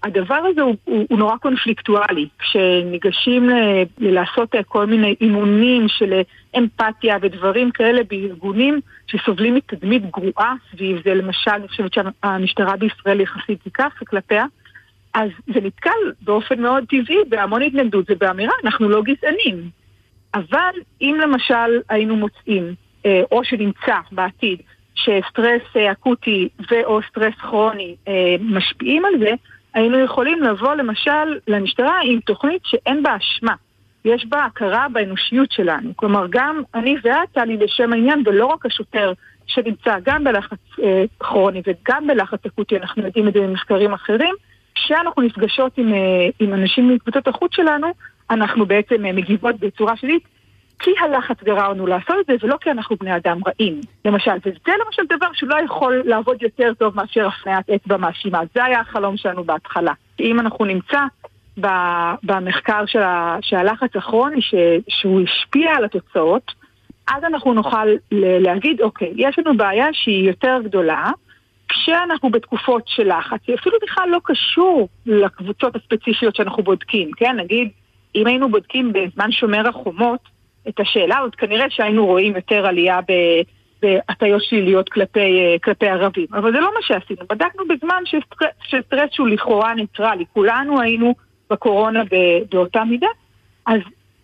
הדבר 0.03 0.35
הזה 0.35 0.61
הוא, 0.61 0.75
הוא, 0.85 1.05
הוא 1.09 1.19
נורא 1.19 1.37
קונפליקטואלי, 1.37 2.27
כשניגשים 2.39 3.49
ל, 3.49 3.53
לעשות 3.97 4.55
כל 4.67 4.85
מיני 4.85 5.15
אימונים 5.21 5.87
של 5.87 6.21
אמפתיה 6.57 7.17
ודברים 7.21 7.71
כאלה 7.71 8.01
בארגונים 8.03 8.79
שסובלים 9.07 9.55
מתדמית 9.55 10.11
גרועה 10.11 10.53
סביב 10.71 11.01
זה, 11.05 11.13
למשל, 11.13 11.51
אני 11.51 11.67
חושבת 11.67 11.93
שהמשטרה 11.93 12.77
בישראל 12.77 13.21
יחסית 13.21 13.63
תיקח 13.63 13.93
כלפיה, 14.07 14.45
אז 15.13 15.29
זה 15.53 15.61
נתקל 15.61 16.11
באופן 16.21 16.61
מאוד 16.61 16.83
טבעי 16.89 17.17
בהמון 17.29 17.61
התנגדות 17.61 18.05
ובאמירה, 18.09 18.53
אנחנו 18.63 18.89
לא 18.89 19.01
גזענים. 19.01 19.69
אבל 20.33 20.73
אם 21.01 21.17
למשל 21.21 21.79
היינו 21.89 22.15
מוצאים, 22.15 22.73
או 23.31 23.43
שנמצא 23.43 23.95
בעתיד, 24.11 24.61
שסטרס 25.03 25.75
אקוטי 25.91 26.49
ו/או 26.71 26.99
סטרס 27.09 27.33
כרוני 27.41 27.95
משפיעים 28.39 29.05
על 29.05 29.13
זה, 29.19 29.31
היינו 29.73 29.99
יכולים 29.99 30.43
לבוא 30.43 30.73
למשל 30.73 31.39
למשטרה 31.47 31.99
עם 32.03 32.19
תוכנית 32.19 32.61
שאין 32.65 33.03
בה 33.03 33.15
אשמה. 33.15 33.53
יש 34.05 34.25
בה 34.25 34.45
הכרה 34.45 34.87
באנושיות 34.93 35.51
שלנו. 35.51 35.91
כלומר, 35.95 36.25
גם 36.29 36.61
אני 36.75 36.95
ואת, 37.03 37.29
טלי, 37.31 37.57
לשם 37.57 37.93
העניין, 37.93 38.23
ולא 38.25 38.45
רק 38.45 38.65
השוטר 38.65 39.13
שנמצא 39.47 39.97
גם 40.03 40.23
בלחץ 40.23 40.57
אה, 40.83 41.03
כרוני 41.19 41.61
וגם 41.67 42.07
בלחץ 42.07 42.45
אקוטי, 42.45 42.77
אנחנו 42.77 43.03
יודעים 43.03 43.27
את 43.27 43.33
זה 43.33 43.39
ממחקרים 43.39 43.93
אחרים, 43.93 44.35
כשאנחנו 44.75 45.21
נפגשות 45.21 45.77
עם, 45.77 45.93
אה, 45.93 45.99
עם 46.39 46.53
אנשים 46.53 46.89
מקבוצות 46.89 47.27
החוץ 47.27 47.55
שלנו, 47.55 47.87
אנחנו 48.29 48.65
בעצם 48.65 49.05
אה, 49.05 49.11
מגיבות 49.11 49.59
בצורה 49.59 49.97
שלילית, 49.97 50.23
כי 50.81 50.91
הלחץ 50.99 51.43
גרר 51.43 51.69
לנו 51.69 51.87
לעשות 51.87 52.15
את 52.19 52.25
זה, 52.25 52.33
ולא 52.41 52.57
כי 52.61 52.71
אנחנו 52.71 52.95
בני 52.99 53.15
אדם 53.15 53.39
רעים. 53.47 53.81
למשל, 54.05 54.31
וזה 54.45 54.71
למשל 54.85 55.03
דבר 55.09 55.27
שלא 55.33 55.55
יכול 55.65 56.01
לעבוד 56.05 56.43
יותר 56.43 56.73
טוב 56.73 56.95
מאשר 56.95 57.27
הפניית 57.27 57.69
אצבע 57.69 57.97
מאשימה. 57.97 58.39
זה 58.55 58.63
היה 58.63 58.79
החלום 58.79 59.17
שלנו 59.17 59.43
בהתחלה. 59.43 59.93
אם 60.19 60.39
אנחנו 60.39 60.65
נמצא 60.65 60.99
במחקר 62.23 62.85
של, 63.41 63.55
הלחץ 63.57 63.95
הכרוני, 63.95 64.39
שהוא 64.89 65.21
השפיע 65.21 65.75
על 65.75 65.85
התוצאות, 65.85 66.51
אז 67.07 67.23
אנחנו 67.23 67.53
נוכל 67.53 67.87
להגיד, 68.11 68.81
אוקיי, 68.81 69.13
יש 69.15 69.39
לנו 69.39 69.57
בעיה 69.57 69.85
שהיא 69.91 70.27
יותר 70.27 70.57
גדולה, 70.63 71.11
כשאנחנו 71.69 72.29
בתקופות 72.29 72.83
של 72.87 73.17
לחץ, 73.17 73.39
זה 73.47 73.53
אפילו 73.53 73.77
בכלל 73.83 74.09
לא 74.09 74.19
קשור 74.23 74.89
לקבוצות 75.05 75.75
הספציפיות 75.75 76.35
שאנחנו 76.35 76.63
בודקים, 76.63 77.11
כן? 77.11 77.35
נגיד, 77.39 77.69
אם 78.15 78.27
היינו 78.27 78.49
בודקים 78.49 78.93
בזמן 78.93 79.31
שומר 79.31 79.67
החומות 79.67 80.19
את 80.67 80.79
השאלה, 80.79 81.19
עוד 81.19 81.35
כנראה 81.35 81.65
שהיינו 81.69 82.05
רואים 82.05 82.35
יותר 82.35 82.65
עלייה 82.65 82.99
בהטיות 83.81 84.43
שליליות 84.43 84.89
כלפי, 84.89 85.57
כלפי 85.63 85.87
ערבים. 85.87 86.27
אבל 86.33 86.51
זה 86.51 86.59
לא 86.59 86.71
מה 86.73 86.81
שעשינו, 86.81 87.21
בדקנו 87.29 87.63
בזמן 87.67 88.03
של 88.63 88.81
סטרס 88.87 89.09
שהוא 89.11 89.27
לכאורה 89.27 89.73
ניטרלי, 89.73 90.25
כולנו 90.33 90.81
היינו 90.81 91.15
בקורונה 91.49 92.03
באותה 92.51 92.83
מידה, 92.83 93.07
אז 93.65 93.79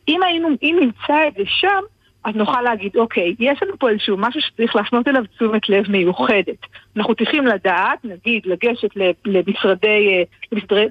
אם 0.08 0.24
היינו, 0.24 0.50
אם 0.64 0.78
נמצא 0.82 1.28
את 1.28 1.34
זה 1.38 1.44
שם, 1.46 1.82
אז 2.24 2.36
נוכל 2.36 2.62
להגיד, 2.62 2.98
אוקיי, 2.98 3.36
יש 3.40 3.64
לנו 3.64 3.80
פה 3.80 3.90
איזשהו 3.90 4.18
משהו 4.18 4.42
שצריך 4.42 4.76
להפנות 4.76 5.08
אליו 5.08 5.24
תשומת 5.36 5.70
לב 5.70 5.92
מיוחדת. 5.92 6.66
אנחנו 6.98 7.16
צריכים 7.16 7.48
לדעת, 7.48 8.00
נגיד, 8.04 8.46
לגשת 8.46 8.90
למשרדי, 9.26 10.24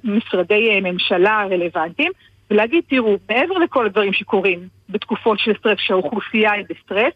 למשרדי 0.05 0.81
ממשלה 0.81 1.47
רלוונטיים, 1.51 2.13
ולהגיד, 2.51 2.85
תראו, 2.89 3.17
מעבר 3.29 3.55
לכל 3.55 3.87
הדברים 3.87 4.13
שקורים 4.13 4.69
בתקופות 4.89 5.39
של 5.39 5.53
סטרס, 5.59 5.79
שהאוכלוסייה 5.79 6.53
היא 6.53 6.65
בסטרס, 6.71 7.13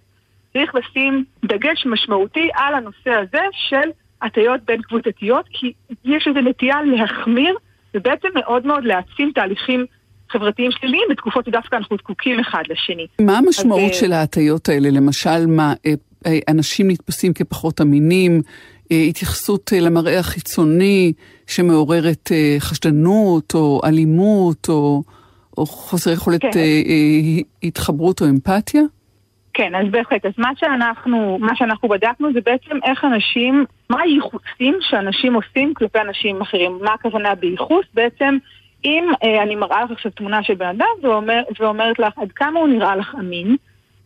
צריך 0.52 0.74
לשים 0.74 1.24
דגש 1.44 1.86
משמעותי 1.86 2.48
על 2.54 2.74
הנושא 2.74 3.10
הזה 3.10 3.42
של 3.52 3.90
הטיות 4.22 4.60
בין 4.64 4.82
קבוצתיות, 4.82 5.44
כי 5.52 5.72
יש 6.04 6.28
איזו 6.28 6.40
נטייה 6.40 6.76
להחמיר, 6.82 7.56
ובעצם 7.94 8.28
מאוד 8.34 8.66
מאוד 8.66 8.84
להעצים 8.84 9.32
תהליכים 9.34 9.86
חברתיים 10.30 10.70
שליליים 10.70 11.02
בתקופות 11.10 11.44
שדווקא 11.44 11.76
אנחנו 11.76 11.96
זקוקים 11.96 12.40
אחד 12.40 12.62
לשני. 12.68 13.06
מה 13.20 13.38
המשמעות 13.38 13.90
אז, 13.90 14.00
של 14.00 14.12
ההטיות 14.12 14.68
האלה? 14.68 14.90
למשל, 14.90 15.46
מה, 15.46 15.74
אה, 15.86 15.92
אה, 16.26 16.38
אנשים 16.48 16.90
נתפסים 16.90 17.32
כפחות 17.34 17.80
אמינים, 17.80 18.42
אה, 18.92 18.96
התייחסות 19.08 19.72
למראה 19.80 20.18
החיצוני 20.18 21.12
שמעוררת 21.46 22.30
חשדנות 22.58 23.54
או 23.54 23.80
אלימות 23.84 24.68
או, 24.68 25.02
או 25.60 25.66
חוסר 25.66 26.10
יכולת 26.10 26.40
כן. 26.42 26.50
התחברות 27.62 28.20
או 28.20 28.26
אמפתיה? 28.26 28.82
כן, 29.54 29.74
אז 29.74 29.86
בהחלט. 29.90 30.26
אז 30.26 30.32
מה 30.38 30.50
שאנחנו, 30.56 31.38
מה 31.40 31.56
שאנחנו 31.56 31.88
בדקנו 31.88 32.32
זה 32.32 32.40
בעצם 32.44 32.76
איך 32.84 33.04
אנשים, 33.04 33.64
מה 33.90 34.00
הייחוסים 34.02 34.78
שאנשים 34.80 35.34
עושים 35.34 35.74
כלפי 35.74 35.98
אנשים 36.00 36.40
אחרים. 36.40 36.78
מה 36.82 36.92
הכוונה 36.94 37.34
בייחוס? 37.34 37.86
בעצם 37.94 38.38
אם 38.84 39.04
אה, 39.24 39.42
אני 39.42 39.54
מראה 39.54 39.84
לך 39.84 39.90
עכשיו 39.90 40.12
תמונה 40.12 40.42
של 40.42 40.54
בן 40.54 40.66
אדם 40.66 40.86
ואומר, 41.02 41.42
ואומרת 41.60 41.98
לך 41.98 42.18
עד 42.18 42.32
כמה 42.32 42.60
הוא 42.60 42.68
נראה 42.68 42.96
לך 42.96 43.14
אמין, 43.18 43.56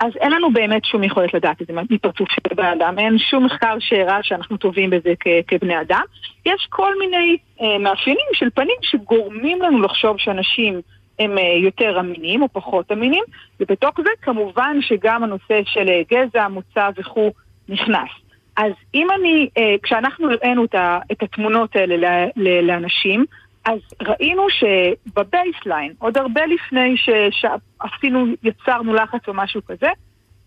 אז 0.01 0.13
אין 0.21 0.33
לנו 0.33 0.53
באמת 0.53 0.85
שום 0.85 1.05
יכולת 1.05 1.35
לדעת 1.35 1.63
את 1.63 1.67
זה 1.67 1.73
מפרצוף 1.91 2.29
של 2.31 2.55
בן 2.55 2.65
אדם, 2.65 2.99
אין 2.99 3.19
שום 3.19 3.45
מחקר 3.45 3.77
שהראה 3.81 4.19
שאנחנו 4.23 4.57
טובים 4.57 4.91
בזה 4.91 5.13
כ- 5.21 5.45
כבני 5.47 5.81
אדם. 5.81 6.03
יש 6.47 6.67
כל 6.71 6.99
מיני 6.99 7.37
אה, 7.61 7.79
מאפיינים 7.79 8.27
של 8.33 8.51
פנים 8.55 8.77
שגורמים 8.83 9.63
לנו 9.63 9.83
לחשוב 9.83 10.17
שאנשים 10.19 10.81
הם 11.19 11.39
אה, 11.39 11.43
יותר 11.63 12.01
אמינים 12.01 12.43
או 12.43 12.49
פחות 12.53 12.93
אמינים, 12.93 13.25
ובתוך 13.61 13.95
זה 13.97 14.11
כמובן 14.23 14.77
שגם 14.81 15.25
הנושא 15.25 15.61
של 15.65 15.89
אה, 15.89 16.03
גזע, 16.13 16.49
מוצא 16.49 16.89
וכו' 16.97 17.31
נכנס. 17.69 18.09
אז 18.57 18.73
אם 18.95 19.07
אני, 19.11 19.49
אה, 19.59 19.75
כשאנחנו 19.83 20.31
הראינו 20.31 20.65
את, 21.13 21.23
התמונות 21.23 21.77
האלה 21.77 22.27
לאנשים, 22.63 23.25
אז 23.65 23.79
ראינו 24.03 24.47
שבבייסליין, 24.51 25.93
עוד 25.99 26.19
הרבה 26.19 26.41
לפני 26.47 26.95
שעשינו, 27.31 28.27
יצרנו 28.43 28.95
לחץ 28.95 29.29
או 29.29 29.35
משהו 29.35 29.61
כזה, 29.65 29.89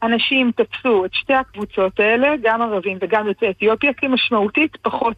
אנשים 0.04 0.52
תפסו 0.56 1.06
את 1.06 1.14
שתי 1.14 1.34
הקבוצות 1.34 2.00
האלה, 2.00 2.36
גם 2.44 2.62
ערבים 2.62 2.98
וגם 3.02 3.28
יוצאי 3.28 3.50
אתיופיה, 3.50 3.94
כמשמעותית 3.94 4.76
פחות 4.82 5.18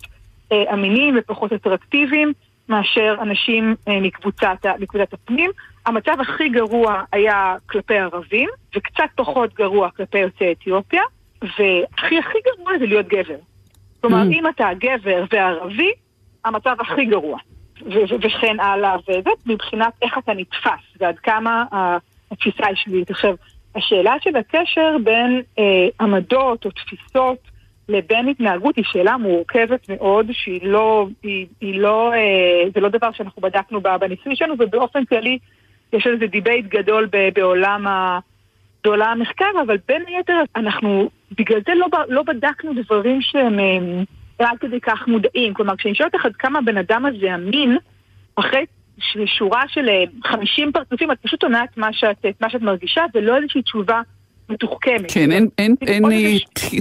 אמינים 0.73 1.15
ופחות 1.17 1.53
אטרקטיביים 1.53 2.33
מאשר 2.70 3.15
אנשים 3.22 3.76
אה, 3.88 3.99
מקבוצת, 4.01 4.65
מקבוצת 4.80 5.13
הפנים. 5.13 5.51
המצב 5.86 6.15
הכי 6.20 6.49
גרוע 6.49 7.03
היה 7.11 7.55
כלפי 7.70 7.97
ערבים, 7.97 8.49
וקצת 8.76 9.03
פחות 9.15 9.53
גרוע 9.53 9.89
כלפי 9.89 10.20
יוצאי 10.20 10.51
אתיופיה, 10.51 11.03
והכי 11.41 12.20
הכי 12.20 12.38
גרוע 12.45 12.78
זה 12.80 12.86
להיות 12.86 13.07
גבר. 13.07 13.36
כלומר, 14.01 14.22
mm. 14.22 14.34
אם 14.34 14.47
אתה 14.47 14.70
גבר 14.80 15.24
וערבי, 15.32 15.91
המצב 16.45 16.76
הכי 16.80 17.05
גרוע. 17.05 17.38
וכן 18.22 18.59
הלאה, 18.59 18.95
וזה 19.09 19.30
מבחינת 19.45 19.93
איך 20.01 20.17
אתה 20.17 20.34
נתפס 20.34 20.97
ועד 20.99 21.20
כמה 21.20 21.65
התפיסה 22.32 22.67
היא 22.67 22.76
שלילית. 22.76 23.09
עכשיו, 23.09 23.36
השאלה 23.76 24.15
של 24.22 24.36
הקשר 24.36 24.95
בין 25.03 25.41
אה, 25.59 25.88
עמדות 26.01 26.65
או 26.65 26.72
תפיסות 26.72 27.38
לבין 27.89 28.27
התנהגות 28.27 28.75
היא 28.75 28.85
שאלה 28.87 29.17
מורכבת 29.17 29.89
מאוד, 29.89 30.27
שהיא 30.31 30.59
לא, 30.63 31.07
היא, 31.23 31.47
היא 31.61 31.79
לא, 31.79 32.13
אה, 32.13 32.69
זה 32.73 32.79
לא 32.79 32.89
דבר 32.89 33.11
שאנחנו 33.11 33.41
בדקנו 33.41 33.81
בניסוי 33.81 34.35
שלנו, 34.35 34.55
ובאופן 34.59 35.05
כללי 35.05 35.37
יש 35.93 36.07
איזה 36.07 36.27
debate 36.27 36.65
גדול 36.65 37.07
ב, 37.11 37.29
בעולם, 37.35 37.87
ה, 37.87 38.19
בעולם 38.83 39.11
המחקר, 39.11 39.51
אבל 39.65 39.77
בין 39.87 40.03
היתר 40.07 40.41
אנחנו 40.55 41.09
בגלל 41.37 41.59
זה 41.67 41.73
לא, 41.75 41.87
לא 42.09 42.23
בדקנו 42.23 42.73
דברים 42.73 43.21
שהם... 43.21 43.59
אה, 43.59 44.03
עד 44.39 44.57
כדי 44.59 44.79
כך 44.79 45.07
מודעים. 45.07 45.53
כלומר, 45.53 45.75
כשאני 45.75 45.95
שואלת 45.95 46.13
אותך 46.13 46.25
עד 46.25 46.35
כמה 46.35 46.59
הבן 46.59 46.77
אדם 46.77 47.05
הזה 47.05 47.35
אמין, 47.35 47.77
אחרי 48.35 48.65
שורה 49.25 49.63
של 49.67 49.89
50 50.23 50.67
אה, 50.67 50.73
פרצופים, 50.73 51.11
את 51.11 51.17
פשוט 51.21 51.43
עונה 51.43 51.63
את 51.63 51.77
מה 51.77 51.93
שאת 51.93 52.61
מרגישה, 52.61 53.05
ולא 53.13 53.37
איזושהי 53.37 53.61
תשובה 53.61 54.01
מתוחכמת. 54.49 55.11
כן, 55.11 55.31
אין, 55.31 55.47
אין, 55.57 55.75
אין 55.87 56.03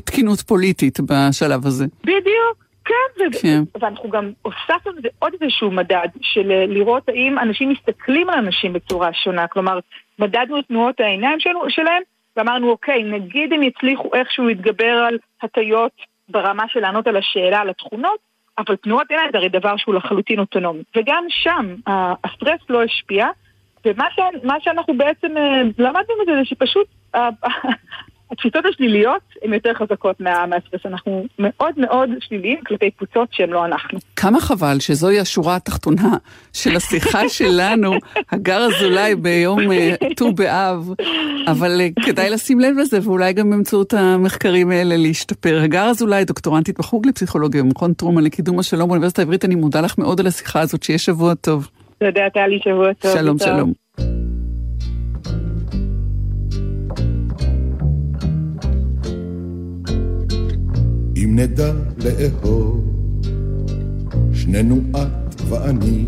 תקינות 0.04 0.40
פוליטית 0.40 1.00
בשלב 1.00 1.66
הזה. 1.66 1.86
בדיוק. 2.04 2.68
כן, 2.84 3.24
ו- 3.24 3.42
כן, 3.42 3.62
ואנחנו 3.80 4.10
גם 4.10 4.32
הוספנו 4.42 4.92
לזה 4.92 5.08
עוד 5.18 5.32
איזשהו 5.40 5.70
מדד 5.70 6.08
של 6.20 6.50
אה, 6.50 6.66
לראות 6.66 7.08
האם 7.08 7.38
אנשים 7.38 7.68
מסתכלים 7.68 8.30
על 8.30 8.38
אנשים 8.38 8.72
בצורה 8.72 9.12
שונה. 9.12 9.46
כלומר, 9.46 9.78
מדדנו 10.18 10.58
את 10.58 10.64
תנועות 10.68 11.00
העיניים 11.00 11.40
שלנו, 11.40 11.60
שלהם, 11.68 12.02
ואמרנו, 12.36 12.70
אוקיי, 12.70 13.02
נגיד 13.02 13.52
הם 13.52 13.62
יצליחו 13.62 14.10
איכשהו 14.14 14.46
להתגבר 14.46 15.04
על 15.08 15.18
הטיות 15.42 15.92
ברמה 16.28 16.64
של 16.68 16.80
לענות 16.80 17.06
על 17.06 17.16
השאלה, 17.16 17.60
על 17.60 17.70
התכונות, 17.70 18.18
אבל 18.58 18.76
תנועות 18.76 19.06
עיניים 19.10 19.28
זה 19.32 19.38
הרי 19.38 19.48
דבר 19.48 19.76
שהוא 19.76 19.94
לחלוטין 19.94 20.38
אוטונומי. 20.38 20.82
וגם 20.96 21.24
שם 21.28 21.74
הסטרס 22.24 22.60
לא 22.68 22.82
השפיע, 22.82 23.26
ומה 23.86 24.04
ש, 24.10 24.20
שאנחנו 24.64 24.96
בעצם 24.96 25.36
אה, 25.36 25.62
למדנו 25.78 26.14
מזה 26.22 26.32
זה 26.38 26.44
שפשוט 26.44 26.86
התפיסות 28.30 28.64
השליליות 28.64 29.22
הן 29.42 29.52
יותר 29.52 29.74
חזקות 29.74 30.20
מה, 30.20 30.46
מהסטרס. 30.46 30.86
אנחנו 30.86 31.24
מאוד 31.38 31.74
מאוד 31.76 32.10
שליליים 32.20 32.58
כלפי 32.66 32.90
קבוצות 32.90 33.28
שהן 33.32 33.50
לא 33.50 33.64
אנחנו. 33.64 33.98
כמה 34.16 34.40
חבל 34.40 34.80
שזוהי 34.80 35.20
השורה 35.20 35.56
התחתונה 35.56 36.16
של 36.52 36.76
השיחה 36.76 37.28
שלנו, 37.38 37.92
הגר 38.32 38.66
אזולאי 38.66 39.14
ביום 39.14 39.72
אה, 39.72 39.94
ט"ו 40.16 40.32
באב, 40.32 40.92
אבל 41.46 41.80
אה, 41.80 41.88
כדאי 42.04 42.30
לשים 42.30 42.60
לב 42.60 42.76
לזה, 42.78 42.98
ואולי 43.02 43.32
גם 43.32 43.50
באמצעות 43.50 43.94
המחקרים 43.94 44.70
האלה 44.70 44.96
להשתפר. 44.96 45.60
הגר 45.64 45.84
אזולאי, 45.84 46.24
דוקטורנטית 46.24 46.78
בחוג 46.78 47.06
לפסיכולוגיה 47.06 47.62
במכון 47.62 47.92
טרומן 47.92 48.24
לקידום 48.24 48.58
השלום 48.58 48.88
באוניברסיטה 48.88 49.22
העברית, 49.22 49.44
אני 49.44 49.54
מודה 49.54 49.80
לך 49.80 49.98
מאוד 49.98 50.20
על 50.20 50.26
השיחה 50.26 50.60
הזאת, 50.60 50.82
שיהיה 50.82 50.98
שבוע 50.98 51.34
טוב. 51.34 51.68
תודה, 51.98 52.30
טלי, 52.34 52.58
שבוע 52.64 52.92
טוב. 52.92 53.12
שלום, 53.12 53.38
שלום. 53.38 54.27
אם 61.24 61.38
נדע 61.38 61.72
לאהוב, 62.04 62.84
שנינו 64.32 64.80
את 64.96 65.40
ואני, 65.48 66.04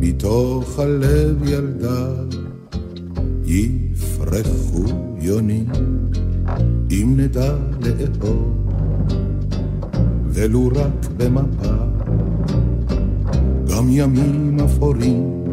מתוך 0.00 0.78
הלב 0.78 1.42
ילדה 1.48 2.06
יפרחו 3.44 4.84
יונים. 5.18 5.66
אם 6.90 7.14
נדע 7.16 7.54
לאהוב, 7.80 8.68
ולו 10.26 10.68
רק 10.68 11.08
במפה, 11.16 11.76
גם 13.68 13.86
ימים 13.90 14.56
אפורים 14.64 15.44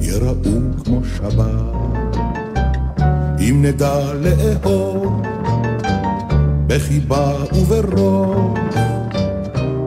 יראו 0.00 0.34
כמו 0.84 1.00
שבת, 1.04 2.16
אם 3.40 3.62
נדע 3.62 4.14
לאהוב 4.14 5.22
בחיבה 6.70 7.32
וברוב, 7.52 8.58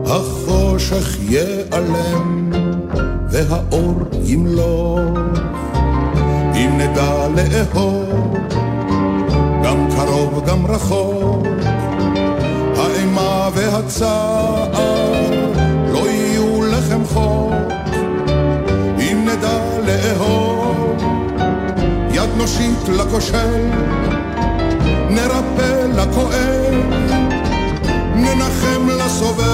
החושך 0.06 1.16
ייעלם 1.28 2.52
והאור 3.30 3.94
ימלוך, 4.24 5.18
אם 6.54 6.78
נדע 6.78 7.28
לאהוב 7.28 8.36
גם 9.64 9.88
קרוב 9.96 10.44
גם 10.46 10.66
רחוק, 10.66 11.46
האימה 12.76 13.48
והצער 13.54 14.70
לא 15.92 16.08
יהיו 16.08 16.62
לחם 16.62 17.04
חוק. 17.04 17.52
אם 18.98 19.28
נדע 19.28 19.58
לאהוב, 19.86 21.02
יד 22.12 22.30
נושיט 22.36 22.88
לכושל, 22.88 23.70
נרפא 25.10 25.86
לכואב, 25.96 26.63
לסובל. 29.14 29.44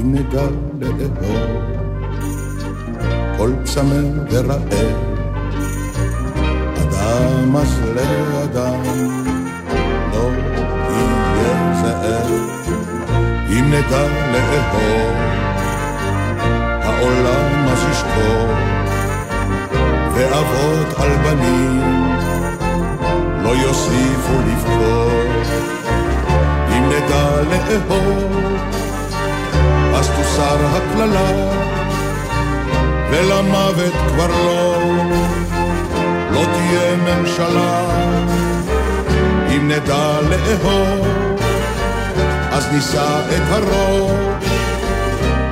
אם 0.00 0.14
נדע 0.14 0.42
לאהוב, 0.80 1.62
כל 3.36 3.50
צמא 3.64 4.02
ורעב, 4.30 4.62
אדם 6.82 7.56
אז 7.56 7.80
לאדם, 7.94 8.82
לא 10.12 10.28
יהיה 10.90 11.74
זאב. 11.82 12.30
אם 13.48 13.72
נדע 13.74 14.06
לאהוב, 14.32 15.16
העולם 16.82 17.68
אז 17.68 17.84
ישקור, 17.90 18.46
ואבות 20.14 20.98
על 20.98 21.10
בנים 21.16 22.02
יוסיפו 23.54 24.32
לבכות. 24.46 25.46
אם 26.68 26.88
נדע 26.88 27.42
לאהוב, 27.50 28.32
אז 29.94 30.10
תוסר 30.16 30.56
הקללה, 30.66 31.50
ולמוות 33.10 33.92
כבר 34.08 34.26
לא, 34.28 34.76
לא 36.30 36.44
תהיה 36.44 36.96
ממשלה. 36.96 37.84
אם 39.56 39.68
נדע 39.68 40.18
לאהוב, 40.30 41.06
אז 42.52 42.68
נישא 42.72 43.20
את 43.36 43.42
הראש, 43.48 44.44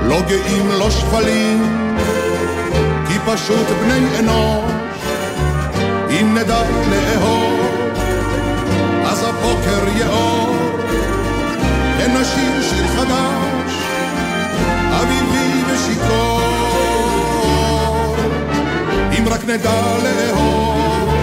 לא 0.03 0.21
גאים, 0.29 0.69
לא 0.79 0.91
שפלים, 0.91 1.97
כי 3.09 3.19
פשוט 3.27 3.67
בני 3.83 4.19
אנוש, 4.19 4.73
אם 6.11 6.35
נדע 6.39 6.63
לאהוב, 6.91 7.70
אז 9.51 9.57
הבוקר 9.57 9.89
יאור, 9.99 10.57
ונשיר 11.99 12.63
שיר 12.71 12.87
חדש, 12.87 13.73
אביבי 14.91 15.63
ושיכור. 15.67 16.41
אם 19.19 19.29
רק 19.29 19.45
נדע 19.45 19.97
לאהוב, 20.03 21.15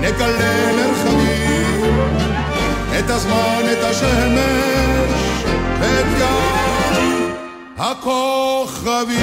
נגלה 0.00 0.72
מרחבים, 0.76 2.08
את 2.98 3.10
הזמן, 3.10 3.62
את 3.72 3.84
השמש, 3.84 5.44
ואת 5.80 6.06
ים 6.18 7.34
הכוכבים. 7.78 9.14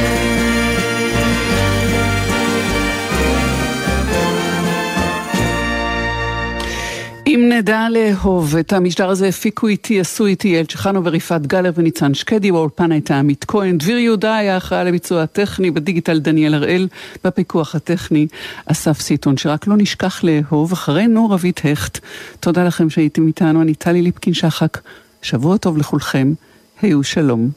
אם 7.36 7.51
נדע 7.51 7.88
לאהוב, 7.89 8.55
את 8.55 8.73
המשדר 8.73 9.09
הזה 9.09 9.27
הפיקו 9.27 9.67
איתי, 9.67 9.99
עשו 9.99 10.25
איתי 10.25 10.59
אל 10.59 10.65
צ'חנובר, 10.65 11.15
יפעת 11.15 11.47
גלר 11.47 11.71
וניצן 11.75 12.13
שקדי, 12.13 12.51
באולפן 12.51 12.91
הייתה 12.91 13.19
עמית 13.19 13.45
כהן, 13.47 13.77
דביר 13.77 13.97
יהודה 13.97 14.36
היה 14.36 14.57
אחראי 14.57 14.82
על 14.82 14.88
הביצוע 14.88 15.23
הטכני, 15.23 15.71
בדיגיטל 15.71 16.19
דניאל 16.19 16.53
הראל, 16.53 16.88
בפיקוח 17.23 17.75
הטכני 17.75 18.27
אסף 18.65 18.99
סיטון, 19.01 19.38
שרק 19.38 19.67
לא 19.67 19.75
נשכח 19.77 20.23
לאהוב, 20.23 20.71
אחרינו 20.71 21.29
רבית 21.29 21.61
הכט. 21.65 21.99
תודה 22.39 22.63
לכם 22.63 22.89
שהייתם 22.89 23.27
איתנו, 23.27 23.61
אני 23.61 23.73
טלי 23.73 24.01
ליפקין 24.01 24.34
שחק, 24.34 24.77
שבוע 25.21 25.57
טוב 25.57 25.77
לכולכם, 25.77 26.34
היו 26.82 27.03
שלום. 27.03 27.49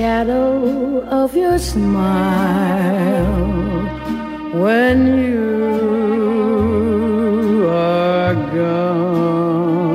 Shadow 0.00 1.04
of 1.20 1.36
your 1.36 1.58
smile 1.58 3.26
when 4.64 4.98
you 5.26 5.50
are 7.68 8.34
gone 8.56 9.90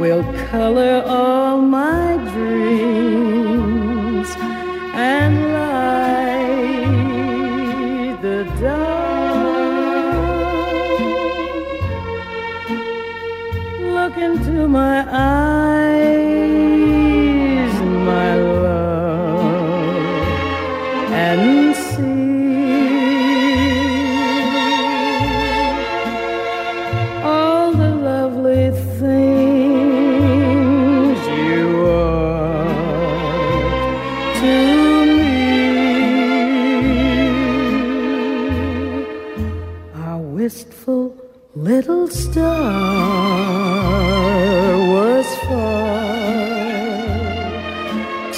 will 0.00 0.24
color 0.50 0.96
all 1.06 1.60
my 1.62 2.16
dreams 2.32 4.28
and 5.12 5.34
light 5.58 6.96
the 8.20 8.38
dark. 8.60 9.30
Look 13.96 14.16
into 14.28 14.56
my 14.66 14.96
eyes, 15.08 15.49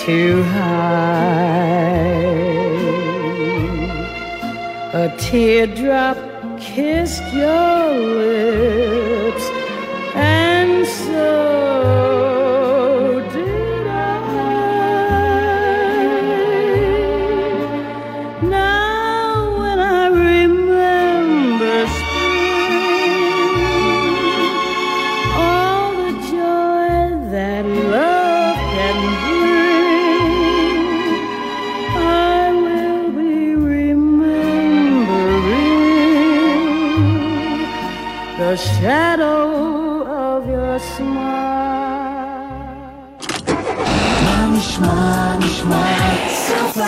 too 0.06 0.42
high. 0.42 1.92
A 4.94 5.14
teardrop 5.16 6.18
kissed 6.58 7.22
your 7.32 7.90
lips, 7.92 9.11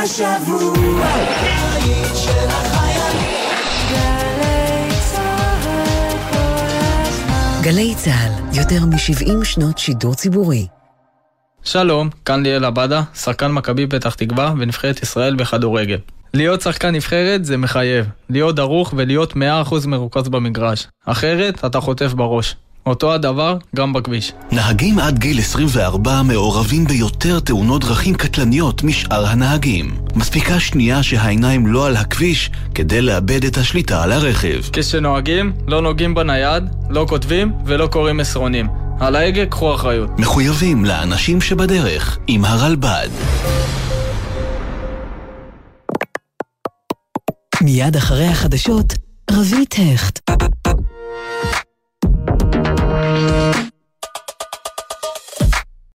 השבוע, 0.05 1.07
בית 1.41 2.17
של 2.17 2.49
החיילים. 2.49 3.23
גלי 3.91 4.85
צהל 5.01 5.53
כל 6.33 6.39
הזמן. 7.03 7.63
גלי 7.63 7.95
צה"ל, 7.95 8.59
יותר 8.59 8.85
מ-70 8.85 9.45
שנות 9.45 9.79
שידור 9.79 10.15
ציבורי. 10.15 10.67
שלום, 11.65 12.09
כאן 12.25 12.43
ליאל 12.43 12.65
עבדה, 12.65 13.03
שחקן 13.15 13.53
מכבי 13.53 13.87
פתח 13.87 14.15
תקווה 14.15 14.55
ונבחרת 14.59 15.03
ישראל 15.03 15.37
בכדורגל. 15.37 15.99
להיות 16.35 16.61
שחקן 16.61 16.95
נבחרת 16.95 17.45
זה 17.45 17.57
מחייב, 17.57 18.07
להיות 18.31 18.57
דרוך 18.57 18.95
ולהיות 18.97 19.33
100% 19.33 19.37
מרוכז 19.87 20.29
במגרש. 20.29 20.87
אחרת, 21.07 21.65
אתה 21.65 21.81
חוטף 21.81 22.13
בראש. 22.13 22.57
אותו 22.87 23.14
הדבר 23.14 23.57
גם 23.76 23.93
בכביש. 23.93 24.32
נהגים 24.53 24.99
עד 24.99 25.18
גיל 25.18 25.39
24 25.39 26.22
מעורבים 26.22 26.85
ביותר 26.85 27.41
תאונות 27.41 27.85
דרכים 27.85 28.14
קטלניות 28.14 28.82
משאר 28.82 29.26
הנהגים. 29.26 29.97
מספיקה 30.14 30.61
שנייה 30.61 31.03
שהעיניים 31.03 31.66
לא 31.66 31.87
על 31.87 31.97
הכביש 31.97 32.51
כדי 32.74 33.01
לאבד 33.01 33.45
את 33.45 33.59
השליטה 33.59 34.03
על 34.03 34.12
הרכב. 34.12 34.61
כשנוהגים, 34.72 35.53
לא 35.66 35.82
נוגעים 35.82 36.14
בנייד, 36.14 36.64
לא 36.91 37.07
כותבים 37.09 37.53
ולא 37.66 37.87
קוראים 37.87 38.16
מסרונים. 38.16 38.68
על 39.01 39.16
ההגה 39.16 39.47
קחו 39.47 39.74
אחריות. 39.74 40.11
מחויבים 40.18 40.85
לאנשים 40.85 41.41
שבדרך 41.41 42.18
עם 42.26 42.45
הרלב"ד. 42.45 43.09
מיד 47.62 47.97
אחרי 47.97 48.26
החדשות, 48.26 48.95
רבית 49.30 49.74
הכט. 49.95 50.30
Thank 52.53 53.29
you. 53.29 53.34